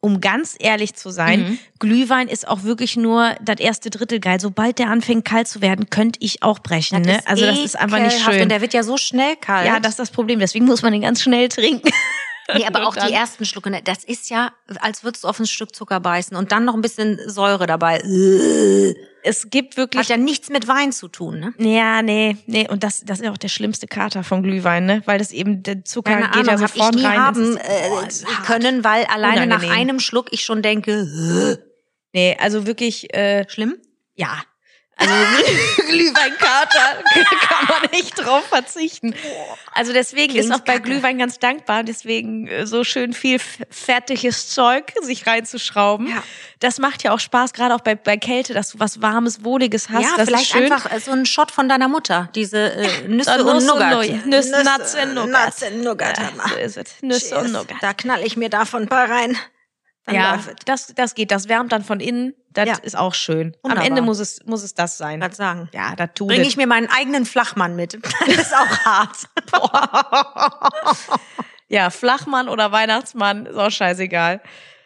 Um 0.00 0.20
ganz 0.22 0.54
ehrlich 0.58 0.94
zu 0.94 1.10
sein, 1.10 1.40
Mhm. 1.40 1.58
Glühwein 1.78 2.28
ist 2.28 2.46
auch 2.48 2.62
wirklich 2.62 2.96
nur 2.96 3.34
das 3.42 3.58
erste 3.58 3.88
Drittel 3.90 4.20
geil. 4.20 4.38
Sobald 4.40 4.78
der 4.78 4.88
anfängt 4.88 5.24
kalt 5.26 5.48
zu 5.48 5.60
werden, 5.62 5.88
könnte 5.90 6.18
ich 6.22 6.42
auch 6.42 6.58
brechen. 6.60 7.02
Das 7.02 7.16
ne? 7.16 7.22
also 7.26 7.44
das 7.46 7.58
ist 7.58 7.78
einfach 7.78 7.98
nicht 8.00 8.18
schön. 8.20 8.40
Und 8.42 8.48
der 8.50 8.60
wird 8.62 8.72
ja 8.74 8.82
so 8.82 8.96
schnell 8.96 9.36
kalt. 9.36 9.66
Ja, 9.66 9.80
das 9.80 9.90
ist 9.92 9.98
das 9.98 10.10
Problem. 10.10 10.38
Deswegen 10.40 10.64
muss 10.66 10.80
man 10.82 10.92
den 10.92 11.02
ganz 11.02 11.22
schnell 11.22 11.48
trinken. 11.50 11.90
Nee, 12.52 12.64
aber 12.66 12.84
auch 12.86 12.96
die 12.96 13.12
ersten 13.12 13.44
Schlucke, 13.44 13.70
ne, 13.70 13.80
das 13.82 14.04
ist 14.04 14.28
ja, 14.30 14.52
als 14.80 15.04
würdest 15.04 15.24
du 15.24 15.28
auf 15.28 15.38
ein 15.38 15.46
Stück 15.46 15.74
Zucker 15.74 16.00
beißen 16.00 16.36
und 16.36 16.52
dann 16.52 16.64
noch 16.64 16.74
ein 16.74 16.82
bisschen 16.82 17.18
Säure 17.28 17.66
dabei. 17.66 17.98
Äh, 18.00 18.94
Es 19.22 19.48
gibt 19.48 19.76
wirklich 19.78 20.00
Hat 20.02 20.08
ja 20.10 20.16
nichts 20.18 20.50
mit 20.50 20.68
Wein 20.68 20.92
zu 20.92 21.08
tun, 21.08 21.40
ne? 21.40 21.54
Ja, 21.58 22.02
nee, 22.02 22.36
nee, 22.46 22.68
und 22.68 22.84
das, 22.84 23.00
das 23.06 23.20
ist 23.20 23.24
ja 23.24 23.32
auch 23.32 23.38
der 23.38 23.48
schlimmste 23.48 23.86
Kater 23.86 24.22
vom 24.22 24.42
Glühwein, 24.42 24.84
ne? 24.84 25.02
Weil 25.06 25.18
das 25.18 25.32
eben, 25.32 25.62
der 25.62 25.84
Zucker 25.84 26.12
Keine 26.12 26.26
geht 26.26 26.34
Ahnung, 26.34 26.46
ja 26.46 26.52
hab 26.60 26.68
ich 26.68 26.72
sofort 26.74 26.94
nie 26.96 27.04
rein. 27.04 27.18
haben 27.20 27.56
ist- 28.06 28.26
hart. 28.26 28.46
können, 28.46 28.84
weil 28.84 29.04
alleine 29.06 29.46
nach 29.46 29.56
Unangenehm. 29.58 29.78
einem 29.78 30.00
Schluck 30.00 30.26
ich 30.32 30.42
schon 30.44 30.60
denke, 30.62 30.92
äh, 31.60 31.70
Nee, 32.12 32.36
also 32.38 32.66
wirklich, 32.66 33.12
äh, 33.14 33.44
schlimm. 33.48 33.76
ja. 34.14 34.42
Also 34.96 35.12
Glühweinkater 35.88 37.02
kann 37.48 37.66
man 37.68 37.90
nicht 37.90 38.14
drauf 38.18 38.44
verzichten. 38.46 39.14
Also 39.72 39.92
deswegen 39.92 40.32
Klingt 40.32 40.46
ist 40.46 40.52
auch 40.52 40.60
bei. 40.60 40.78
Glühwein 40.78 41.18
ganz 41.18 41.38
dankbar, 41.38 41.82
deswegen 41.82 42.46
äh, 42.46 42.66
so 42.66 42.84
schön 42.84 43.12
viel 43.12 43.40
fertiges 43.70 44.48
Zeug 44.50 44.92
sich 45.02 45.26
reinzuschrauben. 45.26 46.08
Ja. 46.08 46.22
Das 46.60 46.78
macht 46.78 47.02
ja 47.02 47.12
auch 47.12 47.18
Spaß, 47.20 47.52
gerade 47.52 47.74
auch 47.74 47.80
bei, 47.80 47.94
bei 47.94 48.16
Kälte, 48.16 48.54
dass 48.54 48.70
du 48.70 48.80
was 48.80 49.02
warmes, 49.02 49.44
wohliges 49.44 49.90
hast. 49.90 50.02
ja, 50.04 50.10
das 50.16 50.28
vielleicht 50.28 50.44
ist 50.44 50.52
schön. 50.52 50.72
einfach 50.72 50.90
äh, 50.92 51.00
so 51.00 51.10
ein 51.10 51.26
Shot 51.26 51.50
von 51.50 51.68
deiner 51.68 51.88
Mutter, 51.88 52.28
diese 52.34 52.72
äh, 52.72 53.08
Nüsse 53.08 53.42
und 53.44 53.48
und 53.50 53.66
Nougat. 53.66 53.90
Neu- 53.92 54.18
Nüsse, 54.26 54.62
Nuts 54.64 54.94
and 54.94 55.14
Nougat. 55.14 55.46
Nuts 55.46 55.62
and 55.62 55.82
Nougat. 55.82 56.18
Ja, 56.18 56.48
so 56.48 56.54
ist 56.56 56.76
es. 56.76 57.02
Nüsse 57.02 57.36
und 57.38 57.52
Nougat. 57.52 57.76
Da 57.82 57.94
knall 57.94 58.22
ich 58.24 58.36
mir 58.36 58.48
davon 58.48 58.82
ein 58.82 58.88
paar 58.88 59.10
rein. 59.10 59.36
Dann 60.06 60.14
ja, 60.14 60.38
das, 60.66 60.92
das 60.94 61.14
geht. 61.14 61.30
Das 61.30 61.48
wärmt 61.48 61.72
dann 61.72 61.82
von 61.82 61.98
innen. 62.00 62.34
Das 62.50 62.68
Ja. 62.68 62.74
ist 62.82 62.96
auch 62.96 63.14
schön. 63.14 63.56
Wunderbar. 63.62 63.84
Am 63.84 63.90
Ende 63.90 64.02
muss 64.02 64.18
es, 64.18 64.44
muss 64.44 64.62
es 64.62 64.74
das 64.74 64.98
sein. 64.98 65.20
Was 65.20 65.36
sagen? 65.36 65.68
Ja, 65.72 65.96
da 65.96 66.06
tut 66.06 66.28
Bringe 66.28 66.44
ich 66.46 66.56
mir 66.58 66.66
meinen 66.66 66.88
eigenen 66.90 67.24
Flachmann 67.26 67.74
mit. 67.74 67.98
Das 68.26 68.36
ist 68.36 68.54
auch 68.54 68.78
hart. 68.84 69.16
Ja, 71.68 71.90
Flachmann 71.90 72.48
oder 72.48 72.72
Weihnachtsmann, 72.72 73.46
ist 73.46 73.56
auch 73.56 73.70
scheißeegal. 73.70 74.40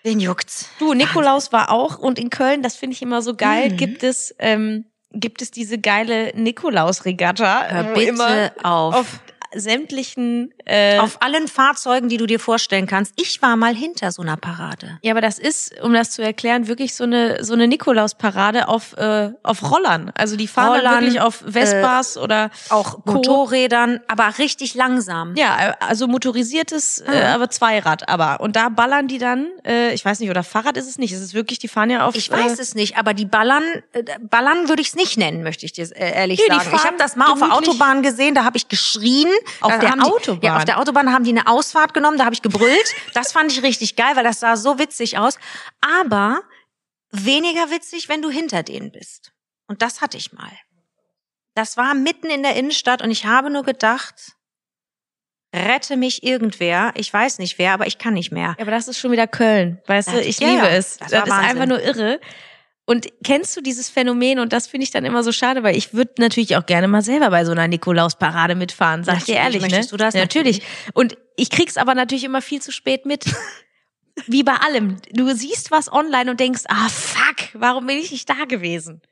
Wen 0.04 0.20
juckt's? 0.20 0.70
Du, 0.78 0.94
Nikolaus 0.94 1.52
war 1.52 1.70
auch 1.70 1.98
und 1.98 2.18
in 2.18 2.30
Köln, 2.30 2.62
das 2.62 2.76
finde 2.76 2.94
ich 2.94 3.02
immer 3.02 3.20
so 3.20 3.34
geil, 3.34 3.70
Mhm. 3.72 3.76
gibt 3.76 4.02
es, 4.04 4.34
ähm, 4.38 4.84
gibt 5.12 5.42
es 5.42 5.50
diese 5.50 5.78
geile 5.78 6.32
Nikolaus-Regatta. 6.36 7.64
Hör 7.66 7.82
bitte 7.94 8.02
immer 8.02 8.52
auf. 8.62 8.94
auf 8.94 9.20
sämtlichen, 9.54 10.52
äh, 10.64 10.98
Auf 10.98 11.22
allen 11.22 11.48
Fahrzeugen, 11.48 12.08
die 12.08 12.16
du 12.16 12.26
dir 12.26 12.40
vorstellen 12.40 12.86
kannst. 12.86 13.14
Ich 13.16 13.40
war 13.42 13.56
mal 13.56 13.74
hinter 13.74 14.12
so 14.12 14.22
einer 14.22 14.36
Parade. 14.36 14.98
ja, 15.02 15.12
aber 15.12 15.20
das 15.20 15.38
ist, 15.38 15.80
um 15.82 15.92
das 15.92 16.10
zu 16.10 16.22
erklären, 16.22 16.68
wirklich 16.68 16.94
so 16.94 17.04
eine, 17.04 17.42
so 17.44 17.54
eine 17.54 17.68
Nikolaus-Parade 17.68 18.68
auf, 18.68 18.96
äh, 18.96 19.30
auf 19.42 19.70
Rollern. 19.70 20.10
Also 20.14 20.36
die 20.36 20.48
fahren 20.48 20.74
dann 20.74 20.86
Rollern, 20.86 21.00
wirklich 21.02 21.20
auf 21.20 21.42
Vespas 21.46 22.16
oder 22.18 22.50
Auch 22.68 23.04
Co. 23.04 23.14
Motorrädern, 23.14 24.00
aber 24.08 24.38
richtig 24.38 24.74
langsam. 24.74 25.34
Ja, 25.36 25.76
also 25.80 26.06
motorisiertes, 26.06 27.00
äh, 27.06 27.24
aber 27.24 27.50
Zweirad, 27.50 28.08
aber. 28.08 28.40
Und 28.40 28.56
da 28.56 28.68
ballern 28.68 29.08
die 29.08 29.18
dann, 29.18 29.46
äh, 29.66 29.92
ich 29.94 30.04
weiß 30.04 30.20
nicht, 30.20 30.30
oder 30.30 30.42
Fahrrad 30.42 30.76
ist 30.76 30.88
es 30.88 30.98
nicht. 30.98 31.12
Es 31.12 31.20
ist 31.20 31.34
wirklich, 31.34 31.58
die 31.58 31.68
fahren 31.68 31.90
ja 31.90 32.06
auf. 32.06 32.14
Ich 32.14 32.30
weiß 32.30 32.58
äh, 32.58 32.62
es 32.62 32.74
nicht, 32.74 32.96
aber 32.96 33.14
die 33.14 33.24
ballern, 33.24 33.64
äh, 33.92 34.02
ballern 34.20 34.68
würde 34.68 34.82
ich 34.82 34.88
es 34.88 34.94
nicht 34.94 35.16
nennen, 35.16 35.42
möchte 35.42 35.66
ich 35.66 35.72
dir 35.72 35.84
äh, 35.96 36.12
ehrlich 36.14 36.40
Nee, 36.40 36.54
sagen. 36.54 36.70
Ich 36.74 36.84
habe 36.84 36.96
das 36.98 37.16
mal 37.16 37.26
auf 37.26 37.38
der 37.38 37.54
Autobahn 37.54 38.02
gesehen, 38.02 38.34
da 38.34 38.44
habe 38.44 38.56
ich 38.56 38.68
geschrien. 38.68 39.28
Auf 39.60 39.72
Da 39.72 39.78
der 39.78 39.92
die, 39.92 40.00
Autobahn? 40.00 40.40
Ja, 40.42 40.56
auf 40.56 40.64
der 40.64 40.78
Autobahn 40.78 41.12
haben 41.12 41.24
die 41.24 41.30
eine 41.30 41.46
Ausfahrt 41.46 41.94
genommen, 41.94 42.18
da 42.18 42.24
habe 42.24 42.34
ich 42.34 42.42
gebrüllt. 42.42 42.94
Das 43.14 43.32
fand 43.32 43.50
ich 43.52 43.62
richtig 43.62 43.96
geil, 43.96 44.14
weil 44.16 44.24
das 44.24 44.40
sah 44.40 44.56
so 44.56 44.78
witzig 44.78 45.18
aus. 45.18 45.38
Aber 45.80 46.42
weniger 47.10 47.70
witzig, 47.70 48.08
wenn 48.08 48.22
du 48.22 48.30
hinter 48.30 48.62
denen 48.62 48.92
bist. 48.92 49.32
Und 49.66 49.82
das 49.82 50.00
hatte 50.00 50.16
ich 50.16 50.32
mal. 50.32 50.50
Das 51.54 51.76
war 51.76 51.94
mitten 51.94 52.28
in 52.30 52.42
der 52.42 52.54
Innenstadt 52.56 53.02
und 53.02 53.10
ich 53.10 53.24
habe 53.26 53.50
nur 53.50 53.64
gedacht, 53.64 54.32
rette 55.54 55.96
mich 55.96 56.22
irgendwer. 56.22 56.92
Ich 56.94 57.12
weiß 57.12 57.38
nicht 57.38 57.58
wer, 57.58 57.72
aber 57.72 57.86
ich 57.86 57.98
kann 57.98 58.14
nicht 58.14 58.30
mehr. 58.30 58.54
Ja, 58.58 58.62
aber 58.62 58.70
das 58.70 58.86
ist 58.88 58.98
schon 58.98 59.10
wieder 59.10 59.26
Köln, 59.26 59.80
weißt 59.86 60.08
du? 60.08 60.12
Das- 60.18 60.26
Ich 60.26 60.38
ja, 60.38 60.48
liebe 60.48 60.68
es. 60.68 60.98
das 60.98 61.10
Das, 61.10 61.24
ist 61.26 61.32
einfach 61.32 61.66
nur 61.66 61.82
irre. 61.82 62.20
Und 62.88 63.06
kennst 63.22 63.54
du 63.54 63.60
dieses 63.60 63.90
Phänomen? 63.90 64.38
Und 64.38 64.54
das 64.54 64.66
finde 64.66 64.84
ich 64.84 64.90
dann 64.90 65.04
immer 65.04 65.22
so 65.22 65.30
schade, 65.30 65.62
weil 65.62 65.76
ich 65.76 65.92
würde 65.92 66.12
natürlich 66.16 66.56
auch 66.56 66.64
gerne 66.64 66.88
mal 66.88 67.02
selber 67.02 67.28
bei 67.28 67.44
so 67.44 67.52
einer 67.52 67.68
Nikolausparade 67.68 68.54
mitfahren, 68.54 69.04
sag 69.04 69.18
ich 69.18 69.24
dir 69.24 69.34
ehrlich, 69.34 69.60
ne? 69.68 69.86
du 69.86 69.98
das, 69.98 70.14
natürlich. 70.14 70.62
Und 70.94 71.18
ich 71.36 71.50
krieg's 71.50 71.76
aber 71.76 71.94
natürlich 71.94 72.24
immer 72.24 72.40
viel 72.40 72.62
zu 72.62 72.72
spät 72.72 73.04
mit. 73.04 73.26
Wie 74.26 74.42
bei 74.42 74.54
allem. 74.54 74.96
Du 75.12 75.30
siehst 75.34 75.70
was 75.70 75.92
online 75.92 76.30
und 76.30 76.40
denkst, 76.40 76.62
ah 76.68 76.88
fuck, 76.88 77.50
warum 77.52 77.86
bin 77.86 77.98
ich 77.98 78.10
nicht 78.10 78.26
da 78.30 78.46
gewesen? 78.46 79.02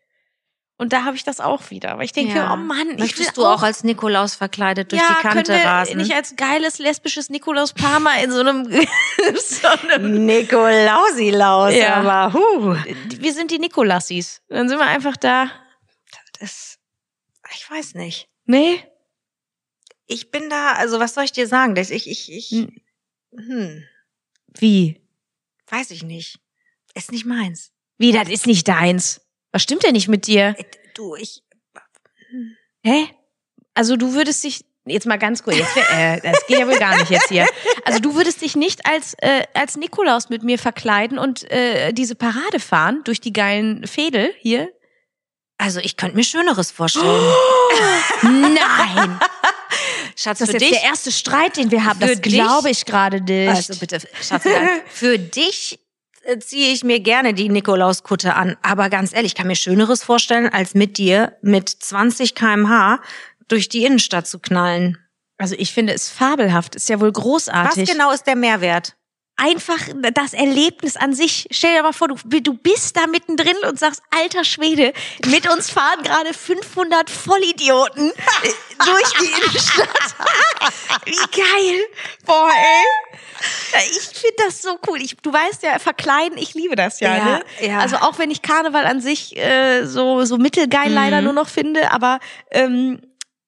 Und 0.78 0.92
da 0.92 1.04
habe 1.04 1.16
ich 1.16 1.24
das 1.24 1.40
auch 1.40 1.70
wieder. 1.70 1.92
Aber 1.92 2.04
ich 2.04 2.12
denke, 2.12 2.34
Ja. 2.36 2.52
oh 2.52 2.56
Mann, 2.56 2.90
ich 2.90 2.98
Möchtest 2.98 3.36
will 3.38 3.44
du 3.44 3.46
auch 3.46 3.62
als 3.62 3.82
Nikolaus 3.82 4.34
verkleidet 4.34 4.92
durch 4.92 5.00
ja, 5.00 5.16
die 5.16 5.22
Kante 5.26 5.52
wir 5.54 5.64
rasen? 5.64 5.96
nicht 5.96 6.12
als 6.14 6.36
geiles 6.36 6.78
lesbisches 6.78 7.30
Nikolaus 7.30 7.72
Parma 7.72 8.14
in 8.16 8.30
so 8.30 8.40
einem, 8.40 8.64
so 9.36 9.68
einem 9.68 10.26
Nikolausilaus, 10.26 11.74
Ja. 11.74 11.94
aber 11.94 12.34
huh. 12.34 12.76
wir 13.18 13.32
sind 13.32 13.50
die 13.50 13.58
Nikolassis. 13.58 14.42
Dann 14.48 14.68
sind 14.68 14.78
wir 14.78 14.84
einfach 14.86 15.16
da. 15.16 15.50
Das, 16.40 16.78
ich 17.54 17.70
weiß 17.70 17.94
nicht. 17.94 18.28
Nee? 18.44 18.84
Ich 20.06 20.30
bin 20.30 20.50
da, 20.50 20.72
also 20.72 21.00
was 21.00 21.14
soll 21.14 21.24
ich 21.24 21.32
dir 21.32 21.46
sagen? 21.46 21.74
Das, 21.74 21.90
ich, 21.90 22.06
ich, 22.08 22.30
ich, 22.30 22.50
Hm. 22.50 22.70
hm, 23.34 23.84
Wie? 24.58 25.00
weiß 25.68 25.90
ich 25.90 26.02
nicht. 26.02 26.38
Ist 26.94 27.10
nicht 27.12 27.24
meins. 27.24 27.72
Wie, 27.98 28.12
das 28.12 28.28
ist 28.28 28.46
nicht 28.46 28.68
deins. 28.68 29.22
Was 29.56 29.62
stimmt 29.62 29.84
denn 29.84 29.94
nicht 29.94 30.06
mit 30.08 30.26
dir? 30.26 30.54
Äh, 30.58 30.64
Du, 30.94 31.14
ich, 31.14 31.42
Hä? 32.84 33.08
Also 33.72 33.96
du 33.96 34.12
würdest 34.12 34.44
dich, 34.44 34.66
jetzt 34.84 35.06
mal 35.06 35.16
ganz 35.16 35.42
kurz, 35.42 35.56
jetzt, 35.56 35.74
äh, 35.94 36.20
das 36.20 36.46
geht 36.46 36.58
ja 36.58 36.66
wohl 36.66 36.78
gar 36.78 36.94
nicht 36.98 37.08
jetzt 37.10 37.28
hier. 37.30 37.46
Also 37.86 37.98
du 37.98 38.14
würdest 38.14 38.42
dich 38.42 38.54
nicht 38.54 38.84
als, 38.84 39.14
äh, 39.22 39.44
als 39.54 39.78
Nikolaus 39.78 40.28
mit 40.28 40.42
mir 40.42 40.58
verkleiden 40.58 41.18
und 41.18 41.50
äh, 41.50 41.94
diese 41.94 42.14
Parade 42.16 42.60
fahren 42.60 43.00
durch 43.04 43.22
die 43.22 43.32
geilen 43.32 43.86
Fädel 43.86 44.34
hier? 44.40 44.68
also 45.56 45.80
ich 45.80 45.96
könnte 45.96 46.16
mir 46.16 46.22
Schöneres 46.24 46.70
vorstellen. 46.70 47.06
Nein! 48.22 49.18
Schatz, 50.16 50.40
Das 50.40 50.48
ist 50.50 50.52
jetzt 50.52 50.62
dich, 50.64 50.70
der 50.72 50.82
erste 50.82 51.10
Streit, 51.12 51.56
den 51.56 51.70
wir 51.70 51.82
haben. 51.86 51.98
Für 51.98 52.08
Das 52.08 52.20
dich- 52.20 52.32
glaube 52.34 52.68
ich 52.68 52.84
gerade 52.84 53.22
nicht. 53.22 53.48
also 53.48 53.74
bitte, 53.76 54.00
Schatz, 54.20 54.44
für 54.88 55.18
dich 55.18 55.78
ziehe 56.40 56.72
ich 56.72 56.84
mir 56.84 57.00
gerne 57.00 57.34
die 57.34 57.48
Nikolauskutte 57.48 58.34
an. 58.34 58.56
Aber 58.62 58.88
ganz 58.90 59.14
ehrlich, 59.14 59.32
ich 59.32 59.34
kann 59.34 59.46
mir 59.46 59.56
Schöneres 59.56 60.02
vorstellen, 60.02 60.48
als 60.48 60.74
mit 60.74 60.98
dir 60.98 61.36
mit 61.42 61.68
20 61.68 62.34
kmh 62.34 63.00
durch 63.48 63.68
die 63.68 63.84
Innenstadt 63.84 64.26
zu 64.26 64.38
knallen. 64.38 64.98
Also 65.38 65.54
ich 65.58 65.72
finde 65.72 65.92
es 65.92 66.08
fabelhaft, 66.08 66.74
ist 66.76 66.88
ja 66.88 67.00
wohl 67.00 67.14
Was 67.14 67.22
großartig. 67.22 67.90
genau 67.90 68.10
ist 68.10 68.26
der 68.26 68.36
Mehrwert? 68.36 68.96
Einfach 69.38 69.78
das 70.14 70.32
Erlebnis 70.32 70.96
an 70.96 71.12
sich. 71.14 71.46
Stell 71.50 71.74
dir 71.74 71.82
mal 71.82 71.92
vor, 71.92 72.08
du, 72.08 72.16
du 72.40 72.54
bist 72.54 72.96
da 72.96 73.06
mittendrin 73.06 73.56
und 73.68 73.78
sagst, 73.78 74.02
alter 74.10 74.44
Schwede, 74.44 74.94
mit 75.26 75.46
uns 75.52 75.70
fahren 75.70 76.02
gerade 76.02 76.32
500 76.32 77.10
Vollidioten 77.10 78.12
durch 78.78 79.12
die 79.20 79.26
Innenstadt. 79.26 79.88
Wie 81.04 81.38
geil. 81.38 81.84
Boah, 82.24 82.48
ey. 82.50 83.82
Ich 83.90 84.18
finde 84.18 84.36
das 84.46 84.62
so 84.62 84.78
cool. 84.88 85.02
Ich, 85.02 85.16
du 85.18 85.30
weißt 85.30 85.62
ja, 85.62 85.78
verkleiden, 85.78 86.38
ich 86.38 86.54
liebe 86.54 86.74
das 86.74 87.00
ja. 87.00 87.16
Ja, 87.18 87.24
ne? 87.24 87.44
ja. 87.60 87.78
Also 87.80 87.96
auch 87.96 88.18
wenn 88.18 88.30
ich 88.30 88.40
Karneval 88.40 88.86
an 88.86 89.02
sich 89.02 89.36
äh, 89.36 89.84
so, 89.84 90.24
so 90.24 90.38
mittelgeil 90.38 90.88
Mhm. 90.88 90.94
leider 90.94 91.20
nur 91.20 91.34
noch 91.34 91.48
finde, 91.48 91.90
aber 91.92 92.20
ähm, 92.50 93.00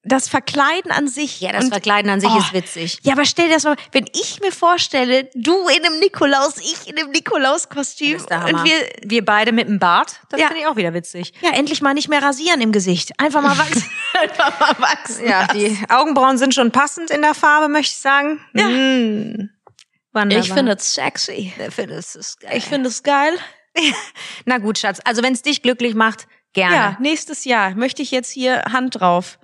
das 0.08 0.28
Verkleiden 0.28 0.90
an 0.90 1.06
sich. 1.08 1.40
Ja, 1.40 1.52
das 1.52 1.64
und- 1.64 1.70
Verkleiden 1.70 2.10
an 2.10 2.20
sich 2.20 2.30
Oh, 2.30 2.38
ist 2.38 2.52
witzig. 2.52 2.98
ja, 3.02 3.12
aber 3.12 3.24
stell 3.24 3.48
dir 3.48 3.54
das 3.54 3.64
mal, 3.64 3.76
wenn 3.92 4.06
ich 4.14 4.40
mir 4.40 4.50
vorstelle, 4.52 5.28
du 5.34 5.68
in 5.68 5.84
einem 5.86 5.98
Nikolaus, 6.00 6.56
ich 6.58 6.88
in 6.88 6.98
einem 6.98 7.10
Nikolaus-Kostüm 7.10 8.18
Das 8.28 8.44
und 8.50 8.64
wir, 8.64 8.74
wir 9.04 9.24
beide 9.24 9.52
mit 9.52 9.68
dem 9.68 9.78
Bart, 9.78 10.20
das 10.30 10.40
Ja. 10.40 10.46
finde 10.48 10.62
ich 10.62 10.66
auch 10.66 10.76
wieder 10.76 10.94
witzig. 10.94 11.32
ja, 11.40 11.50
endlich 11.50 11.82
mal 11.82 11.94
nicht 11.94 12.08
mehr 12.08 12.22
rasieren 12.22 12.60
im 12.60 12.72
Gesicht. 12.72 13.12
Einfach 13.20 13.42
mal 13.42 13.56
wachsen. 13.56 13.84
Einfach 14.20 14.58
mal 14.60 14.74
wachsen. 14.78 15.26
Ja, 15.26 15.42
lassen. 15.42 15.58
die 15.58 15.78
Augenbrauen 15.88 16.38
sind 16.38 16.54
schon 16.54 16.72
passend 16.72 17.10
in 17.10 17.22
der 17.22 17.34
Farbe, 17.34 17.68
möchte 17.68 17.92
ich 17.92 17.98
sagen. 18.00 18.40
Ja. 18.54 18.68
Mm. 18.68 19.50
Wunderbar. 20.12 20.42
Ich 20.44 20.52
finde 20.52 20.72
es 20.72 20.94
sexy. 20.94 21.52
ich 21.58 21.74
finde 21.74 21.94
es 21.96 22.36
geil. 22.40 22.50
Ich 22.56 22.64
finde 22.64 22.88
es 22.88 23.02
geil. 23.02 23.34
Na 24.46 24.58
gut, 24.58 24.78
Schatz. 24.78 25.00
Also 25.04 25.22
wenn 25.22 25.32
es 25.34 25.42
dich 25.42 25.62
glücklich 25.62 25.94
macht, 25.94 26.26
gerne. 26.54 26.74
Ja, 26.74 26.96
nächstes 26.98 27.44
Jahr 27.44 27.74
möchte 27.74 28.02
ich 28.02 28.10
jetzt 28.10 28.30
hier 28.30 28.62
Hand 28.72 29.00
drauf. 29.00 29.38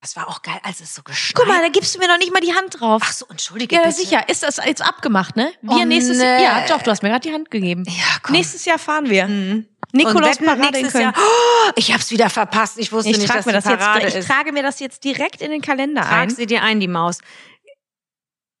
Das 0.00 0.14
war 0.14 0.28
auch 0.28 0.42
geil, 0.42 0.58
als 0.62 0.80
es 0.80 0.94
so 0.94 1.02
geschneit. 1.02 1.34
Guck 1.34 1.48
mal, 1.48 1.60
da 1.62 1.68
gibst 1.68 1.94
du 1.94 1.98
mir 1.98 2.06
noch 2.06 2.18
nicht 2.18 2.32
mal 2.32 2.40
die 2.40 2.54
Hand 2.54 2.78
drauf. 2.78 3.02
Ach 3.04 3.12
so, 3.12 3.26
entschuldige 3.28 3.74
ja, 3.76 3.82
bitte. 3.82 3.94
sicher. 3.94 4.28
Ist 4.28 4.42
das 4.42 4.58
jetzt 4.64 4.82
abgemacht, 4.82 5.36
ne? 5.36 5.52
Wir 5.62 5.70
Oh, 5.72 5.84
nächstes. 5.84 6.18
Jahr. 6.18 6.38
Ja, 6.40 6.66
doch, 6.66 6.82
du 6.82 6.90
hast 6.90 7.02
mir 7.02 7.08
gerade 7.08 7.26
die 7.28 7.34
Hand 7.34 7.50
gegeben. 7.50 7.82
Ja, 7.88 8.18
komm. 8.22 8.36
Nächstes 8.36 8.64
Jahr 8.66 8.78
fahren 8.78 9.08
wir. 9.10 9.26
Mhm. 9.26 9.66
Und 9.92 9.94
Nikolaus 9.94 10.36
Parade 10.38 10.62
in 10.66 10.70
nächstes 10.72 10.92
Köln. 10.92 11.04
Jahr. 11.04 11.14
Oh, 11.16 11.70
ich 11.76 11.92
hab's 11.92 12.10
wieder 12.10 12.28
verpasst. 12.30 12.78
Ich 12.78 12.92
wusste 12.92 13.10
Ich 13.10 13.18
nicht, 13.18 13.34
dass 13.34 13.46
mir 13.46 13.52
das 13.52 13.64
jetzt, 13.64 13.78
Parade 13.80 14.06
ich 14.08 14.14
ist. 14.14 14.28
trage 14.28 14.52
mir 14.52 14.62
das 14.62 14.78
jetzt 14.80 15.02
direkt 15.04 15.40
in 15.40 15.50
den 15.50 15.62
Kalender 15.62 16.02
Trag 16.02 16.12
ein. 16.24 16.30
sie 16.30 16.46
dir 16.46 16.62
ein, 16.62 16.78
die 16.78 16.88
Maus. 16.88 17.18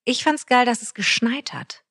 Ich 0.04 0.24
fand's 0.24 0.46
geil, 0.46 0.64
dass 0.64 0.82
es 0.82 0.94
geschneit 0.94 1.52
hat. 1.52 1.82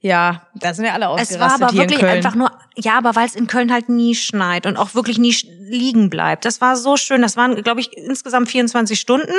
Ja, 0.00 0.46
da 0.54 0.72
sind 0.74 0.84
ja 0.84 0.92
alle 0.92 1.06
Es 1.06 1.10
ausgerastet 1.30 1.60
war 1.60 1.68
aber 1.70 1.76
wirklich 1.78 2.02
einfach 2.04 2.34
nur, 2.36 2.50
ja, 2.76 2.96
aber 2.96 3.16
weil 3.16 3.26
es 3.26 3.34
in 3.34 3.48
Köln 3.48 3.72
halt 3.72 3.88
nie 3.88 4.14
schneit 4.14 4.64
und 4.66 4.76
auch 4.76 4.94
wirklich 4.94 5.18
nie 5.18 5.34
liegen 5.68 6.08
bleibt. 6.08 6.44
Das 6.44 6.60
war 6.60 6.76
so 6.76 6.96
schön. 6.96 7.20
Das 7.22 7.36
waren, 7.36 7.60
glaube 7.62 7.80
ich, 7.80 7.92
insgesamt 7.96 8.48
24 8.48 8.98
Stunden, 8.98 9.34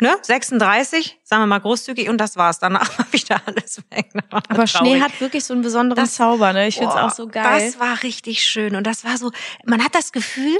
ne? 0.00 0.16
36, 0.22 1.20
sagen 1.22 1.42
wir 1.42 1.46
mal 1.46 1.60
großzügig, 1.60 2.08
und 2.08 2.18
das 2.18 2.36
war's. 2.36 2.58
Danach 2.58 2.88
war 2.98 3.06
wieder 3.12 3.40
alles 3.46 3.80
weg. 3.90 4.10
Aber. 4.30 4.66
Schnee 4.66 5.00
hat 5.00 5.20
wirklich 5.20 5.44
so 5.44 5.54
einen 5.54 5.62
besonderen 5.62 6.02
Das- 6.02 6.16
Zauber, 6.16 6.52
ne? 6.52 6.66
Ich 6.66 6.78
find's 6.78 6.94
Boah, 6.94 7.04
auch 7.04 7.10
so 7.14 7.28
geil. 7.28 7.64
Das 7.72 7.78
war 7.78 8.02
richtig 8.02 8.42
schön. 8.42 8.74
Und 8.74 8.86
das 8.86 9.04
war 9.04 9.16
so, 9.16 9.30
man 9.64 9.82
hat 9.84 9.94
das 9.94 10.10
Gefühl, 10.10 10.58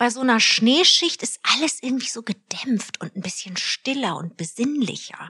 bei 0.00 0.08
so 0.08 0.20
einer 0.20 0.40
Schneeschicht 0.40 1.22
ist 1.22 1.40
alles 1.42 1.82
irgendwie 1.82 2.08
so 2.08 2.22
gedämpft 2.22 3.02
und 3.02 3.14
ein 3.14 3.20
bisschen 3.20 3.58
stiller 3.58 4.16
und 4.16 4.38
besinnlicher. 4.38 5.28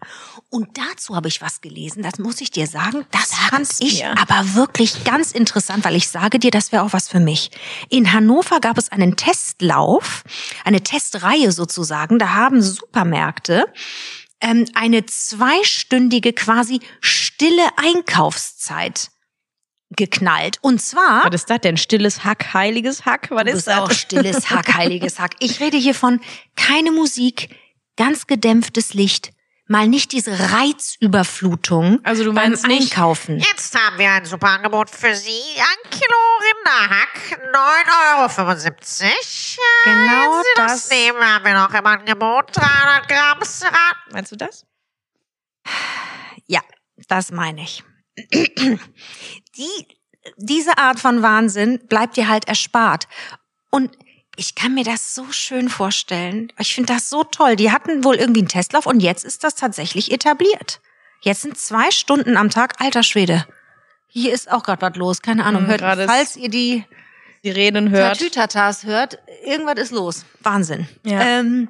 Und 0.48 0.78
dazu 0.78 1.16
habe 1.16 1.26
ich 1.26 1.42
was 1.42 1.60
gelesen, 1.60 2.04
das 2.04 2.20
muss 2.20 2.40
ich 2.40 2.52
dir 2.52 2.68
sagen, 2.68 3.04
das 3.10 3.34
fand 3.34 3.68
ich 3.80 3.98
mir. 3.98 4.16
aber 4.16 4.54
wirklich 4.54 5.02
ganz 5.02 5.32
interessant, 5.32 5.84
weil 5.84 5.96
ich 5.96 6.06
sage 6.06 6.38
dir, 6.38 6.52
das 6.52 6.70
wäre 6.70 6.84
auch 6.84 6.92
was 6.92 7.08
für 7.08 7.18
mich. 7.18 7.50
In 7.88 8.12
Hannover 8.12 8.60
gab 8.60 8.78
es 8.78 8.92
einen 8.92 9.16
Testlauf, 9.16 10.22
eine 10.64 10.84
Testreihe 10.84 11.50
sozusagen, 11.50 12.20
da 12.20 12.34
haben 12.34 12.62
Supermärkte 12.62 13.64
ähm, 14.40 14.66
eine 14.74 15.04
zweistündige 15.04 16.32
quasi 16.32 16.78
stille 17.00 17.66
Einkaufszeit 17.76 19.10
geknallt. 19.91 20.59
Und 20.62 20.80
zwar 20.80 21.24
Was 21.26 21.34
ist 21.34 21.51
das 21.51 21.61
denn? 21.61 21.76
Stilles 21.76 22.24
Hack, 22.24 22.55
heiliges 22.55 23.05
Hack? 23.05 23.28
Was 23.30 23.45
Du 23.45 23.51
ist 23.51 23.66
das? 23.66 23.78
auch 23.78 23.91
stilles 23.91 24.51
Hack, 24.51 24.72
heiliges 24.74 25.18
Hack. 25.18 25.32
Ich 25.41 25.61
rede 25.61 25.76
hier 25.76 25.95
von 25.95 26.20
keine 26.57 26.93
Musik, 26.93 27.55
ganz 27.97 28.26
gedämpftes 28.26 28.95
Licht, 28.95 29.32
mal 29.66 29.86
nicht 29.88 30.12
diese 30.12 30.32
Reizüberflutung 30.53 32.01
Also 32.05 32.24
du 32.24 32.32
beim 32.32 32.51
meinst 32.51 32.66
nicht- 32.66 32.93
Einkaufen. 32.97 33.38
Jetzt 33.38 33.76
haben 33.78 33.99
wir 33.99 34.11
ein 34.11 34.24
super 34.24 34.49
Angebot 34.49 34.91
für 34.91 35.14
Sie. 35.14 35.30
Ein 35.59 35.91
Kilo 35.91 36.16
Rinderhack, 36.41 37.41
9,75 37.53 39.03
Euro. 39.03 39.61
Genau 39.84 40.11
Wenn 40.36 40.43
Sie 40.43 40.49
das, 40.57 40.72
das. 40.88 40.91
nehmen, 40.91 41.20
haben 41.20 41.45
wir 41.45 41.55
noch 41.55 41.72
im 41.74 41.86
Angebot 41.86 42.57
300 42.57 43.09
Gramm. 43.09 43.38
Meinst 44.12 44.32
du 44.32 44.36
das? 44.36 44.64
Ja, 46.47 46.61
das 47.09 47.30
meine 47.30 47.62
ich. 47.62 47.84
Die, 49.56 49.86
diese 50.36 50.78
Art 50.78 51.00
von 51.00 51.22
Wahnsinn 51.22 51.80
bleibt 51.88 52.16
dir 52.16 52.28
halt 52.28 52.46
erspart. 52.48 53.08
Und 53.70 53.90
ich 54.36 54.54
kann 54.54 54.74
mir 54.74 54.84
das 54.84 55.14
so 55.14 55.30
schön 55.32 55.68
vorstellen. 55.68 56.52
Ich 56.58 56.74
finde 56.74 56.94
das 56.94 57.10
so 57.10 57.24
toll. 57.24 57.56
Die 57.56 57.70
hatten 57.70 58.04
wohl 58.04 58.16
irgendwie 58.16 58.40
einen 58.40 58.48
Testlauf 58.48 58.86
und 58.86 59.00
jetzt 59.00 59.24
ist 59.24 59.44
das 59.44 59.54
tatsächlich 59.54 60.12
etabliert. 60.12 60.80
Jetzt 61.22 61.42
sind 61.42 61.58
zwei 61.58 61.90
Stunden 61.90 62.36
am 62.36 62.48
Tag, 62.48 62.80
alter 62.80 63.02
Schwede. 63.02 63.46
Hier 64.08 64.32
ist 64.32 64.50
auch 64.50 64.62
gerade 64.62 64.80
was 64.82 64.96
los, 64.96 65.22
keine 65.22 65.44
Ahnung. 65.44 65.68
Hm, 65.68 65.80
Hört, 65.80 66.08
falls 66.08 66.36
ihr 66.36 66.48
die 66.48 66.84
Die 67.44 67.50
Reden 67.50 67.90
hört. 67.90 68.18
Tatütatas 68.18 68.84
hört, 68.84 69.18
irgendwas 69.44 69.78
ist 69.78 69.92
los. 69.92 70.24
Wahnsinn. 70.42 70.88
Ja. 71.04 71.20
Ähm, 71.20 71.68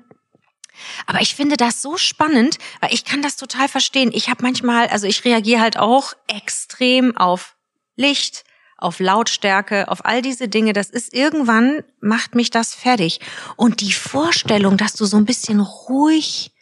aber 1.07 1.20
ich 1.20 1.35
finde 1.35 1.57
das 1.57 1.83
so 1.83 1.97
spannend, 1.97 2.59
weil 2.81 2.93
ich 2.93 3.05
kann 3.05 3.22
das 3.22 3.37
total 3.37 3.68
verstehen. 3.68 4.11
Ich 4.12 4.28
habe 4.28 4.43
manchmal, 4.43 4.89
also 4.89 5.07
ich 5.07 5.24
reagiere 5.24 5.61
halt 5.61 5.78
auch 5.78 6.14
extrem 6.26 7.16
auf 7.16 7.57
Licht, 7.97 8.45
auf 8.76 8.99
Lautstärke, 8.99 9.89
auf 9.89 10.05
all 10.05 10.22
diese 10.22 10.49
Dinge. 10.49 10.72
Das 10.72 10.91
ist 10.91 11.12
irgendwann 11.12 11.83
macht 12.01 12.35
mich 12.35 12.51
das 12.51 12.74
fertig. 12.74 13.20
Und 13.57 13.81
die 13.81 13.93
Vorstellung, 13.93 14.76
dass 14.76 14.95
du 14.95 15.05
so 15.05 15.16
ein 15.16 15.26
bisschen 15.26 15.61
ruhig 15.61 16.53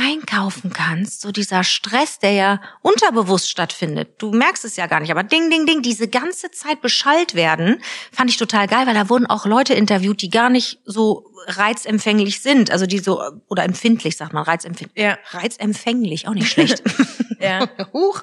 einkaufen 0.00 0.72
kannst, 0.72 1.20
so 1.20 1.30
dieser 1.30 1.64
Stress, 1.64 2.18
der 2.18 2.32
ja 2.32 2.60
unterbewusst 2.82 3.50
stattfindet. 3.50 4.14
Du 4.18 4.32
merkst 4.32 4.64
es 4.64 4.76
ja 4.76 4.86
gar 4.86 5.00
nicht, 5.00 5.10
aber 5.10 5.22
ding, 5.22 5.50
ding, 5.50 5.66
ding, 5.66 5.82
diese 5.82 6.08
ganze 6.08 6.50
Zeit 6.50 6.80
beschallt 6.80 7.34
werden, 7.34 7.82
fand 8.12 8.30
ich 8.30 8.36
total 8.36 8.66
geil, 8.66 8.86
weil 8.86 8.94
da 8.94 9.08
wurden 9.08 9.26
auch 9.26 9.46
Leute 9.46 9.74
interviewt, 9.74 10.22
die 10.22 10.30
gar 10.30 10.50
nicht 10.50 10.78
so 10.84 11.26
reizempfänglich 11.46 12.40
sind, 12.40 12.70
also 12.70 12.86
die 12.86 12.98
so, 12.98 13.20
oder 13.48 13.64
empfindlich, 13.64 14.16
sagt 14.16 14.32
man, 14.32 14.44
reizempfindlich. 14.44 15.02
Ja. 15.02 15.18
Reizempfänglich, 15.30 16.28
auch 16.28 16.34
nicht 16.34 16.50
schlecht. 16.50 16.82
Ja. 17.40 17.66
Huch, 17.94 18.22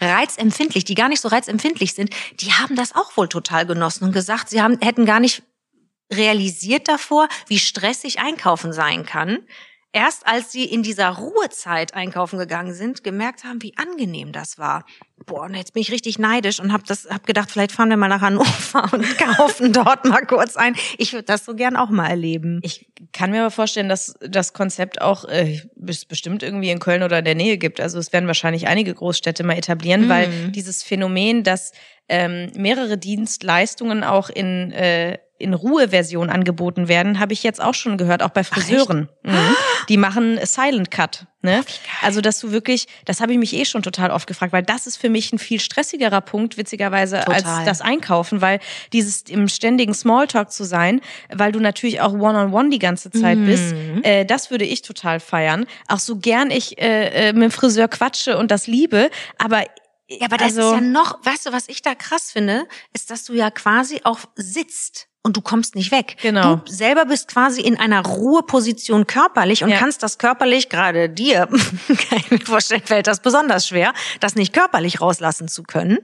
reizempfindlich, 0.00 0.84
die 0.84 0.96
gar 0.96 1.08
nicht 1.08 1.20
so 1.20 1.28
reizempfindlich 1.28 1.94
sind, 1.94 2.10
die 2.40 2.52
haben 2.52 2.74
das 2.74 2.96
auch 2.96 3.16
wohl 3.16 3.28
total 3.28 3.64
genossen 3.64 4.02
und 4.02 4.12
gesagt, 4.12 4.50
sie 4.50 4.60
haben, 4.60 4.78
hätten 4.80 5.06
gar 5.06 5.20
nicht 5.20 5.44
realisiert 6.12 6.88
davor, 6.88 7.28
wie 7.46 7.60
stressig 7.60 8.18
einkaufen 8.18 8.72
sein 8.72 9.06
kann. 9.06 9.38
Erst 9.96 10.26
als 10.26 10.52
sie 10.52 10.64
in 10.66 10.82
dieser 10.82 11.08
Ruhezeit 11.08 11.94
einkaufen 11.94 12.38
gegangen 12.38 12.74
sind, 12.74 13.02
gemerkt 13.02 13.44
haben, 13.44 13.62
wie 13.62 13.72
angenehm 13.78 14.30
das 14.30 14.58
war. 14.58 14.84
Boah, 15.24 15.44
und 15.44 15.54
jetzt 15.54 15.72
bin 15.72 15.80
ich 15.80 15.90
richtig 15.90 16.18
neidisch 16.18 16.60
und 16.60 16.70
habe 16.70 16.82
das 16.86 17.08
hab 17.08 17.24
gedacht, 17.26 17.50
vielleicht 17.50 17.72
fahren 17.72 17.88
wir 17.88 17.96
mal 17.96 18.08
nach 18.08 18.20
Hannover 18.20 18.88
und 18.92 19.16
kaufen 19.16 19.72
dort 19.72 20.04
mal 20.04 20.26
kurz 20.26 20.54
ein. 20.56 20.76
Ich 20.98 21.14
würde 21.14 21.24
das 21.24 21.46
so 21.46 21.54
gern 21.54 21.76
auch 21.76 21.88
mal 21.88 22.08
erleben. 22.08 22.60
Ich 22.62 22.86
kann 23.14 23.30
mir 23.30 23.40
aber 23.40 23.50
vorstellen, 23.50 23.88
dass 23.88 24.14
das 24.20 24.52
Konzept 24.52 25.00
auch 25.00 25.24
äh, 25.24 25.62
es 25.86 26.04
bestimmt 26.04 26.42
irgendwie 26.42 26.68
in 26.68 26.78
Köln 26.78 27.02
oder 27.02 27.18
in 27.20 27.24
der 27.24 27.34
Nähe 27.34 27.56
gibt. 27.56 27.80
Also 27.80 27.98
es 27.98 28.12
werden 28.12 28.26
wahrscheinlich 28.26 28.66
einige 28.66 28.92
Großstädte 28.92 29.44
mal 29.44 29.56
etablieren, 29.56 30.02
Mhm. 30.02 30.08
weil 30.10 30.48
dieses 30.50 30.82
Phänomen, 30.82 31.42
dass 31.42 31.72
ähm, 32.10 32.52
mehrere 32.54 32.98
Dienstleistungen 32.98 34.04
auch 34.04 34.28
in 34.28 34.72
äh, 34.72 35.16
in 35.38 35.54
Ruheversion 35.54 36.30
angeboten 36.30 36.88
werden, 36.88 37.18
habe 37.18 37.32
ich 37.32 37.42
jetzt 37.42 37.60
auch 37.62 37.74
schon 37.74 37.98
gehört, 37.98 38.22
auch 38.22 38.30
bei 38.30 38.44
Friseuren. 38.44 39.08
Mhm. 39.22 39.56
Die 39.88 39.96
machen 39.96 40.38
Silent 40.44 40.90
Cut. 40.90 41.26
Ne? 41.42 41.62
Also, 42.02 42.20
dass 42.20 42.40
du 42.40 42.50
wirklich, 42.50 42.86
das 43.04 43.20
habe 43.20 43.32
ich 43.32 43.38
mich 43.38 43.52
eh 43.54 43.64
schon 43.64 43.82
total 43.82 44.10
oft 44.10 44.26
gefragt, 44.26 44.52
weil 44.52 44.64
das 44.64 44.86
ist 44.86 44.96
für 44.96 45.08
mich 45.08 45.32
ein 45.32 45.38
viel 45.38 45.60
stressigerer 45.60 46.20
Punkt, 46.20 46.56
witzigerweise, 46.56 47.20
Total. 47.20 47.34
als 47.34 47.64
das 47.64 47.80
Einkaufen, 47.82 48.40
weil 48.40 48.58
dieses 48.92 49.22
im 49.22 49.46
ständigen 49.48 49.94
Smalltalk 49.94 50.50
zu 50.50 50.64
sein, 50.64 51.00
weil 51.32 51.52
du 51.52 51.60
natürlich 51.60 52.00
auch 52.00 52.14
One-on-One 52.14 52.70
die 52.70 52.80
ganze 52.80 53.10
Zeit 53.10 53.38
bist, 53.44 53.74
äh, 54.02 54.24
das 54.24 54.50
würde 54.50 54.64
ich 54.64 54.82
total 54.82 55.20
feiern. 55.20 55.66
Auch 55.86 56.00
so 56.00 56.16
gern 56.16 56.50
ich 56.50 56.80
äh, 56.80 57.28
äh, 57.28 57.32
mit 57.32 57.44
dem 57.44 57.50
Friseur 57.50 57.88
quatsche 57.88 58.38
und 58.38 58.50
das 58.50 58.66
liebe, 58.66 59.10
aber 59.38 59.62
Ja, 60.08 60.26
aber 60.26 60.38
das 60.38 60.56
also, 60.56 60.74
ist 60.74 60.74
ja 60.74 60.80
noch, 60.80 61.24
weißt 61.24 61.46
du, 61.46 61.52
was 61.52 61.68
ich 61.68 61.82
da 61.82 61.94
krass 61.94 62.32
finde, 62.32 62.66
ist, 62.92 63.10
dass 63.10 63.24
du 63.24 63.34
ja 63.34 63.50
quasi 63.50 64.00
auch 64.02 64.20
sitzt 64.34 65.08
und 65.26 65.36
du 65.36 65.42
kommst 65.42 65.74
nicht 65.74 65.90
weg. 65.92 66.16
Genau. 66.22 66.56
Du 66.64 66.72
selber 66.72 67.04
bist 67.04 67.28
quasi 67.28 67.60
in 67.60 67.78
einer 67.78 68.02
Ruheposition 68.06 69.06
körperlich 69.06 69.62
und 69.64 69.70
Ja. 69.70 69.76
kannst 69.78 70.02
das 70.02 70.16
körperlich, 70.18 70.68
gerade 70.70 71.10
dir, 71.10 71.46
kann 72.08 72.18
ich 72.18 72.30
mir 72.30 72.38
vorstellen, 72.40 72.82
fällt 72.84 73.06
das 73.08 73.20
besonders 73.20 73.66
schwer, 73.68 73.92
das 74.20 74.36
nicht 74.36 74.52
körperlich 74.54 75.00
rauslassen 75.00 75.48
zu 75.48 75.62
können. 75.64 75.98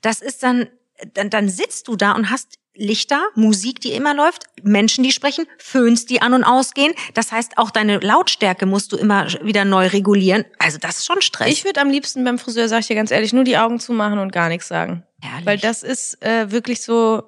Das 0.00 0.20
ist 0.22 0.42
dann, 0.42 0.68
dann, 1.14 1.28
dann 1.30 1.48
sitzt 1.48 1.88
du 1.88 1.96
da 1.96 2.12
und 2.12 2.30
hast 2.30 2.58
Lichter, 2.76 3.22
Musik, 3.36 3.80
die 3.80 3.92
immer 3.92 4.14
läuft, 4.14 4.46
Menschen, 4.64 5.04
die 5.04 5.12
sprechen, 5.12 5.46
Föhns, 5.58 6.06
die 6.06 6.20
an 6.22 6.34
und 6.34 6.42
ausgehen. 6.42 6.92
Das 7.14 7.30
heißt, 7.30 7.56
auch 7.56 7.70
deine 7.70 7.98
Lautstärke 8.00 8.66
musst 8.66 8.90
du 8.90 8.96
immer 8.96 9.28
wieder 9.44 9.64
neu 9.64 9.86
regulieren. 9.86 10.44
Also 10.58 10.78
das 10.78 10.96
ist 10.98 11.06
schon 11.06 11.22
Stress. 11.22 11.50
ich 11.52 11.64
würde 11.64 11.80
am 11.80 11.88
liebsten 11.88 12.24
beim 12.24 12.36
Friseur, 12.36 12.68
sag 12.68 12.80
ich 12.80 12.88
dir 12.88 12.96
ganz 12.96 13.12
ehrlich, 13.12 13.32
nur 13.32 13.44
die 13.44 13.56
Augen 13.58 13.78
zumachen 13.78 14.18
und 14.18 14.32
gar 14.32 14.48
nichts 14.48 14.66
sagen. 14.66 15.04
Herrlich. 15.22 15.46
Weil 15.46 15.58
das 15.58 15.84
ist 15.84 16.20
äh, 16.24 16.50
wirklich 16.50 16.82
so 16.82 17.22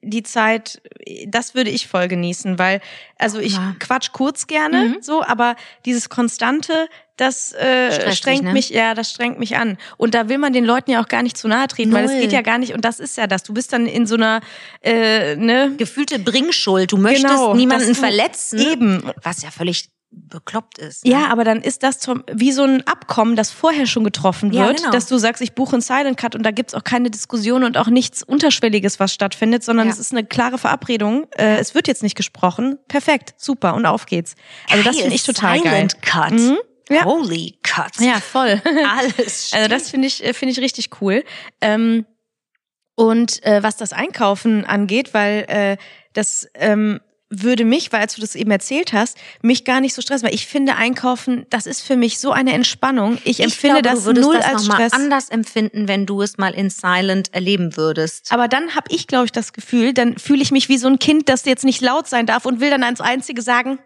die 0.00 0.22
Zeit, 0.22 0.80
das 1.26 1.54
würde 1.54 1.70
ich 1.70 1.88
voll 1.88 2.06
genießen, 2.08 2.58
weil, 2.58 2.80
also 3.18 3.38
ich 3.40 3.54
Ja. 3.54 3.74
quatsch 3.80 4.12
kurz 4.12 4.46
gerne, 4.46 4.84
Mhm. 4.84 4.96
so, 5.00 5.22
aber 5.24 5.56
dieses 5.84 6.08
Konstante, 6.08 6.88
das 7.16 7.52
äh, 7.52 7.90
Stresst 7.90 8.06
dich, 8.06 8.18
strengt 8.18 8.42
ne? 8.44 8.52
mich, 8.52 8.70
ja, 8.70 8.94
das 8.94 9.10
strengt 9.10 9.40
mich 9.40 9.56
an. 9.56 9.76
Und 9.96 10.14
da 10.14 10.28
will 10.28 10.38
man 10.38 10.52
den 10.52 10.64
Leuten 10.64 10.92
ja 10.92 11.02
auch 11.02 11.08
gar 11.08 11.24
nicht 11.24 11.36
zu 11.36 11.48
nahe 11.48 11.66
treten, 11.66 11.92
weil 11.92 12.04
es 12.04 12.12
Null. 12.12 12.20
geht 12.20 12.32
ja 12.32 12.42
gar 12.42 12.58
nicht, 12.58 12.74
und 12.74 12.84
das 12.84 13.00
ist 13.00 13.16
ja 13.16 13.26
das. 13.26 13.42
Du 13.42 13.52
bist 13.52 13.72
dann 13.72 13.86
in 13.86 14.06
so 14.06 14.14
einer, 14.14 14.40
äh, 14.82 15.34
ne, 15.34 15.74
gefühlte 15.76 16.20
Bringschuld. 16.20 16.92
Du 16.92 16.96
möchtest 16.96 17.26
Genau, 17.26 17.54
niemanden 17.54 17.88
du- 17.88 17.94
verletzen. 17.94 18.60
eben. 18.60 19.02
Was 19.24 19.42
ja 19.42 19.50
völlig 19.50 19.88
bekloppt 20.10 20.78
ist. 20.78 21.04
ne? 21.04 21.10
Ja, 21.12 21.26
aber 21.28 21.44
dann 21.44 21.60
ist 21.60 21.82
das 21.82 21.98
zum, 21.98 22.24
wie 22.32 22.52
so 22.52 22.62
ein 22.64 22.86
Abkommen, 22.86 23.36
das 23.36 23.50
vorher 23.50 23.86
schon 23.86 24.04
getroffen 24.04 24.52
Ja, 24.52 24.66
wird, 24.68 24.78
genau. 24.78 24.90
dass 24.90 25.06
du 25.06 25.18
sagst, 25.18 25.42
ich 25.42 25.52
buche 25.54 25.74
einen 25.74 25.82
Silent 25.82 26.16
Cut 26.16 26.34
und 26.34 26.42
da 26.44 26.50
gibt's 26.50 26.74
auch 26.74 26.82
keine 26.84 27.10
Diskussion 27.10 27.62
und 27.62 27.76
auch 27.76 27.88
nichts 27.88 28.22
Unterschwelliges, 28.22 28.98
was 29.00 29.12
stattfindet, 29.12 29.64
sondern 29.64 29.86
Ja. 29.88 29.92
es 29.92 29.98
ist 29.98 30.12
eine 30.12 30.24
klare 30.24 30.56
Verabredung. 30.58 31.26
Äh, 31.36 31.58
es 31.58 31.74
wird 31.74 31.88
jetzt 31.88 32.02
nicht 32.02 32.16
gesprochen. 32.16 32.78
Perfekt, 32.88 33.34
super 33.36 33.74
und 33.74 33.84
auf 33.86 34.06
geht's. 34.06 34.34
Also 34.70 34.82
das 34.82 34.94
Geil, 34.94 35.02
finde 35.02 35.16
ich 35.16 35.24
total 35.24 35.58
Silent 35.58 36.00
Cut. 36.02 36.32
Mhm. 36.32 36.56
Ja. 36.90 37.04
Holy 37.04 37.58
Cut. 37.62 37.98
geil. 37.98 38.06
Ja, 38.08 38.20
voll. 38.20 38.62
Alles 38.98 39.50
Also 39.52 39.68
das 39.68 39.90
finde 39.90 40.06
ich, 40.08 40.24
äh, 40.24 40.32
finde 40.32 40.52
ich 40.52 40.60
richtig 40.60 40.88
cool. 41.02 41.22
Ähm, 41.60 42.06
und 42.94 43.44
äh, 43.44 43.62
was 43.62 43.76
das 43.76 43.92
Einkaufen 43.92 44.64
angeht, 44.64 45.12
weil 45.14 45.44
äh, 45.48 45.76
das 46.14 46.48
ähm, 46.54 46.98
würde 47.30 47.64
mich, 47.64 47.92
weil 47.92 48.00
als 48.00 48.14
du 48.14 48.20
das 48.20 48.34
eben 48.34 48.50
erzählt 48.50 48.92
hast, 48.92 49.18
mich 49.42 49.64
gar 49.64 49.80
nicht 49.80 49.94
so 49.94 50.00
stressen, 50.02 50.26
weil 50.26 50.34
ich 50.34 50.46
finde 50.46 50.76
Einkaufen, 50.76 51.46
das 51.50 51.66
ist 51.66 51.82
für 51.82 51.96
mich 51.96 52.18
so 52.18 52.32
eine 52.32 52.52
Entspannung. 52.52 53.18
Ich, 53.24 53.38
ich 53.38 53.44
empfinde 53.44 53.82
glaube, 53.82 53.96
das 53.96 54.00
du 54.00 54.06
würdest 54.06 54.26
null 54.26 54.36
das 54.36 54.46
als 54.46 54.66
noch 54.66 54.74
Stress. 54.74 54.92
mal 54.92 55.00
anders 55.02 55.28
empfinden, 55.28 55.88
wenn 55.88 56.06
du 56.06 56.22
es 56.22 56.38
mal 56.38 56.54
in 56.54 56.70
Silent 56.70 57.34
erleben 57.34 57.76
würdest. 57.76 58.32
Aber 58.32 58.48
dann 58.48 58.74
habe 58.74 58.86
ich, 58.90 59.06
glaube 59.06 59.26
ich, 59.26 59.32
das 59.32 59.52
Gefühl, 59.52 59.92
dann 59.92 60.16
fühle 60.18 60.42
ich 60.42 60.52
mich 60.52 60.68
wie 60.68 60.78
so 60.78 60.88
ein 60.88 60.98
Kind, 60.98 61.28
das 61.28 61.44
jetzt 61.44 61.64
nicht 61.64 61.80
laut 61.82 62.08
sein 62.08 62.26
darf 62.26 62.46
und 62.46 62.60
will 62.60 62.70
dann 62.70 62.82
ans 62.82 63.00
Einzige 63.00 63.42
sagen, 63.42 63.78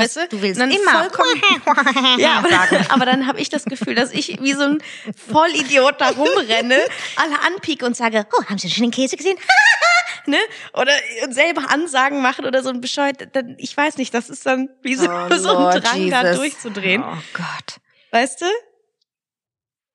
weißt 0.00 0.16
du? 0.16 0.28
du 0.28 0.42
willst 0.42 0.60
dann 0.60 0.70
immer 0.70 1.08
vollkommen, 1.08 1.42
ja, 2.18 2.38
aber, 2.38 2.90
aber 2.90 3.06
dann 3.06 3.26
habe 3.26 3.40
ich 3.40 3.48
das 3.48 3.64
Gefühl, 3.64 3.94
dass 3.94 4.12
ich 4.12 4.40
wie 4.40 4.52
so 4.52 4.62
ein 4.62 4.82
Vollidiot 5.30 6.00
da 6.00 6.10
rumrenne, 6.10 6.78
alle 7.16 7.40
anpieke 7.46 7.84
und 7.86 7.96
sage, 7.96 8.26
oh, 8.32 8.44
haben 8.44 8.58
Sie 8.58 8.70
schon 8.70 8.84
den 8.84 8.90
Käse 8.90 9.16
gesehen? 9.16 9.38
ne? 10.26 10.38
Oder 10.72 10.92
selber 11.30 11.70
Ansagen 11.70 12.22
machen 12.22 12.46
oder 12.46 12.62
so 12.62 12.70
ein 12.70 12.80
Bescheid. 12.80 13.28
Dann, 13.32 13.54
ich 13.58 13.76
weiß 13.76 13.96
nicht, 13.98 14.12
das 14.14 14.30
ist 14.30 14.46
dann 14.46 14.68
wie 14.82 14.94
so, 14.94 15.08
Oh, 15.08 15.36
so 15.36 15.56
ein 15.56 15.80
Drang, 15.80 16.10
da 16.10 16.22
Jesus. 16.22 16.36
durchzudrehen. 16.36 17.02
Oh 17.04 17.16
Gott. 17.32 17.80
Weißt 18.10 18.40
du? 18.40 18.46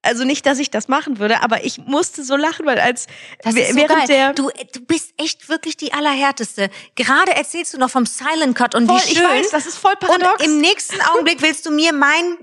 Also 0.01 0.23
nicht, 0.23 0.45
dass 0.45 0.59
ich 0.59 0.71
das 0.71 0.87
machen 0.87 1.19
würde, 1.19 1.41
aber 1.43 1.65
ich 1.65 1.77
musste 1.79 2.23
so 2.23 2.37
lachen, 2.37 2.65
weil 2.65 2.79
als 2.79 3.07
Das 3.43 3.53
während 3.55 3.77
ist 3.77 3.89
so 3.89 3.95
geil. 3.95 4.07
der 4.07 4.33
du, 4.33 4.49
du 4.73 4.79
bist 4.85 5.11
echt 5.17 5.49
wirklich 5.49 5.75
die 5.75 5.91
Allerhärteste. 5.93 6.69
Gerade 6.95 7.33
erzählst 7.35 7.73
du 7.73 7.77
noch 7.77 7.89
vom 7.89 8.05
Silent 8.05 8.55
Cut 8.55 8.75
und 8.75 8.87
Voll, 8.87 8.97
wie 8.97 9.11
ich 9.11 9.17
schön. 9.17 9.27
weiß, 9.27 9.49
das 9.49 9.65
ist 9.65 9.77
voll 9.77 9.95
paradox. 9.99 10.41
Und 10.41 10.45
im 10.45 10.61
nächsten 10.61 11.01
Augenblick 11.01 11.41
willst 11.41 11.65
du 11.65 11.71
mir 11.71 11.91
mein 11.91 12.37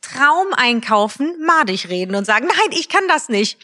Traum 0.00 0.48
einkaufen, 0.52 1.34
madig 1.44 1.88
reden 1.88 2.14
und 2.14 2.24
sagen, 2.24 2.46
nein, 2.46 2.78
ich 2.78 2.88
kann 2.88 3.06
das 3.08 3.28
nicht. 3.28 3.58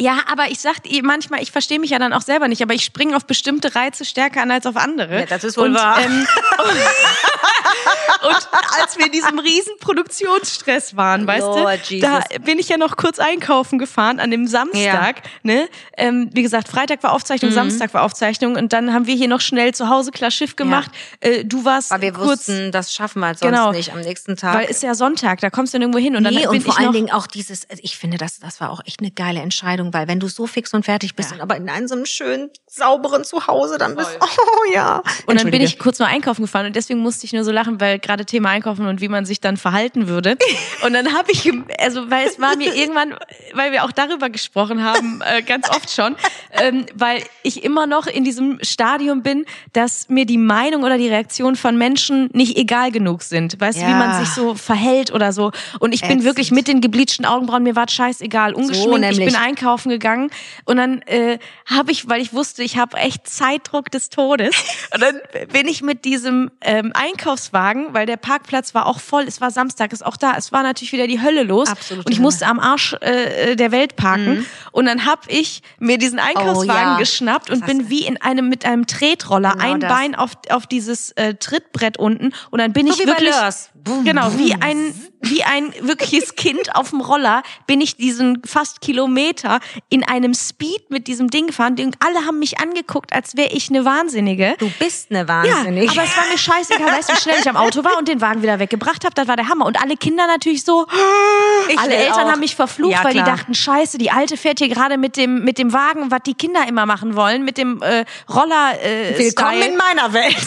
Ja, 0.00 0.18
aber 0.30 0.48
ich 0.50 0.60
sag 0.60 0.76
manchmal, 1.02 1.42
ich 1.42 1.50
verstehe 1.50 1.80
mich 1.80 1.90
ja 1.90 1.98
dann 1.98 2.12
auch 2.12 2.22
selber 2.22 2.46
nicht, 2.46 2.62
aber 2.62 2.72
ich 2.74 2.84
springe 2.84 3.16
auf 3.16 3.24
bestimmte 3.26 3.74
Reize 3.74 4.04
stärker 4.04 4.42
an 4.42 4.50
als 4.50 4.64
auf 4.66 4.76
andere. 4.76 5.20
Ja, 5.20 5.26
das 5.26 5.42
ist 5.42 5.56
wohl 5.56 5.68
und, 5.68 5.74
wahr. 5.74 6.00
Ähm, 6.00 6.26
und, 6.58 8.28
und 8.28 8.48
als 8.80 8.96
wir 8.96 9.06
in 9.06 9.12
diesem 9.12 9.38
riesen 9.38 9.72
Produktionsstress 9.80 10.96
waren, 10.96 11.26
weißt 11.26 11.40
Lord 11.46 11.90
du, 11.90 11.94
Jesus. 11.94 12.08
da 12.08 12.38
bin 12.38 12.58
ich 12.58 12.68
ja 12.68 12.76
noch 12.76 12.96
kurz 12.96 13.18
einkaufen 13.18 13.78
gefahren 13.78 14.20
an 14.20 14.30
dem 14.30 14.46
Samstag. 14.46 15.22
Ne? 15.42 15.68
Ähm, 15.96 16.30
wie 16.32 16.42
gesagt, 16.42 16.68
Freitag 16.68 17.02
war 17.02 17.10
Mhm. 17.10 17.16
Aufzeichnung, 17.16 17.50
Samstag 17.52 17.92
war 17.94 18.02
Aufzeichnung 18.02 18.54
und 18.56 18.72
dann 18.72 18.92
haben 18.92 19.06
wir 19.06 19.16
hier 19.16 19.28
noch 19.28 19.40
schnell 19.40 19.74
zu 19.74 19.88
Hause 19.88 20.10
klar 20.12 20.30
Schiff 20.30 20.54
gemacht. 20.56 20.90
Äh, 21.20 21.44
du 21.44 21.64
warst 21.64 21.90
Weil 21.90 22.02
wir 22.02 22.12
kurz, 22.12 22.48
wussten, 22.48 22.70
das 22.70 22.94
schaffen 22.94 23.20
wir 23.20 23.26
halt 23.26 23.38
sonst 23.40 23.50
Genau. 23.50 23.72
nicht 23.72 23.92
am 23.92 24.00
nächsten 24.00 24.36
Tag. 24.36 24.54
weil 24.54 24.66
ist 24.70 24.82
ja 24.82 24.94
Sonntag, 24.94 25.40
da 25.40 25.50
kommst 25.50 25.72
du 25.74 25.78
dann 25.78 25.82
irgendwo 25.82 25.98
hin 25.98 26.14
und 26.16 26.24
dann 26.24 26.34
nee, 26.34 26.40
bin 26.40 26.48
und 26.50 26.62
vor 26.62 26.74
ich 26.74 26.78
allen 26.80 26.92
Dingen 26.92 27.10
auch 27.10 27.26
dieses, 27.26 27.68
also 27.68 27.80
ich 27.82 27.96
finde, 27.96 28.18
das, 28.18 28.38
das 28.38 28.60
war 28.60 28.70
auch 28.70 28.80
echt 28.84 29.00
eine 29.00 29.10
geile 29.10 29.40
Entscheidung, 29.40 29.87
weil 29.92 30.08
wenn 30.08 30.20
du 30.20 30.28
so 30.28 30.46
fix 30.46 30.72
und 30.74 30.84
fertig 30.84 31.14
bist 31.14 31.32
und 31.32 31.40
aber 31.40 31.56
in 31.56 31.68
einem 31.68 31.88
so 31.88 31.94
einem 31.94 32.06
schönen, 32.06 32.50
sauberen 32.66 33.24
Zuhause 33.24 33.78
dann 33.78 33.96
bist, 33.96 34.18
oh 34.20 34.72
ja. 34.72 35.02
Und 35.26 35.40
dann 35.40 35.50
bin 35.50 35.62
ich 35.62 35.78
kurz 35.78 35.98
nur 35.98 36.08
einkaufen 36.08 36.42
gefahren 36.42 36.66
und 36.66 36.76
deswegen 36.76 37.00
musste 37.00 37.24
ich 37.26 37.32
nur 37.32 37.44
so 37.44 37.52
lachen, 37.52 37.80
weil 37.80 37.98
gerade 37.98 38.24
Thema 38.24 38.50
Einkaufen 38.50 38.86
und 38.86 39.00
wie 39.00 39.08
man 39.08 39.24
sich 39.24 39.40
dann 39.40 39.56
verhalten 39.56 40.08
würde. 40.08 40.36
Und 40.84 40.92
dann 40.92 41.12
habe 41.12 41.32
ich, 41.32 41.50
also 41.78 42.08
weil 42.10 42.26
es 42.26 42.40
war 42.40 42.56
mir 42.56 42.74
irgendwann, 42.74 43.14
weil 43.52 43.72
wir 43.72 43.84
auch 43.84 43.90
darüber 43.92 44.30
gesprochen 44.30 44.82
haben, 44.84 45.20
äh, 45.22 45.42
ganz 45.42 45.68
oft 45.68 45.90
schon, 45.90 46.14
ähm, 46.52 46.86
weil 46.94 47.22
ich 47.42 47.64
immer 47.64 47.86
noch 47.86 48.06
in 48.06 48.22
diesem 48.24 48.58
Stadium 48.62 49.22
bin, 49.22 49.44
dass 49.72 50.08
mir 50.08 50.24
die 50.24 50.38
Meinung 50.38 50.84
oder 50.84 50.96
die 50.98 51.08
Reaktion 51.08 51.56
von 51.56 51.76
Menschen 51.76 52.30
nicht 52.32 52.56
egal 52.56 52.92
genug 52.92 53.22
sind. 53.22 53.60
Weißt 53.60 53.78
du, 53.80 53.86
wie 53.86 53.90
Ja. 53.90 53.96
man 53.98 54.24
sich 54.24 54.32
so 54.34 54.54
verhält 54.54 55.12
oder 55.12 55.32
so. 55.32 55.50
Und 55.80 55.92
ich 55.94 56.00
bin 56.02 56.10
Ätzend. 56.10 56.24
wirklich 56.24 56.50
mit 56.52 56.68
den 56.68 56.80
gebleachten 56.80 57.24
Augenbrauen, 57.24 57.62
mir 57.64 57.74
war 57.76 57.88
scheißegal, 57.88 58.54
ungeschminkt, 58.54 58.94
ich 59.10 59.18
nämlich. 59.18 59.26
bin 59.26 59.36
einkaufen 59.36 59.77
gegangen. 59.84 60.30
Und 60.64 60.78
dann 60.78 61.02
äh, 61.02 61.38
habe 61.66 61.92
ich, 61.92 62.08
weil 62.08 62.20
ich 62.20 62.32
wusste, 62.32 62.62
ich 62.62 62.76
habe 62.76 62.96
echt 62.96 63.28
Zeitdruck 63.28 63.90
des 63.90 64.10
Todes. 64.10 64.54
Und 64.94 65.02
dann 65.02 65.20
bin 65.52 65.68
ich 65.68 65.82
mit 65.82 66.04
diesem 66.04 66.50
ähm, 66.60 66.92
Einkaufswagen, 66.94 67.94
weil 67.94 68.06
der 68.06 68.16
Parkplatz 68.16 68.74
war 68.74 68.86
auch 68.86 69.00
voll, 69.00 69.24
es 69.24 69.40
war 69.40 69.50
Samstag, 69.50 69.92
ist 69.92 70.04
auch 70.04 70.16
da, 70.16 70.34
es 70.36 70.52
war 70.52 70.62
natürlich 70.62 70.92
wieder 70.92 71.06
die 71.06 71.20
Hölle 71.20 71.42
los. 71.42 71.68
Absolute 71.68 72.06
und 72.06 72.12
ich 72.12 72.20
musste 72.20 72.46
am 72.46 72.58
Arsch 72.58 72.94
äh, 73.00 73.54
der 73.56 73.72
Welt 73.72 73.96
parken. 73.96 74.46
Und 74.72 74.86
dann 74.86 75.04
habe 75.04 75.22
ich 75.28 75.62
mir 75.78 75.98
diesen 75.98 76.18
Einkaufswagen 76.18 76.68
Oh 76.68 76.92
ja. 76.92 76.98
geschnappt 76.98 77.50
und 77.50 77.66
bin 77.66 77.90
wie 77.90 78.06
in 78.06 78.20
einem 78.20 78.48
mit 78.48 78.64
einem 78.64 78.86
Tretroller 78.86 79.52
Genau 79.52 79.64
ein 79.64 79.80
das. 79.80 79.92
Bein 79.92 80.14
auf 80.14 80.32
auf 80.50 80.66
dieses 80.66 81.12
äh, 81.12 81.34
Trittbrett 81.34 81.98
unten. 81.98 82.32
Und 82.50 82.58
dann 82.58 82.72
bin 82.72 82.86
So 82.86 82.94
ich 82.94 83.06
wirklich 83.06 83.30
Lörs. 83.30 83.70
Genau 84.04 84.30
wie 84.36 84.54
ein 84.54 84.94
wie 85.20 85.42
ein 85.42 85.74
wirkliches 85.80 86.36
Kind 86.36 86.76
auf 86.76 86.90
dem 86.90 87.00
Roller 87.00 87.42
bin 87.66 87.80
ich 87.80 87.96
diesen 87.96 88.40
fast 88.46 88.80
Kilometer 88.80 89.58
in 89.88 90.04
einem 90.04 90.32
Speed 90.32 90.90
mit 90.90 91.08
diesem 91.08 91.28
Ding 91.28 91.48
gefahren 91.48 91.74
und 91.80 91.96
alle 91.98 92.24
haben 92.24 92.38
mich 92.38 92.60
angeguckt, 92.60 93.12
als 93.12 93.36
wäre 93.36 93.50
ich 93.50 93.68
eine 93.68 93.84
Wahnsinnige. 93.84 94.54
Du 94.60 94.70
bist 94.78 95.10
eine 95.10 95.20
Ja, 95.20 95.28
Wahnsinnige. 95.28 95.90
aber 95.90 96.04
es 96.04 96.16
war 96.16 96.24
mir 96.30 96.38
scheißegal, 96.38 96.86
weißt 96.92 97.08
du, 97.08 97.14
wie 97.14 97.20
schnell 97.20 97.36
ich 97.40 97.48
am 97.48 97.56
Auto 97.56 97.82
war 97.82 97.98
und 97.98 98.06
den 98.06 98.20
Wagen 98.20 98.42
wieder 98.42 98.60
weggebracht 98.60 99.04
habe. 99.04 99.12
Das 99.16 99.26
war 99.26 99.34
der 99.34 99.48
Hammer. 99.48 99.66
Und 99.66 99.80
alle 99.82 99.96
Kinder 99.96 100.26
natürlich 100.28 100.64
so, 100.64 100.86
Ich 101.68 101.76
alle 101.78 101.94
Eltern 101.96 102.26
auch. 102.26 102.30
haben 102.32 102.40
mich 102.40 102.54
verflucht, 102.54 102.92
Ja, 102.92 103.02
weil 103.02 103.14
die 103.14 103.18
dachten, 103.24 103.54
scheiße, 103.54 103.98
die 103.98 104.12
Alte 104.12 104.36
fährt 104.36 104.60
hier 104.60 104.68
gerade 104.68 104.98
mit 104.98 105.16
dem, 105.16 105.42
mit 105.42 105.58
dem 105.58 105.72
Wagen, 105.72 106.12
was 106.12 106.20
die 106.24 106.34
Kinder 106.34 106.60
immer 106.68 106.86
machen 106.86 107.16
wollen, 107.16 107.44
mit 107.44 107.58
dem 107.58 107.82
äh, 107.82 108.04
Roller 108.32 108.74
äh, 108.82 109.18
Willkommen 109.18 109.56
Style. 109.56 109.66
in 109.72 109.76
meiner 109.76 110.12
Welt. 110.12 110.36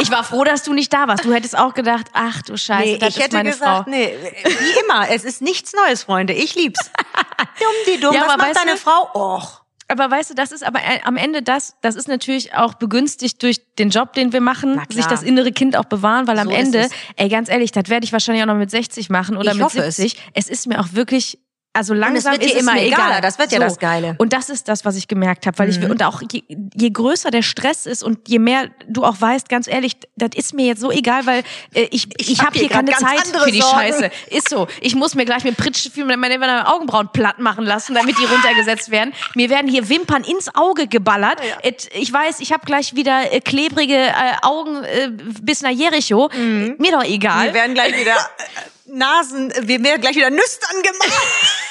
Ich 0.00 0.10
war 0.10 0.24
froh, 0.24 0.44
dass 0.44 0.62
du 0.62 0.72
nicht 0.72 0.92
da 0.92 1.08
warst. 1.08 1.24
Du 1.24 1.32
hättest 1.32 1.56
auch 1.58 1.74
gedacht, 1.74 2.06
ach 2.12 2.42
du 2.42 2.56
Scheiße, 2.56 2.82
Nee, 2.92 2.98
das 2.98 3.10
ich 3.10 3.16
ist 3.16 3.22
hätte 3.24 3.36
meine 3.36 3.50
gesagt, 3.50 3.84
Frau. 3.84 3.90
nee, 3.90 4.14
wie 4.44 4.80
immer, 4.84 5.08
es 5.10 5.24
ist 5.24 5.42
nichts 5.42 5.72
Neues, 5.74 6.04
Freunde. 6.04 6.32
Ich 6.32 6.54
lieb's. 6.54 6.90
Dumm 7.58 7.68
die 7.94 8.00
dumm. 8.00 8.14
Ja, 8.14 8.22
Was 8.22 8.28
aber 8.30 8.42
macht 8.44 8.56
deine 8.56 8.72
du- 8.72 8.76
Frau? 8.76 9.10
Och. 9.14 9.62
Aber 9.90 10.10
weißt 10.10 10.28
du, 10.30 10.34
das 10.34 10.52
ist 10.52 10.62
aber 10.64 10.80
äh, 10.80 11.00
am 11.04 11.16
Ende 11.16 11.40
das, 11.42 11.74
das 11.80 11.94
ist 11.94 12.08
natürlich 12.08 12.54
auch 12.54 12.74
begünstigt 12.74 13.42
durch 13.42 13.74
den 13.76 13.88
Job, 13.88 14.12
den 14.12 14.34
wir 14.34 14.42
machen, 14.42 14.78
sich 14.90 15.06
das 15.06 15.22
innere 15.22 15.50
Kind 15.50 15.78
auch 15.78 15.86
bewahren, 15.86 16.26
weil 16.26 16.38
am 16.38 16.48
So 16.48 16.54
Ende, 16.54 16.90
ey, 17.16 17.30
ganz 17.30 17.48
ehrlich, 17.48 17.72
das 17.72 17.88
werde 17.88 18.04
ich 18.04 18.12
wahrscheinlich 18.12 18.42
auch 18.42 18.48
noch 18.48 18.54
mit 18.56 18.70
60 18.70 19.08
machen 19.08 19.38
oder 19.38 19.52
Ich 19.52 19.56
mit 19.56 19.64
hoffe 19.64 19.78
es. 19.82 19.96
70. 19.96 20.20
Es. 20.34 20.48
ist 20.50 20.66
mir 20.66 20.78
auch 20.80 20.88
wirklich, 20.92 21.38
also 21.78 21.94
es 21.94 22.00
langsam 22.00 22.32
wird 22.32 22.42
dir 22.42 22.46
ist 22.48 22.54
es 22.56 22.60
immer 22.62 22.74
mir 22.74 22.82
egaler, 22.82 23.06
egal. 23.08 23.20
das 23.22 23.38
wird 23.38 23.52
ja 23.52 23.58
das 23.60 23.78
Geile. 23.78 24.12
Mhm. 24.12 24.16
Und 24.18 24.32
das 24.32 24.50
ist 24.50 24.68
das, 24.68 24.84
was 24.84 24.96
ich 24.96 25.08
gemerkt 25.08 25.46
habe, 25.46 25.58
weil 25.58 25.68
ich 25.70 25.82
und 25.82 26.02
auch 26.02 26.20
je, 26.30 26.42
je 26.74 26.90
größer 26.90 27.30
der 27.30 27.42
Stress 27.42 27.86
ist 27.86 28.02
und 28.02 28.28
je 28.28 28.38
mehr 28.38 28.68
du 28.86 29.04
auch 29.04 29.20
weißt, 29.20 29.48
ganz 29.48 29.66
ehrlich, 29.68 29.96
das 30.16 30.30
ist 30.34 30.52
mir 30.54 30.66
jetzt 30.66 30.80
so 30.80 30.90
egal, 30.90 31.24
weil 31.26 31.42
äh, 31.74 31.88
ich 31.90 32.08
ich, 32.18 32.30
Ich 32.32 32.38
habe 32.40 32.48
hab 32.48 32.54
hier 32.56 32.68
keine 32.68 32.90
Zeit 32.92 33.26
für 33.26 33.50
die 33.50 33.60
Sorgen. 33.60 33.78
Scheiße. 33.78 34.10
Ist 34.30 34.48
so. 34.48 34.66
Ich 34.80 34.94
muss 34.94 35.14
mir 35.14 35.24
gleich 35.24 35.44
mit 35.44 35.56
Pritschstiefel 35.56 36.04
meine, 36.04 36.38
meine 36.38 36.66
Augenbrauen 36.68 37.08
platt 37.12 37.38
machen 37.38 37.64
lassen, 37.64 37.94
damit 37.94 38.16
die 38.18 38.24
runtergesetzt 38.24 38.90
werden. 38.90 39.12
Mir 39.34 39.48
werden 39.50 39.68
hier 39.70 39.88
Wimpern 39.88 40.24
ins 40.24 40.54
Auge 40.54 40.86
geballert. 40.88 41.38
Et- 41.62 41.88
Ich 41.94 42.12
weiß, 42.12 42.40
ich 42.40 42.52
habe 42.52 42.66
gleich 42.66 42.94
wieder 42.96 43.32
äh, 43.32 43.40
klebrige 43.40 43.94
äh, 43.96 44.12
Augen 44.42 44.82
äh, 44.84 45.10
bis 45.42 45.62
nach 45.62 45.70
Jericho. 45.70 46.28
Mir 46.34 46.92
doch 46.92 47.04
egal. 47.04 47.46
Wir 47.46 47.54
werden 47.54 47.74
gleich 47.74 47.96
wieder 47.98 48.16
Nasen, 48.86 49.52
wir 49.62 49.82
werden 49.84 50.00
gleich 50.00 50.16
wieder 50.16 50.30
Nüstern 50.30 50.82
gemacht. 50.82 51.12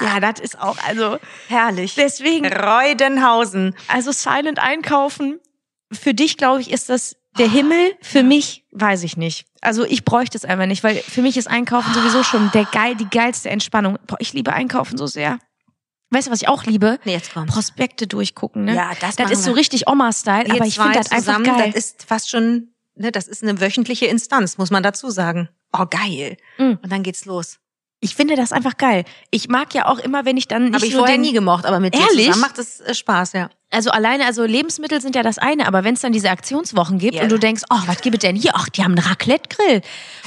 ja, 0.00 0.20
das 0.20 0.40
ist 0.40 0.58
auch 0.58 0.76
also 0.86 1.18
Herrlich. 1.48 1.94
deswegen 1.94 2.46
Reudenhausen. 2.46 3.76
Also 3.88 4.12
silent 4.12 4.58
einkaufen, 4.58 5.40
für 5.92 6.14
dich, 6.14 6.36
glaube 6.36 6.60
ich, 6.60 6.70
ist 6.70 6.88
das 6.88 7.16
der 7.38 7.48
Himmel. 7.48 7.94
Für 8.00 8.22
mich 8.22 8.64
weiß 8.72 9.02
ich 9.04 9.16
nicht. 9.16 9.46
Also 9.60 9.84
ich 9.84 10.04
bräuchte 10.04 10.36
es 10.36 10.44
einfach 10.44 10.66
nicht, 10.66 10.82
weil 10.82 10.96
für 10.96 11.22
mich 11.22 11.36
ist 11.36 11.48
Einkaufen 11.48 11.92
sowieso 11.94 12.22
schon 12.22 12.50
der 12.52 12.64
geil, 12.64 12.96
die 12.96 13.08
geilste 13.08 13.50
Entspannung. 13.50 13.98
Boah, 14.06 14.16
ich 14.18 14.32
liebe 14.32 14.52
Einkaufen 14.52 14.96
so 14.96 15.06
sehr. 15.06 15.38
Weißt 16.10 16.26
du, 16.26 16.32
was 16.32 16.42
ich 16.42 16.48
auch 16.48 16.64
liebe? 16.64 16.98
Nee, 17.04 17.12
jetzt 17.12 17.32
kommt's. 17.32 17.52
Prospekte 17.52 18.08
durchgucken, 18.08 18.64
ne? 18.64 18.74
Ja, 18.74 18.90
das 19.00 19.14
Das 19.14 19.30
ist 19.30 19.44
so 19.44 19.52
richtig 19.52 19.88
Oma-Style, 19.88 20.50
aber 20.50 20.66
ich 20.66 20.78
finde 20.78 20.94
das 20.94 21.12
einfach 21.12 21.36
zusammen, 21.36 21.44
geil. 21.44 21.72
Das 21.72 21.76
ist 21.76 22.04
fast 22.04 22.30
schon, 22.30 22.74
ne, 22.96 23.12
das 23.12 23.28
ist 23.28 23.44
eine 23.44 23.60
wöchentliche 23.60 24.06
Instanz, 24.06 24.58
muss 24.58 24.70
man 24.70 24.82
dazu 24.82 25.10
sagen. 25.10 25.48
Oh, 25.72 25.86
geil. 25.88 26.36
Mm. 26.58 26.78
Und 26.82 26.90
dann 26.90 27.04
geht's 27.04 27.26
los. 27.26 27.60
Ich 28.00 28.14
finde 28.14 28.34
das 28.34 28.52
einfach 28.52 28.76
geil. 28.78 29.04
Ich 29.30 29.48
mag 29.48 29.74
ja 29.74 29.86
auch 29.86 29.98
immer, 29.98 30.24
wenn 30.24 30.36
ich 30.36 30.48
dann 30.48 30.64
nicht 30.64 30.74
Habe 30.74 30.86
ich 30.86 30.92
nur 30.92 31.00
vorher 31.00 31.16
den, 31.16 31.20
nie 31.22 31.32
gemocht, 31.32 31.66
aber 31.66 31.80
mit 31.80 31.94
dir 31.94 32.00
Ehrlich? 32.00 32.26
zusammen 32.26 32.40
macht 32.40 32.58
es 32.58 32.80
äh, 32.80 32.94
Spaß, 32.94 33.34
ja. 33.34 33.50
Also 33.70 33.90
alleine, 33.90 34.24
also 34.24 34.44
Lebensmittel 34.44 35.00
sind 35.00 35.14
ja 35.14 35.22
das 35.22 35.38
eine, 35.38 35.66
aber 35.66 35.84
wenn 35.84 35.94
es 35.94 36.00
dann 36.00 36.12
diese 36.12 36.30
Aktionswochen 36.30 36.98
gibt 36.98 37.14
Ja. 37.14 37.22
und 37.22 37.30
du 37.30 37.38
denkst, 37.38 37.62
oh, 37.70 37.78
was 37.86 38.00
gibt 38.00 38.16
es 38.16 38.20
denn 38.20 38.36
hier? 38.36 38.52
Ach, 38.54 38.68
die 38.70 38.82
haben 38.82 38.96
einen 38.96 39.06
Raclette-Grill. 39.06 39.82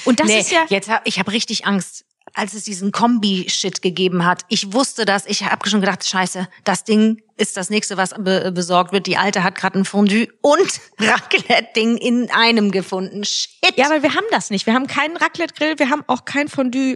Und 0.06 0.20
das 0.20 0.28
nee, 0.28 0.40
ist 0.40 0.52
ja, 0.52 0.66
jetzt 0.70 0.90
hab, 0.90 1.06
ich 1.08 1.20
habe 1.20 1.32
richtig 1.32 1.66
Angst, 1.66 2.06
als 2.36 2.54
es 2.54 2.64
diesen 2.64 2.92
Kombi-Shit 2.92 3.82
gegeben 3.82 4.26
hat. 4.26 4.44
Ich 4.50 4.74
wusste 4.74 5.06
das, 5.06 5.26
ich 5.26 5.44
habe 5.44 5.68
schon 5.68 5.82
gedacht, 5.82 6.08
scheiße, 6.08 6.48
das 6.64 6.84
Ding 6.84 7.22
ist 7.38 7.58
das 7.58 7.70
nächste, 7.70 7.98
was 7.98 8.12
be 8.18 8.52
besorgt 8.54 8.92
wird. 8.92 9.08
Die 9.08 9.18
Alte 9.18 9.44
hat 9.44 9.56
gerade 9.56 9.80
ein 9.80 9.86
Fondue 9.86 10.28
und 10.42 10.80
Raclette-Ding 11.00 11.98
in 11.98 12.30
einem 12.32 12.72
gefunden. 12.72 13.24
Shit. 13.24 13.76
Ja, 13.76 13.90
weil 13.90 14.04
wir 14.04 14.14
haben 14.16 14.26
das 14.32 14.52
nicht. 14.52 14.66
Wir 14.68 14.74
haben 14.74 14.88
keinen 14.88 15.18
Raclette-Grill, 15.18 15.80
wir 15.80 15.90
haben 15.90 16.04
auch 16.08 16.26
kein 16.26 16.48
Fondue. 16.48 16.96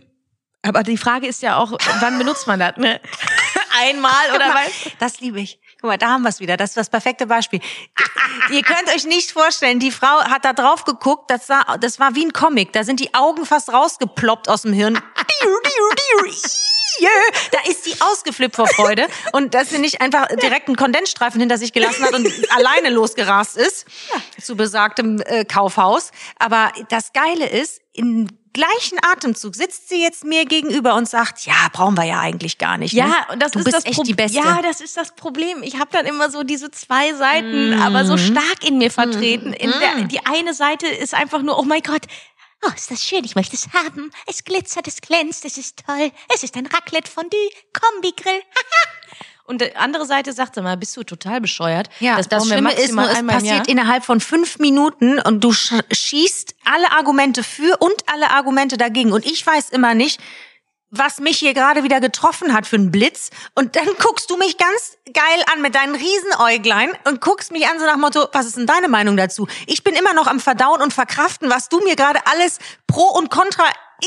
Aber 0.67 0.83
die 0.83 0.97
Frage 0.97 1.27
ist 1.27 1.41
ja 1.41 1.57
auch, 1.57 1.71
wann 1.99 2.17
benutzt 2.17 2.47
man 2.47 2.59
das? 2.59 2.77
Ne? 2.77 2.99
Einmal 3.79 4.35
oder 4.35 4.47
mal, 4.47 4.65
was? 4.65 4.91
Das 4.99 5.19
liebe 5.19 5.39
ich. 5.39 5.59
Guck 5.79 5.89
mal, 5.89 5.97
da 5.97 6.09
haben 6.09 6.23
wir 6.23 6.29
es 6.29 6.39
wieder. 6.39 6.57
Das 6.57 6.71
ist 6.71 6.77
das 6.77 6.89
perfekte 6.89 7.27
Beispiel. 7.27 7.61
Ihr 8.51 8.63
könnt 8.63 8.87
euch 8.93 9.05
nicht 9.05 9.31
vorstellen, 9.31 9.79
die 9.79 9.91
Frau 9.91 10.23
hat 10.23 10.45
da 10.45 10.53
drauf 10.53 10.83
geguckt, 10.83 11.29
das 11.29 11.47
war, 11.49 11.77
das 11.79 11.99
war 11.99 12.15
wie 12.15 12.25
ein 12.25 12.33
Comic. 12.33 12.73
Da 12.73 12.83
sind 12.83 12.99
die 12.99 13.13
Augen 13.13 13.45
fast 13.45 13.71
rausgeploppt 13.71 14.49
aus 14.49 14.63
dem 14.63 14.73
Hirn. 14.73 14.99
Da 17.51 17.59
ist 17.69 17.83
sie 17.83 17.95
ausgeflippt 18.01 18.55
vor 18.55 18.67
Freude. 18.67 19.07
Und 19.31 19.53
dass 19.53 19.69
sie 19.69 19.77
nicht 19.77 20.01
einfach 20.01 20.27
direkt 20.27 20.67
einen 20.67 20.75
Kondensstreifen 20.77 21.39
hinter 21.39 21.57
sich 21.57 21.73
gelassen 21.73 22.03
hat 22.03 22.13
und 22.13 22.27
alleine 22.55 22.89
losgerast 22.89 23.57
ist 23.57 23.85
zu 24.41 24.55
besagtem 24.55 25.21
äh, 25.21 25.45
Kaufhaus. 25.45 26.11
Aber 26.39 26.71
das 26.89 27.13
Geile 27.13 27.47
ist, 27.47 27.81
in 27.93 28.29
gleichen 28.57 28.97
Atemzug 29.03 29.55
sitzt 29.55 29.89
sie 29.89 30.01
jetzt 30.01 30.23
mir 30.25 30.45
gegenüber 30.45 30.95
und 30.95 31.07
sagt, 31.07 31.45
ja, 31.45 31.53
brauchen 31.71 31.95
wir 31.95 32.03
ja 32.03 32.19
eigentlich 32.19 32.57
gar 32.57 32.77
nicht. 32.77 32.93
ne? 32.93 32.99
Ja, 33.01 33.27
und 33.31 33.41
das 33.41 33.51
du 33.51 33.59
ist 33.59 33.65
bist 33.65 33.77
das 33.77 33.85
echt 33.85 33.95
Pro- 33.95 34.03
die 34.03 34.13
Beste. 34.13 34.37
Ja, 34.39 34.61
das 34.61 34.81
ist 34.81 34.97
das 34.97 35.15
Problem. 35.15 35.63
Ich 35.63 35.79
habe 35.79 35.89
dann 35.91 36.05
immer 36.05 36.29
so 36.29 36.43
diese 36.43 36.71
zwei 36.71 37.13
Seiten, 37.13 37.79
aber 37.81 38.03
so 38.05 38.17
stark 38.17 38.63
in 38.67 38.77
mir 38.77 38.91
vertreten. 38.91 39.53
In 39.53 39.71
der, 39.71 40.03
die 40.05 40.25
eine 40.25 40.53
Seite 40.53 40.87
ist 40.87 41.13
einfach 41.13 41.41
nur, 41.41 41.57
oh 41.59 41.63
mein 41.63 41.81
Gott, 41.81 42.03
Oh, 42.65 42.71
ist 42.75 42.89
das 42.89 43.03
schön, 43.03 43.23
ich 43.23 43.35
möchte 43.35 43.55
es 43.55 43.67
haben. 43.71 44.09
Es 44.25 44.43
glitzert, 44.43 44.87
es 44.87 44.99
glänzt, 44.99 45.45
es 45.45 45.59
ist 45.59 45.83
toll. 45.85 46.11
Es 46.33 46.41
ist 46.41 46.57
ein 46.57 46.65
Raclette 46.65 47.09
Fondue, 47.09 47.37
Kombigrill. 47.71 48.41
und 49.47 49.61
die 49.61 49.75
andere 49.75 50.05
Seite 50.05 50.33
sagt, 50.33 50.55
sag 50.55 50.63
mal, 50.63 50.77
bist 50.77 50.95
du 50.97 51.03
total 51.03 51.41
bescheuert? 51.41 51.89
Ja, 51.99 52.21
das, 52.21 52.29
wir 52.29 52.53
Schlimme 52.53 52.73
ist 52.73 52.93
nur, 52.93 53.09
es 53.09 53.25
passiert 53.25 53.67
innerhalb 53.67 54.03
von 54.03 54.19
fünf 54.19 54.59
Minuten 54.59 55.19
und 55.19 55.43
du 55.43 55.53
sch 55.53 55.73
schießt 55.91 56.53
alle 56.65 56.91
Argumente 56.91 57.43
für 57.43 57.77
und 57.79 57.95
alle 58.11 58.29
Argumente 58.31 58.77
dagegen. 58.77 59.13
Und 59.13 59.25
ich 59.25 59.45
weiß 59.45 59.69
immer 59.69 59.95
nicht, 59.95 60.19
was 60.89 61.19
mich 61.19 61.37
hier 61.37 61.53
gerade 61.53 61.83
wieder 61.83 61.99
getroffen 61.99 62.53
hat 62.53 62.65
für 62.65 62.77
einen 62.77 62.91
Blitz. 62.91 63.29
Und 63.55 63.75
dann 63.75 63.87
guckst 63.99 64.29
du 64.29 64.37
mich 64.37 64.57
ganz 64.57 64.97
geil 65.13 65.43
an 65.53 65.61
mit 65.61 65.75
deinen 65.75 65.95
Riesenäuglein 65.95 66.91
und 67.05 67.21
guckst 67.21 67.51
mich 67.51 67.67
an 67.67 67.79
so 67.79 67.85
nach 67.85 67.97
Motto, 67.97 68.27
was 68.31 68.45
ist 68.45 68.57
denn 68.57 68.67
deine 68.67 68.87
Meinung 68.87 69.17
dazu? 69.17 69.47
Ich 69.65 69.83
bin 69.83 69.95
immer 69.95 70.13
noch 70.13 70.27
am 70.27 70.39
Verdauen 70.39 70.81
und 70.81 70.93
Verkraften, 70.93 71.49
was 71.49 71.69
du 71.69 71.79
mir 71.79 71.95
gerade 71.95 72.19
alles 72.25 72.59
pro 72.87 73.03
und 73.17 73.29
contra 73.29 73.63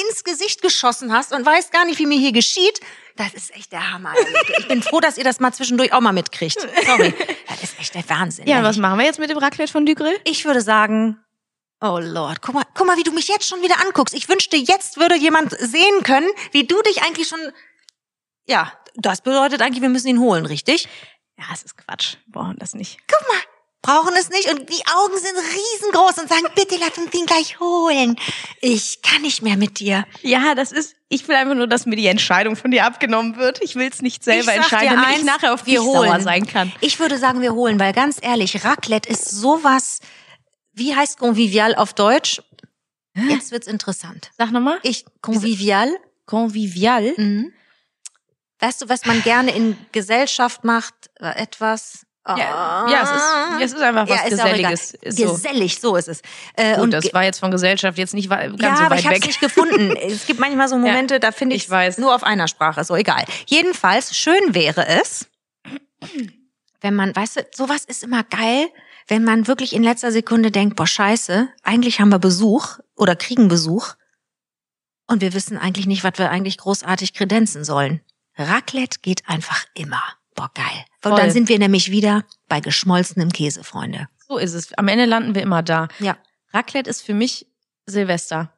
ins 0.08 0.24
Gesicht 0.24 0.62
geschossen 0.62 1.12
hast 1.12 1.32
und 1.32 1.44
weiß 1.44 1.70
gar 1.70 1.84
nicht, 1.84 1.98
wie 1.98 2.06
mir 2.06 2.18
hier 2.18 2.32
geschieht. 2.32 2.80
Das 3.16 3.34
ist 3.34 3.54
echt 3.54 3.72
der 3.72 3.92
Hammer. 3.92 4.14
Ich 4.58 4.68
bin 4.68 4.82
froh, 4.82 5.00
dass 5.00 5.18
ihr 5.18 5.24
das 5.24 5.40
mal 5.40 5.52
zwischendurch 5.52 5.92
auch 5.92 6.00
mal 6.00 6.12
mitkriegt. 6.12 6.60
Sorry. 6.86 7.12
Das 7.48 7.62
ist 7.62 7.78
echt 7.78 7.94
der 7.94 8.08
Wahnsinn. 8.08 8.46
Ja, 8.46 8.58
ey. 8.58 8.62
was 8.62 8.76
machen 8.76 8.98
wir 8.98 9.04
jetzt 9.04 9.18
mit 9.18 9.28
dem 9.30 9.38
Raclette 9.38 9.70
von 9.70 9.84
Grill? 9.84 10.18
Ich 10.24 10.44
würde 10.44 10.60
sagen, 10.60 11.18
oh 11.80 11.98
Lord, 12.00 12.42
guck 12.42 12.54
mal, 12.54 12.64
guck 12.74 12.86
mal, 12.86 12.96
wie 12.96 13.02
du 13.02 13.12
mich 13.12 13.28
jetzt 13.28 13.48
schon 13.48 13.62
wieder 13.62 13.80
anguckst. 13.80 14.14
Ich 14.14 14.28
wünschte, 14.28 14.56
jetzt 14.56 14.98
würde 14.98 15.16
jemand 15.16 15.52
sehen 15.58 16.02
können, 16.02 16.28
wie 16.52 16.66
du 16.66 16.80
dich 16.82 17.02
eigentlich 17.02 17.28
schon. 17.28 17.40
Ja, 18.46 18.72
das 18.94 19.20
bedeutet 19.20 19.62
eigentlich, 19.62 19.82
wir 19.82 19.88
müssen 19.88 20.08
ihn 20.08 20.20
holen, 20.20 20.46
richtig? 20.46 20.88
Ja, 21.38 21.44
es 21.52 21.62
ist 21.62 21.76
Quatsch. 21.76 22.16
Wir 22.26 22.40
brauchen 22.40 22.56
das 22.58 22.74
nicht. 22.74 22.98
Guck 23.08 23.28
mal, 23.28 23.40
brauchen 23.82 24.14
es 24.18 24.28
nicht 24.28 24.50
und 24.50 24.68
die 24.68 24.82
Augen 24.94 25.16
sind 25.16 25.36
riesengroß 25.36 26.18
und 26.18 26.28
sagen, 26.28 26.46
bitte 26.54 26.76
lass 26.78 26.98
uns 26.98 27.14
ihn 27.14 27.26
gleich 27.26 27.58
holen. 27.60 28.16
Ich 28.60 29.00
kann 29.02 29.22
nicht 29.22 29.42
mehr 29.42 29.56
mit 29.56 29.78
dir. 29.78 30.04
Ja, 30.22 30.54
das 30.54 30.72
ist, 30.72 30.96
ich 31.08 31.26
will 31.28 31.36
einfach 31.36 31.54
nur, 31.54 31.66
dass 31.66 31.86
mir 31.86 31.96
die 31.96 32.06
Entscheidung 32.06 32.56
von 32.56 32.70
dir 32.70 32.84
abgenommen 32.84 33.36
wird. 33.36 33.62
Ich 33.62 33.76
will 33.76 33.88
es 33.90 34.02
nicht 34.02 34.22
selber 34.22 34.52
entscheiden, 34.52 34.90
damit 34.90 35.06
eins, 35.06 35.18
ich 35.20 35.24
nachher 35.24 35.54
auf 35.54 35.62
dich 35.62 35.78
holen. 35.78 36.10
sauer 36.10 36.20
sein 36.20 36.46
kann. 36.46 36.72
Ich 36.80 36.98
würde 37.00 37.16
sagen, 37.16 37.40
wir 37.40 37.54
holen, 37.54 37.80
weil 37.80 37.92
ganz 37.92 38.18
ehrlich, 38.20 38.64
Raclette 38.64 39.08
ist 39.08 39.30
sowas. 39.30 40.00
Wie 40.72 40.94
heißt 40.94 41.18
convivial 41.18 41.74
auf 41.74 41.94
Deutsch? 41.94 42.42
Jetzt 43.14 43.50
wird's 43.50 43.66
interessant. 43.66 44.30
Sag 44.38 44.52
nochmal. 44.52 44.78
Ich 44.82 45.04
convivial. 45.20 45.90
Convivial. 46.26 47.12
Mhm. 47.16 47.52
Weißt 48.60 48.82
du, 48.82 48.88
was 48.88 49.04
man 49.06 49.22
gerne 49.22 49.54
in 49.54 49.76
Gesellschaft 49.92 50.64
macht? 50.64 50.94
Etwas. 51.18 52.06
Ja, 52.28 52.86
ja, 52.88 53.02
es 53.02 53.10
ist, 53.10 53.64
es 53.64 53.72
ist 53.72 53.82
einfach 53.82 54.06
was 54.08 54.20
Ja, 54.20 54.24
ist. 54.26 54.30
Geselliges. 54.30 54.94
Ist 54.94 55.18
so. 55.18 55.32
Gesellig, 55.32 55.80
so 55.80 55.96
ist 55.96 56.06
es. 56.08 56.22
Äh, 56.54 56.74
Gut, 56.74 56.84
und 56.84 56.90
das 56.92 57.12
war 57.12 57.24
jetzt 57.24 57.40
von 57.40 57.50
Gesellschaft 57.50 57.98
jetzt 57.98 58.14
nicht 58.14 58.28
ganz 58.28 58.60
ja, 58.62 58.76
so 58.76 58.82
aber 58.84 58.90
weit 58.90 59.00
ich 59.00 59.06
habe 59.06 59.14
weg. 59.16 59.22
es 59.22 59.26
nicht 59.28 59.40
gefunden. 59.40 59.96
Es 60.00 60.26
gibt 60.26 60.38
manchmal 60.38 60.68
so 60.68 60.76
Momente, 60.76 61.18
da 61.18 61.32
finde 61.32 61.56
ich 61.56 61.64
ich 61.64 61.70
weiß. 61.70 61.98
nur 61.98 62.14
auf 62.14 62.22
einer 62.22 62.46
Sprache, 62.46 62.84
so 62.84 62.94
egal. 62.94 63.24
Jedenfalls 63.46 64.14
schön 64.14 64.54
wäre 64.54 64.86
es, 64.86 65.26
wenn 66.82 66.94
man, 66.94 67.16
weißt 67.16 67.36
du, 67.38 67.46
sowas 67.52 67.84
ist 67.86 68.04
immer 68.04 68.22
geil, 68.22 68.68
wenn 69.11 69.24
man 69.24 69.48
wirklich 69.48 69.74
in 69.74 69.82
letzter 69.82 70.12
Sekunde 70.12 70.52
denkt, 70.52 70.76
boah, 70.76 70.86
scheiße, 70.86 71.48
eigentlich 71.64 72.00
haben 72.00 72.11
wir 72.11 72.20
Besuch 72.20 72.78
oder 72.96 73.16
kriegen 73.16 73.48
Besuch 73.48 73.94
und 75.08 75.20
wir 75.20 75.34
wissen 75.34 75.58
eigentlich 75.58 75.86
nicht, 75.86 76.04
was 76.04 76.12
wir 76.16 76.30
eigentlich 76.30 76.58
großartig 76.58 77.12
kredenzen 77.12 77.64
sollen. 77.64 78.00
Raclette 78.36 79.00
geht 79.02 79.28
einfach 79.28 79.66
immer. 79.74 80.02
Boah, 80.36 80.50
geil. 80.54 80.84
Und 81.04 81.11
Voll. 81.11 81.20
dann 81.20 81.32
sind 81.32 81.48
wir 81.48 81.58
nämlich 81.58 81.90
wieder 81.90 82.24
bei 82.48 82.61
geschmolzenem 82.61 83.32
Käse, 83.32 83.64
Freunde. 83.64 84.08
So 84.28 84.38
ist 84.38 84.54
es. 84.54 84.72
Am 84.74 84.86
Ende 84.86 85.06
landen 85.06 85.34
wir 85.34 85.42
immer 85.42 85.64
da. 85.64 85.88
Ja. 85.98 86.16
Raclette 86.52 86.88
ist 86.88 87.02
für 87.02 87.14
mich 87.14 87.48
Silvester. 87.86 88.52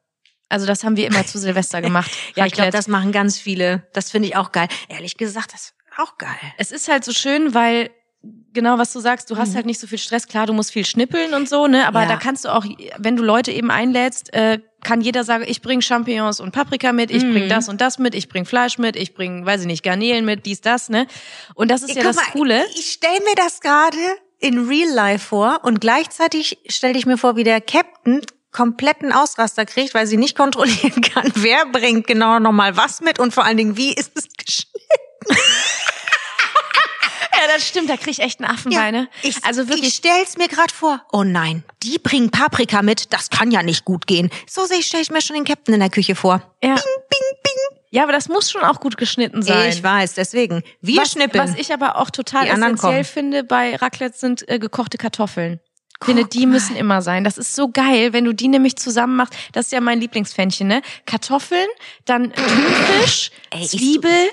Also 0.51 0.67
das 0.67 0.85
haben 0.85 0.99
wir 0.99 1.07
immer 1.07 1.25
zu 1.25 1.39
Silvester 1.39 1.81
gemacht. 1.81 2.11
Ja, 2.37 2.45
ich 2.45 2.53
glaube, 2.53 2.71
das 2.71 2.89
machen 2.89 3.11
ganz 3.11 3.39
viele. 3.39 3.89
Das 3.95 4.11
finde 4.11 4.29
ich 4.29 4.37
auch 4.37 4.53
geil. 4.53 4.69
Ehrlich 4.89 5.17
gesagt, 5.17 5.55
das 5.55 5.63
ist 5.63 5.75
auch 5.97 6.19
geil. 6.19 6.37
Es 6.59 6.73
ist 6.73 6.89
halt 6.89 7.05
so 7.05 7.13
schön, 7.13 7.55
weil 7.55 7.91
genau 8.53 8.79
was 8.79 8.93
du 8.93 9.01
sagst, 9.01 9.31
du 9.31 9.37
hast 9.37 9.51
Mhm. 9.51 9.55
halt 9.57 9.67
nicht 9.67 9.81
so 9.81 9.87
viel 9.87 9.99
Stress. 9.99 10.27
Klar, 10.27 10.47
du 10.47 10.53
musst 10.53 10.73
viel 10.73 10.85
schnippeln 10.85 11.35
und 11.35 11.49
so, 11.49 11.67
ne? 11.67 11.87
Aber 11.87 12.03
Ja. 12.03 12.09
da 12.09 12.17
kannst 12.17 12.45
du 12.45 12.49
auch, 12.51 12.65
wenn 12.99 13.17
du 13.17 13.23
Leute 13.23 13.51
eben 13.53 13.71
einlädst, 13.71 14.33
äh, 14.35 14.61
kann 14.85 15.01
jeder 15.01 15.25
sagen, 15.25 15.45
ich 15.47 15.63
bring 15.63 15.81
Champignons 15.81 16.41
und 16.41 16.53
Paprika 16.53 16.93
mit, 16.93 17.11
ich 17.11 17.23
Mhm. 17.23 17.33
bring 17.33 17.49
das 17.49 17.69
und 17.69 17.81
das 17.81 17.99
mit, 17.99 18.15
ich 18.15 18.29
bring 18.29 18.45
Fleisch 18.45 18.79
mit, 18.79 18.97
ich 18.97 19.15
bring, 19.15 19.47
weiß 19.47 19.63
ich 19.63 19.67
nicht, 19.67 19.83
Garnelen 19.83 20.25
mit, 20.25 20.45
dies, 20.47 20.61
das, 20.61 20.89
ne? 20.89 21.07
Und 21.55 21.71
das 21.71 21.83
ist 21.83 21.91
ja 21.91 22.03
Guck 22.03 22.05
das 22.05 22.17
mal, 22.17 22.25
Coole. 22.33 22.65
Ich 22.75 22.93
stelle 22.93 23.21
mir 23.21 23.35
das 23.37 23.61
gerade 23.61 23.97
in 24.39 24.67
Real 24.69 24.91
Life 24.91 25.27
vor 25.29 25.61
und 25.63 25.81
gleichzeitig 25.81 26.59
stelle 26.69 26.99
ich 26.99 27.07
mir 27.07 27.17
vor, 27.17 27.37
wie 27.37 27.45
der 27.45 27.61
Captain 27.61 28.21
kompletten 28.51 29.13
Ausraster 29.13 29.65
kriegt, 29.65 29.95
weil 29.95 30.07
sie 30.07 30.17
nicht 30.17 30.37
kontrollieren 30.37 31.01
kann, 31.01 31.31
wer 31.37 31.65
bringt 31.67 32.07
genau 32.07 32.39
nochmal 32.39 32.77
was 32.77 33.01
mit 33.01 33.19
und 33.19 33.33
vor 33.33 33.45
allen 33.45 33.57
Dingen, 33.57 33.77
wie 33.77 33.93
ist 33.95 34.13
es 34.17 34.29
geschnitten. 34.37 34.69
Ja, 37.53 37.59
das 37.59 37.69
stimmt, 37.69 37.91
da 37.91 37.97
krieg 37.97 38.13
ich 38.13 38.21
echt 38.21 38.41
einen 38.41 38.51
Affenbeine. 38.51 39.09
ich, 39.23 39.45
also 39.45 39.69
wirklich, 39.69 39.89
Ich 39.89 39.95
stell's 39.95 40.37
mir 40.39 40.49
gerade 40.49 40.73
vor. 40.73 41.03
Oh 41.13 41.23
nein, 41.25 41.65
die 41.83 41.99
bringen 41.99 42.31
Paprika 42.31 42.83
mit, 42.83 43.13
das 43.13 43.31
kann 43.31 43.51
ja 43.51 43.63
nicht 43.63 43.85
gut 43.85 44.07
gehen. 44.07 44.31
So 44.49 44.65
sehe 44.65 44.79
ich, 44.79 44.87
stell 44.87 45.03
ich 45.03 45.11
mir 45.11 45.21
schon 45.21 45.37
den 45.37 45.45
Captain 45.45 45.75
in 45.75 45.81
der 45.81 45.91
Küche 45.91 46.15
vor. 46.15 46.43
ja. 46.63 46.77
Ja, 47.95 48.05
aber 48.05 48.13
das 48.13 48.31
muss 48.31 48.51
schon 48.51 48.63
auch 48.63 48.81
gut 48.81 48.97
geschnitten 48.97 49.43
sein. 49.43 49.69
Ich 49.69 49.83
weiß, 49.83 50.15
deswegen. 50.15 50.63
Wir 50.81 51.03
was, 51.03 51.13
schnippeln. 51.13 51.45
Was 51.45 51.59
ich 51.59 51.75
aber 51.75 51.99
auch 51.99 52.09
total 52.09 52.47
essentiell 52.47 52.77
kommen. 52.77 53.05
finde 53.05 53.45
bei 53.45 53.77
Raclette 53.77 54.17
sind 54.17 54.49
äh, 54.49 54.59
gekochte 54.59 54.97
Kartoffeln. 54.97 55.61
Ich 56.01 56.07
finde, 56.07 56.25
die 56.25 56.47
müssen 56.47 56.75
immer 56.75 57.03
sein. 57.03 57.23
Das 57.23 57.37
ist 57.37 57.55
so 57.55 57.69
geil, 57.69 58.15
wenn 58.15 58.25
du 58.25 58.33
die 58.33 58.49
nämlich 58.49 58.77
zusammen 58.77 59.17
machst. 59.17 59.35
Das 59.53 59.67
ist 59.67 59.73
ja 59.73 59.81
mein 59.83 60.01
Lieblingsfännchen, 60.01 60.67
ne? 60.67 60.81
Kartoffeln, 61.05 61.69
dann 62.07 62.33
Thunfisch, 62.33 63.31
Zwiebel. 63.67 64.31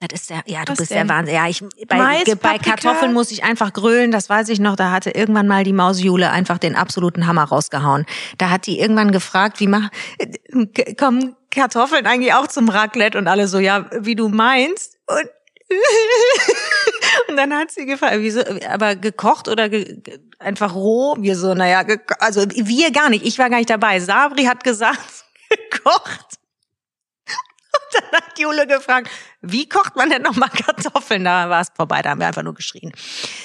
Das 0.00 0.20
ist 0.20 0.30
der, 0.30 0.44
ja, 0.46 0.64
du 0.64 0.72
Was 0.72 0.78
bist 0.78 0.90
denn? 0.92 1.08
der 1.08 1.16
Wahnsinn. 1.16 1.34
Ja, 1.34 1.48
ich, 1.48 1.64
bei, 1.88 1.96
Mais, 1.96 2.24
bei 2.24 2.34
Paprika? 2.36 2.76
Kartoffeln 2.76 3.12
muss 3.12 3.32
ich 3.32 3.42
einfach 3.42 3.72
grölen, 3.72 4.12
das 4.12 4.28
weiß 4.28 4.48
ich 4.50 4.60
noch. 4.60 4.76
Da 4.76 4.92
hatte 4.92 5.10
irgendwann 5.10 5.48
mal 5.48 5.64
die 5.64 5.72
Mausjule 5.72 6.30
einfach 6.30 6.58
den 6.58 6.76
absoluten 6.76 7.26
Hammer 7.26 7.44
rausgehauen. 7.44 8.06
Da 8.38 8.50
hat 8.50 8.66
die 8.66 8.78
irgendwann 8.78 9.10
gefragt, 9.10 9.58
wie 9.58 9.66
mach, 9.66 9.90
äh, 10.18 10.94
kommen 10.94 11.34
Kartoffeln 11.50 12.06
eigentlich 12.06 12.32
auch 12.32 12.46
zum 12.46 12.68
Raclette? 12.68 13.18
Und 13.18 13.26
alle 13.26 13.48
so, 13.48 13.58
ja, 13.58 13.86
wie 13.90 14.14
du 14.14 14.28
meinst. 14.28 14.98
Und, 15.06 15.28
und 17.28 17.36
dann 17.36 17.52
hat 17.52 17.72
sie 17.72 17.84
gefragt, 17.84 18.18
wieso, 18.18 18.42
aber 18.70 18.94
gekocht 18.94 19.48
oder 19.48 19.68
ge, 19.68 20.00
einfach 20.38 20.76
roh? 20.76 21.16
Wir 21.18 21.36
so, 21.36 21.54
naja, 21.54 21.84
also 22.20 22.44
wir 22.48 22.92
gar 22.92 23.10
nicht. 23.10 23.26
Ich 23.26 23.36
war 23.40 23.50
gar 23.50 23.58
nicht 23.58 23.70
dabei. 23.70 23.98
Sabri 23.98 24.44
hat 24.44 24.62
gesagt, 24.62 25.24
gekocht. 25.72 26.38
Und 27.72 28.02
dann 28.02 28.20
hat 28.20 28.38
Jule 28.38 28.66
gefragt, 28.66 29.10
wie 29.40 29.68
kocht 29.68 29.94
man 29.94 30.10
denn 30.10 30.22
nochmal 30.22 30.48
Kartoffeln? 30.48 31.24
Da 31.24 31.48
war 31.48 31.60
es 31.60 31.68
vorbei, 31.74 32.02
da 32.02 32.10
haben 32.10 32.20
wir 32.20 32.26
einfach 32.26 32.42
nur 32.42 32.54
geschrien. 32.54 32.92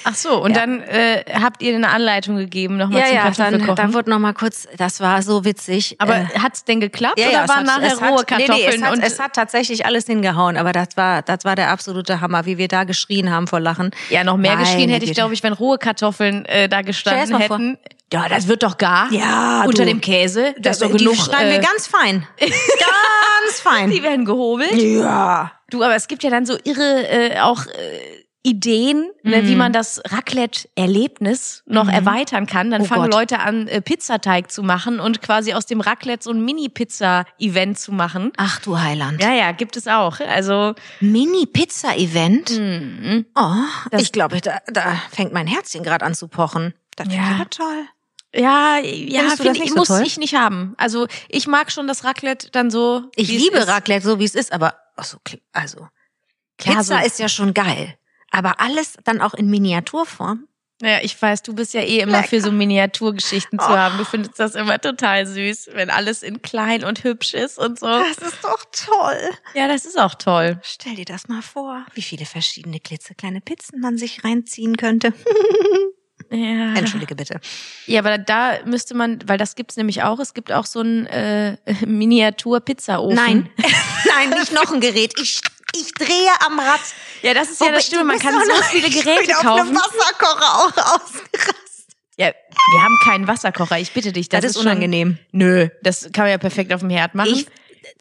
Ach 0.04 0.14
so, 0.14 0.42
und 0.42 0.50
Ja. 0.56 0.60
dann 0.66 0.80
äh, 0.82 1.24
habt 1.40 1.62
ihr 1.62 1.74
eine 1.74 1.88
Anleitung 1.90 2.36
gegeben 2.36 2.76
nochmal 2.76 3.04
zum 3.04 3.14
dann, 3.14 3.22
Kartoffelkochen. 3.34 3.76
dann 3.76 3.94
wurde 3.94 4.10
nochmal 4.10 4.34
kurz, 4.34 4.66
das 4.76 5.00
war 5.00 5.22
so 5.22 5.44
witzig. 5.44 5.96
aber 6.00 6.16
äh, 6.16 6.26
hat's 6.40 6.64
denn 6.64 6.80
geklappt 6.80 7.18
ja, 7.18 7.26
oder 7.28 7.32
ja, 7.34 7.48
waren 7.48 7.58
hat, 7.58 7.66
nachher 7.80 7.92
es 7.94 8.00
hat, 8.00 8.10
rohe 8.10 8.24
Kartoffeln? 8.24 8.58
Nee, 8.58 8.66
nee, 8.70 8.76
es, 8.76 8.82
hat, 8.82 8.92
und 8.92 9.02
es 9.02 9.18
hat 9.20 9.32
tatsächlich 9.34 9.86
alles 9.86 10.06
hingehauen, 10.06 10.56
aber 10.56 10.72
das 10.72 10.88
war, 10.96 11.22
das 11.22 11.44
war 11.44 11.54
der 11.54 11.70
absolute 11.70 12.20
Hammer, 12.20 12.44
wie 12.44 12.58
wir 12.58 12.68
da 12.68 12.84
geschrien 12.84 13.30
haben 13.30 13.46
vor 13.46 13.60
Lachen. 13.60 13.92
ja, 14.10 14.24
noch 14.24 14.36
mehr 14.36 14.54
Meine 14.56 14.64
geschrien 14.64 14.90
hätte 14.90 15.04
ich, 15.04 15.12
glaube 15.14 15.34
ich, 15.34 15.42
wenn 15.42 15.52
rohe 15.52 15.78
Kartoffeln 15.78 16.44
äh, 16.46 16.68
da 16.68 16.82
gestanden 16.82 17.30
das 17.30 17.40
hätten. 17.40 17.78
Ja, 18.12 18.28
das 18.28 18.46
wird 18.46 18.62
doch 18.62 18.78
gar. 18.78 19.10
Ja, 19.12 19.64
Unter 19.66 19.82
du. 19.82 19.88
dem 19.88 20.00
Käse. 20.00 20.54
Das 20.60 20.76
ist 20.76 20.82
doch 20.82 20.92
die 20.92 20.98
genug. 20.98 21.16
schneiden 21.16 21.50
wir 21.50 21.58
äh, 21.58 21.62
ganz 21.62 21.86
fein. 21.88 22.26
ganz 22.38 23.43
fein. 23.76 23.90
die 23.90 24.02
werden 24.02 24.24
gehobelt. 24.24 24.80
Ja. 24.82 25.52
Du, 25.70 25.82
aber 25.82 25.94
es 25.96 26.08
gibt 26.08 26.22
ja 26.22 26.30
dann 26.30 26.46
so 26.46 26.56
irre 26.64 27.08
äh, 27.08 27.40
auch 27.40 27.66
äh, 27.66 27.70
Ideen, 28.46 29.06
ne, 29.22 29.40
Mhm. 29.40 29.48
wie 29.48 29.54
man 29.56 29.72
das 29.72 30.02
Raclette-Erlebnis 30.06 31.62
noch 31.66 31.88
erweitern 31.88 32.44
kann. 32.46 32.70
Dann 32.70 32.82
Oh 32.82 32.84
fangen 32.84 33.04
Gott. 33.04 33.14
Leute 33.14 33.38
an, 33.40 33.68
äh, 33.68 33.80
Pizzateig 33.80 34.52
zu 34.52 34.62
machen 34.62 35.00
und 35.00 35.22
quasi 35.22 35.54
aus 35.54 35.64
dem 35.64 35.80
Raclette 35.80 36.24
so 36.24 36.30
ein 36.30 36.44
Mini-Pizza-Event 36.44 37.78
zu 37.78 37.92
machen. 37.92 38.32
Ach 38.36 38.60
du 38.60 38.78
Heiland. 38.78 39.22
Ja, 39.22 39.32
ja, 39.32 39.52
gibt 39.52 39.78
es 39.78 39.88
auch. 39.88 40.20
Also, 40.20 40.74
Mini-Pizza-Event? 41.00 42.58
mhm. 42.58 43.26
Oh, 43.34 43.98
ich 43.98 44.12
glaube, 44.12 44.40
da, 44.40 44.58
da 44.66 44.94
fängt 45.10 45.32
mein 45.32 45.46
Herzchen 45.46 45.82
gerade 45.82 46.04
an 46.04 46.14
zu 46.14 46.28
pochen. 46.28 46.74
Das 46.96 47.08
finde 47.08 47.22
Ja. 47.22 47.30
ich 47.30 47.40
aber 47.40 47.50
toll. 47.50 47.84
Ja, 48.34 48.78
ja, 48.78 49.30
finde 49.36 49.62
ich, 49.62 49.70
so 49.70 49.76
muss 49.76 49.88
toll? 49.88 50.02
ich 50.04 50.18
nicht 50.18 50.34
haben. 50.34 50.74
Also, 50.76 51.06
ich 51.28 51.46
mag 51.46 51.70
schon 51.72 51.86
das 51.86 52.04
Raclette 52.04 52.50
dann 52.50 52.70
so. 52.70 53.10
Ich 53.16 53.28
liebe 53.28 53.58
ist. 53.58 53.68
Raclette, 53.68 54.06
so 54.06 54.18
wie 54.18 54.24
es 54.24 54.34
ist, 54.34 54.52
aber 54.52 54.74
ach 54.96 55.04
so, 55.04 55.18
also 55.52 55.88
Klar, 56.58 56.76
Pizza 56.76 57.00
so- 57.00 57.06
ist 57.06 57.18
ja 57.18 57.28
schon 57.28 57.54
geil. 57.54 57.96
Aber 58.30 58.60
alles 58.60 58.96
dann 59.04 59.20
auch 59.20 59.34
in 59.34 59.48
Miniaturform? 59.48 60.48
Naja, 60.80 60.98
ich 61.02 61.20
weiß, 61.20 61.42
du 61.42 61.54
bist 61.54 61.72
ja 61.72 61.82
eh 61.82 62.00
immer 62.00 62.24
für 62.24 62.40
so 62.40 62.50
Miniaturgeschichten 62.50 63.60
zu 63.60 63.68
haben. 63.68 63.96
Du 63.96 64.04
findest 64.04 64.40
das 64.40 64.56
immer 64.56 64.80
total 64.80 65.24
süß, 65.24 65.70
wenn 65.72 65.88
alles 65.88 66.24
in 66.24 66.42
klein 66.42 66.84
und 66.84 67.04
hübsch 67.04 67.32
ist 67.32 67.58
und 67.58 67.78
so. 67.78 67.86
Das 67.86 68.18
ist 68.18 68.42
doch 68.42 68.64
toll. 68.72 69.30
Ja, 69.54 69.68
das 69.68 69.84
ist 69.84 69.98
auch 69.98 70.16
toll. 70.16 70.58
Stell 70.62 70.96
dir 70.96 71.04
das 71.04 71.28
mal 71.28 71.42
vor, 71.42 71.86
wie 71.94 72.02
viele 72.02 72.26
verschiedene 72.26 72.80
klitzekleine 72.80 73.40
Pizzen 73.40 73.80
man 73.80 73.96
sich 73.96 74.24
reinziehen 74.24 74.76
könnte. 74.76 75.12
Ja. 76.34 76.74
Entschuldige 76.74 77.14
bitte. 77.14 77.40
Ja, 77.86 78.00
aber 78.00 78.18
da 78.18 78.58
müsste 78.64 78.94
man, 78.94 79.18
weil 79.26 79.38
das 79.38 79.54
gibt's 79.54 79.76
nämlich 79.76 80.02
auch, 80.02 80.18
es 80.18 80.34
gibt 80.34 80.50
auch 80.52 80.66
so 80.66 80.80
einen 80.80 81.06
äh, 81.06 81.56
Miniatur-Pizzaofen. 81.86 83.14
Nein, 83.16 83.50
nein, 84.06 84.30
nicht 84.30 84.52
noch 84.52 84.72
ein 84.72 84.80
Gerät. 84.80 85.14
Ich, 85.20 85.40
ich 85.76 85.92
drehe 85.94 86.30
am 86.46 86.58
Rad. 86.58 86.80
Ja, 87.22 87.34
das 87.34 87.50
ist 87.50 87.60
ja 87.60 87.70
das 87.72 87.86
Stimme. 87.86 88.04
Man 88.04 88.18
kann 88.18 88.34
so 88.34 88.62
viele 88.64 88.88
Ich 88.88 89.02
Geräte 89.02 89.26
bin 89.26 89.34
auf 89.36 89.42
kaufen. 89.42 89.60
einem 89.68 89.76
Wasserkocher 89.76 90.54
auch 90.56 90.94
ausgerastet. 90.94 91.56
Ja, 92.16 92.26
wir 92.28 92.82
haben 92.82 92.96
keinen 93.04 93.26
Wasserkocher. 93.26 93.78
Ich 93.78 93.92
bitte 93.92 94.12
dich. 94.12 94.28
Das, 94.28 94.42
Das 94.42 94.50
ist 94.52 94.56
schon- 94.58 94.66
unangenehm. 94.66 95.18
Nö, 95.32 95.68
das 95.82 96.10
kann 96.12 96.24
man 96.24 96.30
ja 96.30 96.38
perfekt 96.38 96.72
auf 96.72 96.80
dem 96.80 96.90
Herd 96.90 97.14
machen. 97.14 97.32
Ich 97.32 97.46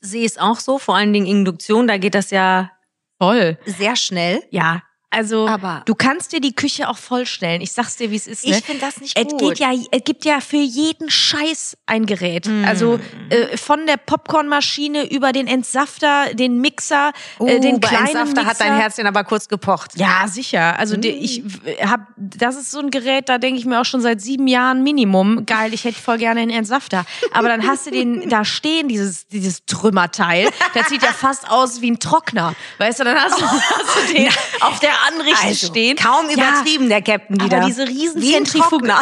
sehe 0.02 0.26
es 0.26 0.38
auch 0.38 0.60
so, 0.60 0.78
vor 0.78 0.96
allen 0.96 1.14
Dingen 1.14 1.26
Induktion, 1.26 1.88
da 1.88 1.98
geht 1.98 2.14
das 2.14 2.30
ja 2.30 2.72
voll. 3.20 3.58
sehr 3.66 3.96
schnell. 3.96 4.44
Ja, 4.52 4.84
also 5.14 5.48
Aber- 5.48 5.84
du 5.86 5.96
kannst 5.96 6.32
dir 6.34 6.42
die 6.42 6.54
Küche 6.56 6.90
auch 6.90 6.98
vollstellen. 6.98 7.62
Ich 7.62 7.72
sag's 7.72 7.96
dir, 7.98 8.12
wie 8.12 8.16
es 8.16 8.28
ist. 8.28 8.46
Ne? 8.46 8.58
Ich 8.58 8.66
finde 8.66 8.82
das 8.82 9.00
nicht 9.00 9.18
Es 9.18 9.28
gut. 9.28 9.40
geht 9.40 9.60
ja, 9.60 9.72
es 9.92 10.04
gibt 10.04 10.26
ja 10.26 10.40
für 10.42 10.58
jeden 10.58 11.10
Scheiß 11.10 11.78
ein 11.86 12.06
Gerät. 12.06 12.48
Mm. 12.48 12.66
Also 12.66 13.00
äh, 13.30 13.56
von 13.58 13.86
der 13.86 13.98
Popcornmaschine 13.98 15.12
über 15.12 15.32
den 15.32 15.48
Entsafter, 15.48 16.34
den 16.34 16.60
Mixer, 16.60 17.12
äh, 17.40 17.60
den 17.60 17.76
Uh, 17.76 17.80
bei 17.80 17.88
kleinen 17.90 18.08
Entsafter 18.08 18.44
Mixer. 18.44 18.46
hat 18.48 18.60
dein 18.60 18.76
Herzchen 18.78 19.08
aber 19.08 19.24
kurz 19.24 19.48
gepocht. 19.48 19.92
Ja, 19.96 20.28
sicher. 20.28 20.78
Also 20.80 20.98
die, 20.98 21.10
ich 21.10 21.44
habe, 21.86 22.04
das 22.18 22.56
ist 22.56 22.72
so 22.72 22.80
ein 22.80 22.90
Gerät, 22.92 23.30
da 23.30 23.38
denke 23.38 23.60
ich 23.60 23.66
mir 23.66 23.80
auch 23.80 23.86
schon 23.86 24.02
seit 24.02 24.22
sieben 24.22 24.48
Jahren 24.48 24.84
Minimum. 24.84 25.46
Geil, 25.46 25.74
ich 25.74 25.84
hätte 25.84 26.00
voll 26.02 26.18
gerne 26.18 26.42
einen 26.42 26.52
Entsafter. 26.52 27.06
Aber 27.32 27.48
dann 27.48 27.68
hast 27.68 27.86
du 27.86 27.92
den 27.92 28.30
da 28.30 28.44
stehen, 28.46 28.88
dieses 28.88 29.28
dieses 29.28 29.66
Trümmerteil. 29.66 30.50
Das 30.74 30.90
sieht 30.90 31.04
ja 31.04 31.12
fast 31.12 31.50
aus 31.50 31.82
wie 31.82 31.92
ein 31.92 32.00
Trockner, 32.00 32.56
weißt 32.80 33.00
du? 33.00 33.04
Dann 33.04 33.18
hast 33.18 33.40
du, 33.40 33.46
hast 33.46 34.10
du 34.10 34.14
den 34.14 34.28
auf 34.62 34.80
der 34.80 34.92
Anrichte 35.08 35.46
Also, 35.48 35.68
stehen. 35.68 35.98
kaum 35.98 36.28
Ja, 36.30 36.34
übertrieben, 36.34 36.90
der 36.90 37.02
Captain 37.02 37.40
wieder. 37.42 37.58
aber 37.58 37.66
diese 37.68 37.88
riesen 37.88 38.22
Zentrifugen. 38.22 38.88
Ja, 38.90 39.00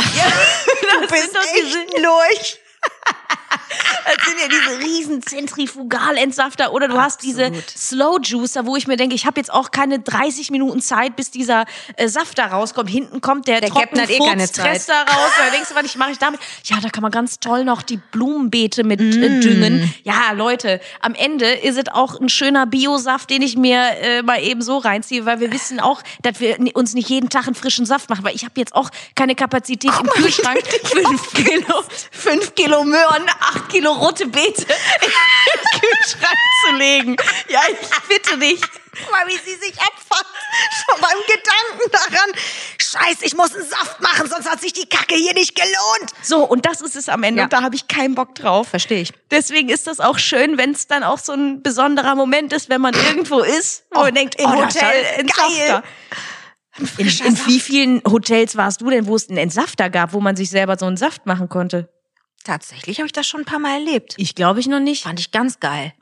Du 1.01 1.07
bist 1.07 1.35
echt 1.35 1.77
durch. 2.03 2.57
Das 4.05 4.25
sind 4.25 4.37
ja 4.39 4.47
diese 4.47 4.79
riesen 4.87 5.21
Zentrifugalentsafter 5.21 6.73
oder 6.73 6.87
du 6.87 6.99
hast 6.99 7.23
diese 7.23 7.45
Absolut. 7.47 7.69
Slow 7.69 8.19
Juicer, 8.21 8.65
wo 8.65 8.75
ich 8.75 8.87
mir 8.87 8.97
denke, 8.97 9.15
ich 9.15 9.25
habe 9.25 9.39
jetzt 9.39 9.51
auch 9.51 9.71
keine 9.71 9.99
30 9.99 10.51
Minuten 10.51 10.81
Zeit, 10.81 11.15
bis 11.15 11.31
dieser 11.31 11.65
äh, 11.97 12.07
Saft 12.07 12.37
da 12.37 12.47
rauskommt. 12.47 12.89
Hinten 12.89 13.21
kommt 13.21 13.47
der, 13.47 13.61
Der 13.61 13.69
Captain 13.69 14.01
hat 14.01 14.09
eh 14.09 14.17
keine. 14.17 14.45
Trottenfurz-Tress 14.47 14.85
da 14.87 15.01
raus. 15.03 15.31
Da 15.37 15.49
denkst 15.51 15.69
du, 15.69 15.75
was 15.75 15.85
ich 15.85 15.95
mache 15.97 16.11
ich 16.11 16.17
damit? 16.17 16.39
Ja, 16.65 16.77
da 16.81 16.89
kann 16.89 17.01
man 17.01 17.11
ganz 17.11 17.39
toll 17.39 17.63
noch 17.63 17.81
die 17.81 17.97
Blumenbeete 17.97 18.83
mit 18.83 18.99
Mm. 19.01 19.23
äh, 19.23 19.39
düngen. 19.39 19.93
Ja, 20.03 20.31
Leute, 20.33 20.79
am 21.01 21.15
Ende 21.15 21.45
ist 21.51 21.77
es 21.77 21.85
auch 21.91 22.19
ein 22.19 22.29
schöner 22.29 22.65
Biosaft, 22.67 23.29
den 23.29 23.41
ich 23.41 23.57
mir 23.57 23.79
äh, 24.01 24.21
mal 24.21 24.41
eben 24.43 24.61
so 24.61 24.77
reinziehe, 24.77 25.25
weil 25.25 25.39
wir 25.39 25.51
wissen 25.51 25.79
auch, 25.79 26.01
dass 26.21 26.39
wir 26.39 26.57
uns 26.75 26.93
nicht 26.93 27.09
jeden 27.09 27.29
Tag 27.29 27.45
einen 27.47 27.55
frischen 27.55 27.85
Saft 27.85 28.09
machen, 28.09 28.23
weil 28.23 28.35
ich 28.35 28.43
habe 28.43 28.53
jetzt 28.57 28.75
auch 28.75 28.89
keine 29.15 29.35
Kapazität 29.35 29.91
im 29.99 30.07
Kühlschrank. 30.07 30.59
Fünf 30.83 31.33
Kilo, 31.33 31.83
fünf 32.11 32.55
Kilo 32.55 32.83
Möhren, 32.83 33.23
acht 33.39 33.69
Kilo 33.69 33.90
rote 33.97 34.27
Beete 34.27 34.61
in 35.01 35.09
den 35.09 35.79
Kühlschrank 35.79 36.37
zu 36.65 36.75
legen. 36.75 37.15
Ja, 37.49 37.61
ich 37.69 38.07
bitte 38.07 38.37
dich. 38.37 38.61
Mal, 39.09 39.25
wie 39.27 39.37
sie 39.37 39.55
sich 39.55 39.73
abfuckt. 39.79 40.25
Schon 40.71 41.01
beim 41.01 41.17
Gedanken 41.25 41.91
daran. 41.91 42.31
Scheiße, 42.77 43.25
ich 43.25 43.35
muss 43.35 43.55
einen 43.55 43.65
Saft 43.65 44.01
machen, 44.01 44.27
sonst 44.29 44.49
hat 44.49 44.59
sich 44.59 44.73
die 44.73 44.87
Kacke 44.87 45.15
hier 45.15 45.33
nicht 45.33 45.55
gelohnt. 45.55 46.11
So, 46.21 46.43
und 46.43 46.65
das 46.65 46.81
ist 46.81 46.95
es 46.97 47.07
am 47.07 47.23
Ende. 47.23 47.39
Ja. 47.39 47.43
Und 47.45 47.53
da 47.53 47.61
habe 47.61 47.75
ich 47.75 47.87
keinen 47.87 48.15
Bock 48.15 48.35
drauf. 48.35 48.67
Verstehe 48.67 49.01
ich. 49.01 49.13
Deswegen 49.31 49.69
ist 49.69 49.87
das 49.87 50.01
auch 50.01 50.19
schön, 50.19 50.57
wenn 50.57 50.71
es 50.71 50.87
dann 50.87 51.03
auch 51.03 51.19
so 51.19 51.31
ein 51.31 51.63
besonderer 51.63 52.15
Moment 52.15 52.51
ist, 52.51 52.69
wenn 52.69 52.81
man 52.81 52.93
irgendwo 52.93 53.39
ist, 53.39 53.85
wo 53.91 54.01
man 54.01 54.13
denkt, 54.13 54.35
im 54.35 54.45
oh, 54.45 54.65
Hotel. 54.65 55.05
Entsafter. 55.17 55.83
In, 56.97 57.07
in 57.07 57.45
wie 57.47 57.59
vielen 57.59 58.01
Hotels 58.05 58.55
warst 58.55 58.81
du 58.81 58.89
denn, 58.89 59.07
wo 59.07 59.15
es 59.15 59.29
einen 59.29 59.37
Entsafter 59.37 59.89
gab, 59.89 60.13
wo 60.13 60.19
man 60.19 60.35
sich 60.35 60.49
selber 60.49 60.77
so 60.77 60.85
einen 60.85 60.97
Saft 60.97 61.25
machen 61.25 61.49
konnte? 61.49 61.89
Tatsächlich 62.43 62.97
habe 62.99 63.05
ich 63.07 63.11
das 63.13 63.27
schon 63.27 63.41
ein 63.41 63.45
paar 63.45 63.59
Mal 63.59 63.73
erlebt. 63.79 64.13
Ich 64.17 64.35
glaube 64.35 64.59
ich 64.59 64.67
noch 64.67 64.79
nicht. 64.79 65.03
Fand 65.03 65.19
ich 65.19 65.31
ganz 65.31 65.59
geil. 65.59 65.93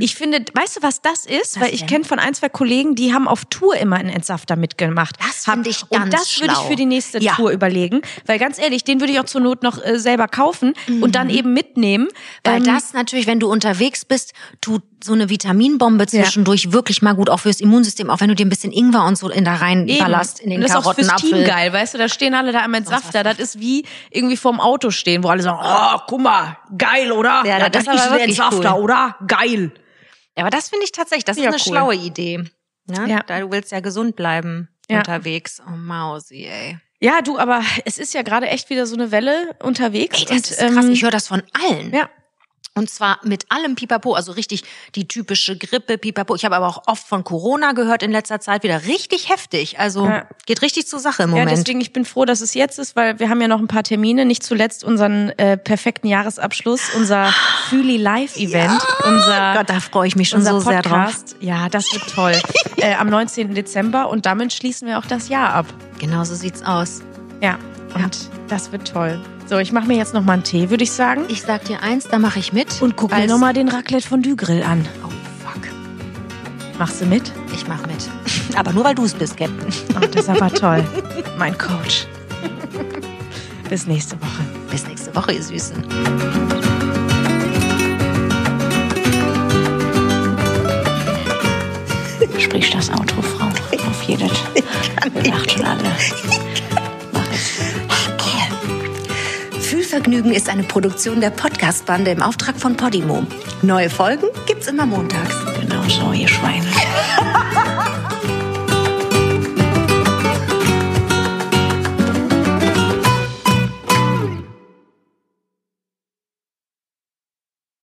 Ich 0.00 0.14
finde, 0.14 0.44
weißt 0.52 0.76
du, 0.78 0.82
was 0.82 1.00
das 1.00 1.26
ist? 1.26 1.56
Was 1.56 1.62
Weil 1.68 1.74
ich 1.74 1.86
kenne 1.86 2.04
von 2.04 2.18
ein, 2.18 2.34
zwei 2.34 2.48
Kollegen, 2.48 2.94
die 2.94 3.14
haben 3.14 3.28
auf 3.28 3.44
Tour 3.46 3.76
immer 3.76 3.96
einen 3.96 4.08
Entsafter 4.10 4.56
mitgemacht. 4.56 5.16
Das 5.20 5.46
Haben- 5.46 5.64
find 5.64 5.76
ich 5.76 5.82
Und 5.90 5.98
ganz 5.98 6.10
das 6.10 6.40
würde 6.40 6.54
ich 6.54 6.68
für 6.68 6.76
die 6.76 6.86
nächste 6.86 7.18
Ja. 7.22 7.34
Tour 7.34 7.50
überlegen. 7.50 8.02
Weil 8.26 8.38
ganz 8.38 8.58
ehrlich, 8.58 8.84
den 8.84 9.00
würde 9.00 9.12
ich 9.12 9.20
auch 9.20 9.24
zur 9.24 9.40
Not 9.40 9.62
noch 9.62 9.82
äh, 9.84 9.98
selber 9.98 10.28
kaufen 10.28 10.74
und 11.00 11.14
dann 11.14 11.30
eben 11.30 11.52
mitnehmen. 11.52 12.08
Weil 12.44 12.58
Ähm, 12.58 12.64
das 12.64 12.92
natürlich, 12.92 13.26
wenn 13.26 13.40
du 13.40 13.50
unterwegs 13.50 14.04
bist, 14.04 14.32
tut 14.60 14.82
so 15.02 15.14
eine 15.14 15.30
Vitaminbombe 15.30 16.06
zwischendurch 16.06 16.72
wirklich 16.72 17.00
mal 17.00 17.14
gut, 17.14 17.30
auch 17.30 17.40
fürs 17.40 17.60
Immunsystem, 17.62 18.10
auch 18.10 18.20
wenn 18.20 18.28
du 18.28 18.34
dir 18.34 18.44
ein 18.44 18.50
bisschen 18.50 18.70
Ingwer 18.70 19.04
und 19.06 19.16
so 19.16 19.30
in 19.30 19.46
da 19.46 19.54
rein 19.54 19.88
Eben. 19.88 19.98
ballerst, 19.98 20.40
in 20.40 20.50
den 20.50 20.58
und 20.58 20.62
das 20.68 20.72
ist 20.72 20.76
auch 20.76 20.94
fürs 20.94 21.06
Team 21.06 21.30
Karottenapfel. 21.30 21.44
geil, 21.46 21.72
weißt 21.72 21.94
du, 21.94 21.98
da 21.98 22.08
stehen 22.10 22.34
alle 22.34 22.52
da 22.52 22.60
am 22.64 22.74
Entsafter. 22.74 23.22
Das 23.22 23.38
ist 23.38 23.58
wie 23.60 23.86
irgendwie 24.10 24.36
vorm 24.36 24.60
Auto 24.60 24.90
stehen, 24.90 25.24
wo 25.24 25.28
alle 25.28 25.42
sagen, 25.42 25.59
oh, 25.62 25.98
guck 26.06 26.20
mal, 26.20 26.56
geil, 26.76 27.12
oder? 27.12 27.42
Ja, 27.44 27.68
das 27.68 27.82
ist 27.82 27.88
aber 27.88 28.12
ein 28.14 28.20
Entsafter, 28.28 28.76
cool. 28.76 28.82
oder? 28.84 29.16
Geil. 29.26 29.72
Ja, 30.36 30.44
aber 30.44 30.50
das 30.50 30.68
finde 30.68 30.84
ich 30.84 30.92
tatsächlich, 30.92 31.24
das 31.24 31.36
ist 31.36 31.42
Ja, 31.42 31.50
eine 31.50 31.56
cool. 31.56 31.62
schlaue 31.62 31.94
Idee. 31.94 32.44
Ne? 32.86 33.06
Ja. 33.08 33.22
Da 33.26 33.40
du 33.40 33.50
willst 33.50 33.72
ja 33.72 33.80
gesund 33.80 34.16
bleiben 34.16 34.68
Ja. 34.88 34.98
unterwegs. 34.98 35.60
Oh 35.66 35.76
Mausi, 35.76 36.46
ey. 36.46 36.78
Ja, 37.02 37.22
du, 37.22 37.38
aber 37.38 37.62
es 37.84 37.98
ist 37.98 38.12
ja 38.14 38.22
gerade 38.22 38.46
echt 38.48 38.68
wieder 38.70 38.86
so 38.86 38.94
eine 38.94 39.10
Welle 39.10 39.56
unterwegs. 39.62 40.18
Ey, 40.18 40.24
das 40.26 40.30
und, 40.32 40.50
ist 40.50 40.58
krass. 40.58 40.84
ähm, 40.84 40.90
ich 40.92 41.02
höre 41.02 41.10
das 41.10 41.28
von 41.28 41.42
allen. 41.52 41.92
Ja. 41.94 42.08
Und 42.76 42.88
zwar 42.88 43.18
mit 43.24 43.50
allem 43.50 43.74
Pipapo, 43.74 44.14
also 44.14 44.30
richtig 44.32 44.62
die 44.94 45.08
typische 45.08 45.58
Grippe, 45.58 45.98
Pipapo. 45.98 46.36
Ich 46.36 46.44
habe 46.44 46.54
aber 46.54 46.68
auch 46.68 46.82
oft 46.86 47.04
von 47.06 47.24
Corona 47.24 47.72
gehört 47.72 48.04
in 48.04 48.12
letzter 48.12 48.38
Zeit 48.40 48.62
wieder 48.62 48.86
richtig 48.86 49.28
heftig. 49.28 49.80
Also 49.80 50.06
Ja. 50.06 50.26
geht 50.46 50.62
richtig 50.62 50.86
zur 50.86 51.00
Sache 51.00 51.24
im 51.24 51.30
Ja, 51.30 51.40
Moment. 51.40 51.58
deswegen, 51.58 51.80
ich 51.80 51.92
bin 51.92 52.04
froh, 52.04 52.24
dass 52.24 52.40
es 52.40 52.54
jetzt 52.54 52.78
ist, 52.78 52.94
weil 52.94 53.18
wir 53.18 53.28
haben 53.28 53.40
ja 53.40 53.48
noch 53.48 53.58
ein 53.58 53.66
paar 53.66 53.82
Termine. 53.82 54.24
Nicht 54.24 54.44
zuletzt 54.44 54.84
unseren 54.84 55.30
äh, 55.30 55.56
perfekten 55.56 56.06
Jahresabschluss, 56.06 56.94
unser 56.94 57.34
Füli 57.68 57.96
Live 57.96 58.36
Event, 58.36 58.80
unser, 59.04 59.54
Gott, 59.56 59.68
da 59.68 59.80
freue 59.80 60.06
ich 60.06 60.14
mich 60.14 60.28
schon 60.28 60.42
so 60.44 60.60
sehr 60.60 60.82
drauf. 60.82 61.16
Ja, 61.40 61.68
das 61.68 61.92
wird 61.92 62.08
toll. 62.14 62.40
äh, 62.76 62.94
am 62.94 63.08
19. 63.10 63.52
Dezember 63.52 64.08
und 64.08 64.26
damit 64.26 64.52
schließen 64.52 64.86
wir 64.86 64.98
auch 64.98 65.06
das 65.06 65.28
Jahr 65.28 65.52
ab. 65.54 65.66
Genau 65.98 66.22
so 66.22 66.36
sieht's 66.36 66.62
aus. 66.62 67.00
Ja, 67.42 67.58
und 67.96 68.30
das 68.48 68.70
wird 68.70 68.86
toll. 68.86 69.20
So, 69.50 69.58
ich 69.58 69.72
mache 69.72 69.88
mir 69.88 69.96
jetzt 69.96 70.14
noch 70.14 70.22
mal 70.22 70.34
einen 70.34 70.44
Tee, 70.44 70.70
würde 70.70 70.84
ich 70.84 70.92
sagen. 70.92 71.24
Ich 71.26 71.42
sag 71.42 71.64
dir 71.64 71.82
eins, 71.82 72.06
da 72.06 72.20
mache 72.20 72.38
ich 72.38 72.52
mit. 72.52 72.80
Und 72.80 72.94
guck 72.94 73.10
mir 73.10 73.26
noch 73.26 73.36
mal 73.36 73.52
den 73.52 73.68
Raclette 73.68 74.06
Fondue 74.06 74.36
Grill 74.36 74.62
an. 74.62 74.86
Oh, 75.04 75.08
fuck. 75.44 75.60
Machst 76.78 77.00
du 77.00 77.06
mit? 77.06 77.32
Ich 77.52 77.66
mach 77.66 77.84
mit. 77.88 78.08
Aber 78.54 78.72
nur, 78.72 78.84
weil 78.84 78.94
du 78.94 79.04
es 79.04 79.12
bist, 79.12 79.36
Captain. 79.36 79.66
Oh, 79.96 80.06
das 80.06 80.22
ist 80.22 80.28
aber 80.28 80.50
toll. 80.54 80.84
Mein 81.36 81.58
Coach. 81.58 82.06
Bis 83.68 83.88
nächste 83.88 84.14
Woche. 84.22 84.44
Bis 84.70 84.86
nächste 84.86 85.12
Woche, 85.16 85.32
ihr 85.32 85.42
Süßen. 85.42 85.84
Sprich 92.38 92.70
das 92.70 92.88
Outro, 92.90 93.20
Frau. 93.20 93.46
Auf 93.46 94.02
jedes. 94.04 94.30
Wir 95.12 95.32
lacht 95.32 95.50
schon 95.56 95.64
alle. 95.64 96.49
Fühlvergnügen 99.90 100.30
ist 100.32 100.48
eine 100.48 100.62
Produktion 100.62 101.20
der 101.20 101.30
Podcast-Bande 101.30 102.12
im 102.12 102.22
Auftrag 102.22 102.56
von 102.56 102.76
Podimo. 102.76 103.26
Neue 103.62 103.90
Folgen 103.90 104.28
gibt's 104.46 104.68
immer 104.68 104.86
montags. 104.86 105.34
Genau 105.60 105.82
so, 105.88 106.12
ihr 106.12 106.28
Schweine. 106.28 106.64